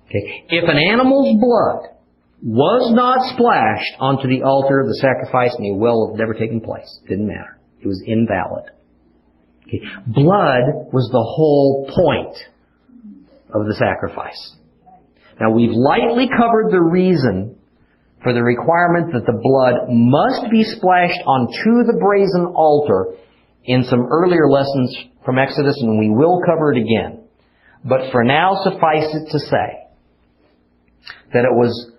Okay. 0.07 0.43
If 0.49 0.67
an 0.67 0.77
animal's 0.91 1.39
blood 1.39 1.95
was 2.43 2.91
not 2.93 3.23
splashed 3.33 3.95
onto 3.99 4.27
the 4.27 4.43
altar, 4.43 4.81
of 4.81 4.87
the 4.87 4.99
sacrifice 4.99 5.55
may 5.59 5.71
well 5.71 6.11
have 6.11 6.19
never 6.19 6.33
taken 6.33 6.59
place. 6.59 6.99
Didn't 7.07 7.27
matter. 7.27 7.57
It 7.79 7.87
was 7.87 8.03
invalid. 8.05 8.65
Okay. 9.63 9.79
Blood 10.07 10.91
was 10.91 11.07
the 11.09 11.23
whole 11.23 11.87
point 11.87 12.35
of 13.55 13.65
the 13.65 13.75
sacrifice. 13.75 14.55
Now 15.39 15.51
we've 15.51 15.71
lightly 15.71 16.27
covered 16.27 16.69
the 16.69 16.81
reason 16.81 17.55
for 18.23 18.33
the 18.33 18.43
requirement 18.43 19.13
that 19.13 19.25
the 19.25 19.39
blood 19.39 19.87
must 19.87 20.51
be 20.51 20.63
splashed 20.63 21.21
onto 21.25 21.87
the 21.87 21.97
brazen 21.97 22.51
altar 22.55 23.15
in 23.63 23.83
some 23.83 24.05
earlier 24.11 24.49
lessons 24.49 25.14
from 25.25 25.39
Exodus, 25.39 25.75
and 25.81 25.99
we 25.99 26.09
will 26.09 26.41
cover 26.45 26.71
it 26.71 26.77
again. 26.77 27.23
But 27.83 28.11
for 28.11 28.23
now, 28.23 28.61
suffice 28.63 29.13
it 29.13 29.31
to 29.31 29.39
say 29.39 29.87
that 31.33 31.43
it 31.43 31.53
was 31.53 31.91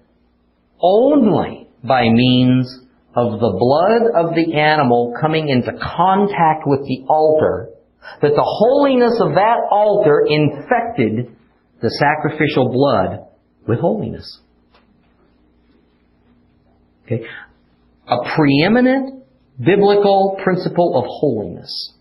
only 0.81 1.69
by 1.83 2.03
means 2.03 2.81
of 3.15 3.41
the 3.41 3.57
blood 3.59 4.27
of 4.27 4.35
the 4.35 4.55
animal 4.55 5.15
coming 5.21 5.49
into 5.49 5.73
contact 5.73 6.65
with 6.67 6.81
the 6.87 7.05
altar 7.09 7.71
that 8.23 8.33
the 8.35 8.43
holiness 8.43 9.19
of 9.21 9.35
that 9.35 9.59
altar 9.71 10.25
infected 10.27 11.37
the 11.83 11.91
sacrificial 11.91 12.71
blood 12.73 13.27
with 13.67 13.81
holiness. 13.81 14.41
Okay? 17.05 17.25
A 18.09 18.17
preeminent 18.37 19.25
biblical 19.59 20.39
principle 20.43 20.99
of 20.99 21.05
holiness 21.09 21.93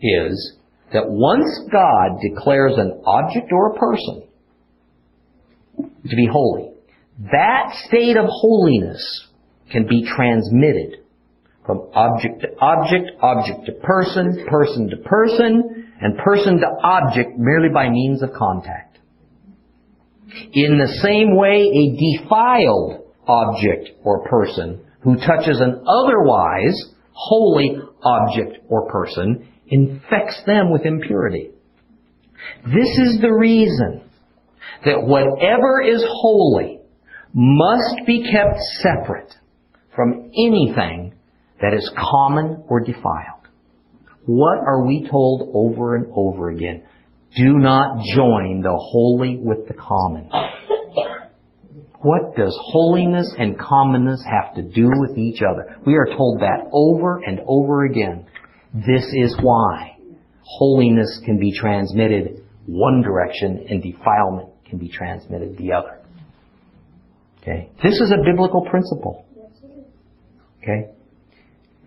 is 0.00 0.55
that 0.92 1.08
once 1.08 1.68
God 1.70 2.18
declares 2.22 2.74
an 2.76 3.02
object 3.04 3.50
or 3.52 3.72
a 3.72 3.78
person 3.78 4.28
to 6.08 6.16
be 6.16 6.28
holy, 6.30 6.72
that 7.32 7.74
state 7.88 8.16
of 8.16 8.26
holiness 8.28 9.26
can 9.70 9.86
be 9.88 10.06
transmitted 10.16 11.02
from 11.64 11.88
object 11.94 12.42
to 12.42 12.48
object, 12.60 13.10
object 13.20 13.66
to 13.66 13.72
person, 13.82 14.46
person 14.48 14.88
to 14.88 14.96
person, 14.98 15.92
and 16.00 16.18
person 16.18 16.58
to 16.58 16.66
object 16.84 17.36
merely 17.36 17.68
by 17.72 17.88
means 17.90 18.22
of 18.22 18.32
contact. 18.32 18.98
In 20.52 20.78
the 20.78 21.00
same 21.02 21.36
way, 21.36 21.62
a 21.62 21.96
defiled 21.96 23.06
object 23.26 23.90
or 24.04 24.28
person 24.28 24.84
who 25.00 25.16
touches 25.16 25.60
an 25.60 25.84
otherwise 25.88 26.92
holy 27.12 27.76
object 28.02 28.58
or 28.68 28.90
person 28.90 29.48
infects 29.68 30.42
them 30.46 30.72
with 30.72 30.84
impurity. 30.84 31.50
This 32.64 32.98
is 32.98 33.18
the 33.20 33.32
reason 33.32 34.02
that 34.84 35.02
whatever 35.02 35.80
is 35.80 36.04
holy 36.06 36.80
must 37.32 38.06
be 38.06 38.30
kept 38.30 38.58
separate 38.80 39.34
from 39.94 40.30
anything 40.36 41.14
that 41.60 41.74
is 41.74 41.90
common 41.96 42.64
or 42.68 42.80
defiled. 42.80 43.48
What 44.26 44.58
are 44.58 44.84
we 44.86 45.08
told 45.08 45.50
over 45.54 45.96
and 45.96 46.06
over 46.14 46.50
again? 46.50 46.82
Do 47.36 47.58
not 47.58 48.02
join 48.14 48.62
the 48.62 48.76
holy 48.76 49.36
with 49.36 49.68
the 49.68 49.74
common. 49.74 50.30
What 52.00 52.36
does 52.36 52.56
holiness 52.60 53.34
and 53.38 53.58
commonness 53.58 54.22
have 54.24 54.54
to 54.54 54.62
do 54.62 54.88
with 55.00 55.18
each 55.18 55.40
other? 55.42 55.76
We 55.86 55.94
are 55.94 56.06
told 56.16 56.40
that 56.40 56.68
over 56.72 57.18
and 57.18 57.40
over 57.46 57.84
again. 57.84 58.26
This 58.84 59.04
is 59.14 59.34
why 59.40 59.96
holiness 60.42 61.20
can 61.24 61.38
be 61.38 61.52
transmitted 61.58 62.42
one 62.66 63.00
direction 63.00 63.66
and 63.70 63.82
defilement 63.82 64.50
can 64.68 64.78
be 64.78 64.88
transmitted 64.88 65.56
the 65.56 65.72
other. 65.72 66.00
Okay? 67.40 67.70
This 67.82 67.94
is 67.94 68.12
a 68.12 68.22
biblical 68.24 68.66
principle. 68.68 69.24
Okay? 70.62 70.90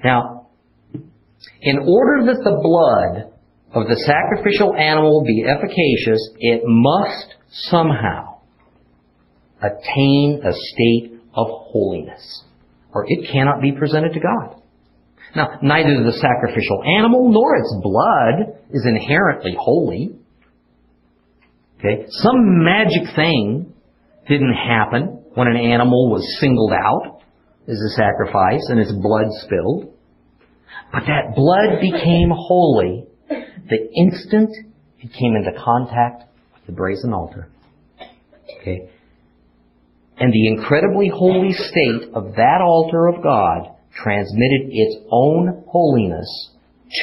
Now, 0.04 0.48
in 1.62 1.78
order 1.78 2.26
that 2.26 2.42
the 2.44 2.60
blood 2.62 3.34
of 3.74 3.88
the 3.88 3.96
sacrificial 3.96 4.74
animal 4.76 5.24
be 5.26 5.44
efficacious, 5.46 6.30
it 6.40 6.62
must 6.66 7.36
somehow 7.50 8.40
attain 9.62 10.42
a 10.44 10.54
state 10.54 11.20
of 11.36 11.48
holiness, 11.50 12.44
or 12.94 13.06
it 13.08 13.30
cannot 13.32 13.62
be 13.62 13.74
presented 13.74 14.14
to 14.14 14.20
God. 14.20 14.59
Now, 15.36 15.60
neither 15.62 16.04
the 16.04 16.14
sacrificial 16.14 16.84
animal 16.98 17.32
nor 17.32 17.56
its 17.58 17.76
blood 17.82 18.60
is 18.72 18.86
inherently 18.86 19.56
holy. 19.60 20.16
Okay? 21.80 22.06
Some 22.10 22.64
magic 22.64 23.16
thing 23.16 23.74
didn't 24.28 24.54
happen 24.54 25.24
when 25.36 25.48
an 25.48 25.58
animal 25.58 26.10
was 26.10 26.24
singled 26.40 26.74
out 26.74 27.22
as 27.68 27.80
a 27.80 27.96
sacrifice 27.96 28.66
and 28.70 28.80
its 28.80 28.92
blood 28.92 29.28
spilled. 29.44 29.94
But 30.92 31.04
that 31.06 31.36
blood 31.36 31.80
became 31.82 32.32
holy 32.34 33.10
the 33.70 33.90
instant 33.96 34.50
it 35.00 35.14
came 35.14 35.36
into 35.36 35.52
contact 35.64 36.24
with 36.54 36.66
the 36.66 36.72
brazen 36.72 37.14
altar. 37.14 37.50
Okay? 38.62 38.90
And 40.18 40.34
the 40.34 40.48
incredibly 40.48 41.10
holy 41.14 41.54
state 41.54 42.10
of 42.14 42.36
that 42.36 42.62
altar 42.62 43.08
of 43.08 43.24
God 43.24 43.76
transmitted 43.96 44.70
its 44.70 44.96
own 45.12 45.64
holiness 45.68 46.52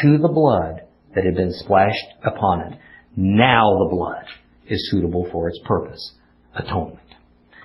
to 0.02 0.18
the 0.18 0.28
blood 0.28 0.82
that 1.14 1.24
had 1.24 1.34
been 1.34 1.52
splashed 1.52 2.06
upon 2.24 2.60
it. 2.60 2.78
Now 3.16 3.78
the 3.78 3.88
blood 3.90 4.24
is 4.68 4.90
suitable 4.90 5.28
for 5.32 5.48
its 5.48 5.58
purpose, 5.64 6.14
atonement. 6.54 7.00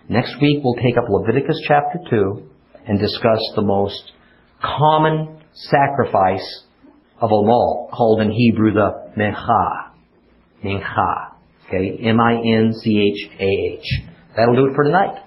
Next 0.10 0.36
week 0.42 0.64
we'll 0.64 0.76
take 0.76 0.98
up 0.98 1.10
Leviticus 1.10 1.62
chapter 1.68 2.00
2 2.10 2.50
and 2.88 3.00
discuss 3.00 3.40
the 3.56 3.62
most 3.62 4.12
common 4.62 5.42
sacrifice 5.54 6.64
of 7.20 7.30
them 7.30 7.50
all, 7.50 7.90
called 7.94 8.22
in 8.22 8.32
Hebrew 8.32 8.74
the 8.74 9.12
Mincha. 9.18 9.92
Mincha. 10.64 11.32
Okay, 11.68 12.00
M-I-N-C-H-A-H. 12.04 13.86
That'll 14.36 14.56
do 14.56 14.68
it 14.68 14.76
for 14.76 14.84
tonight. 14.84 15.24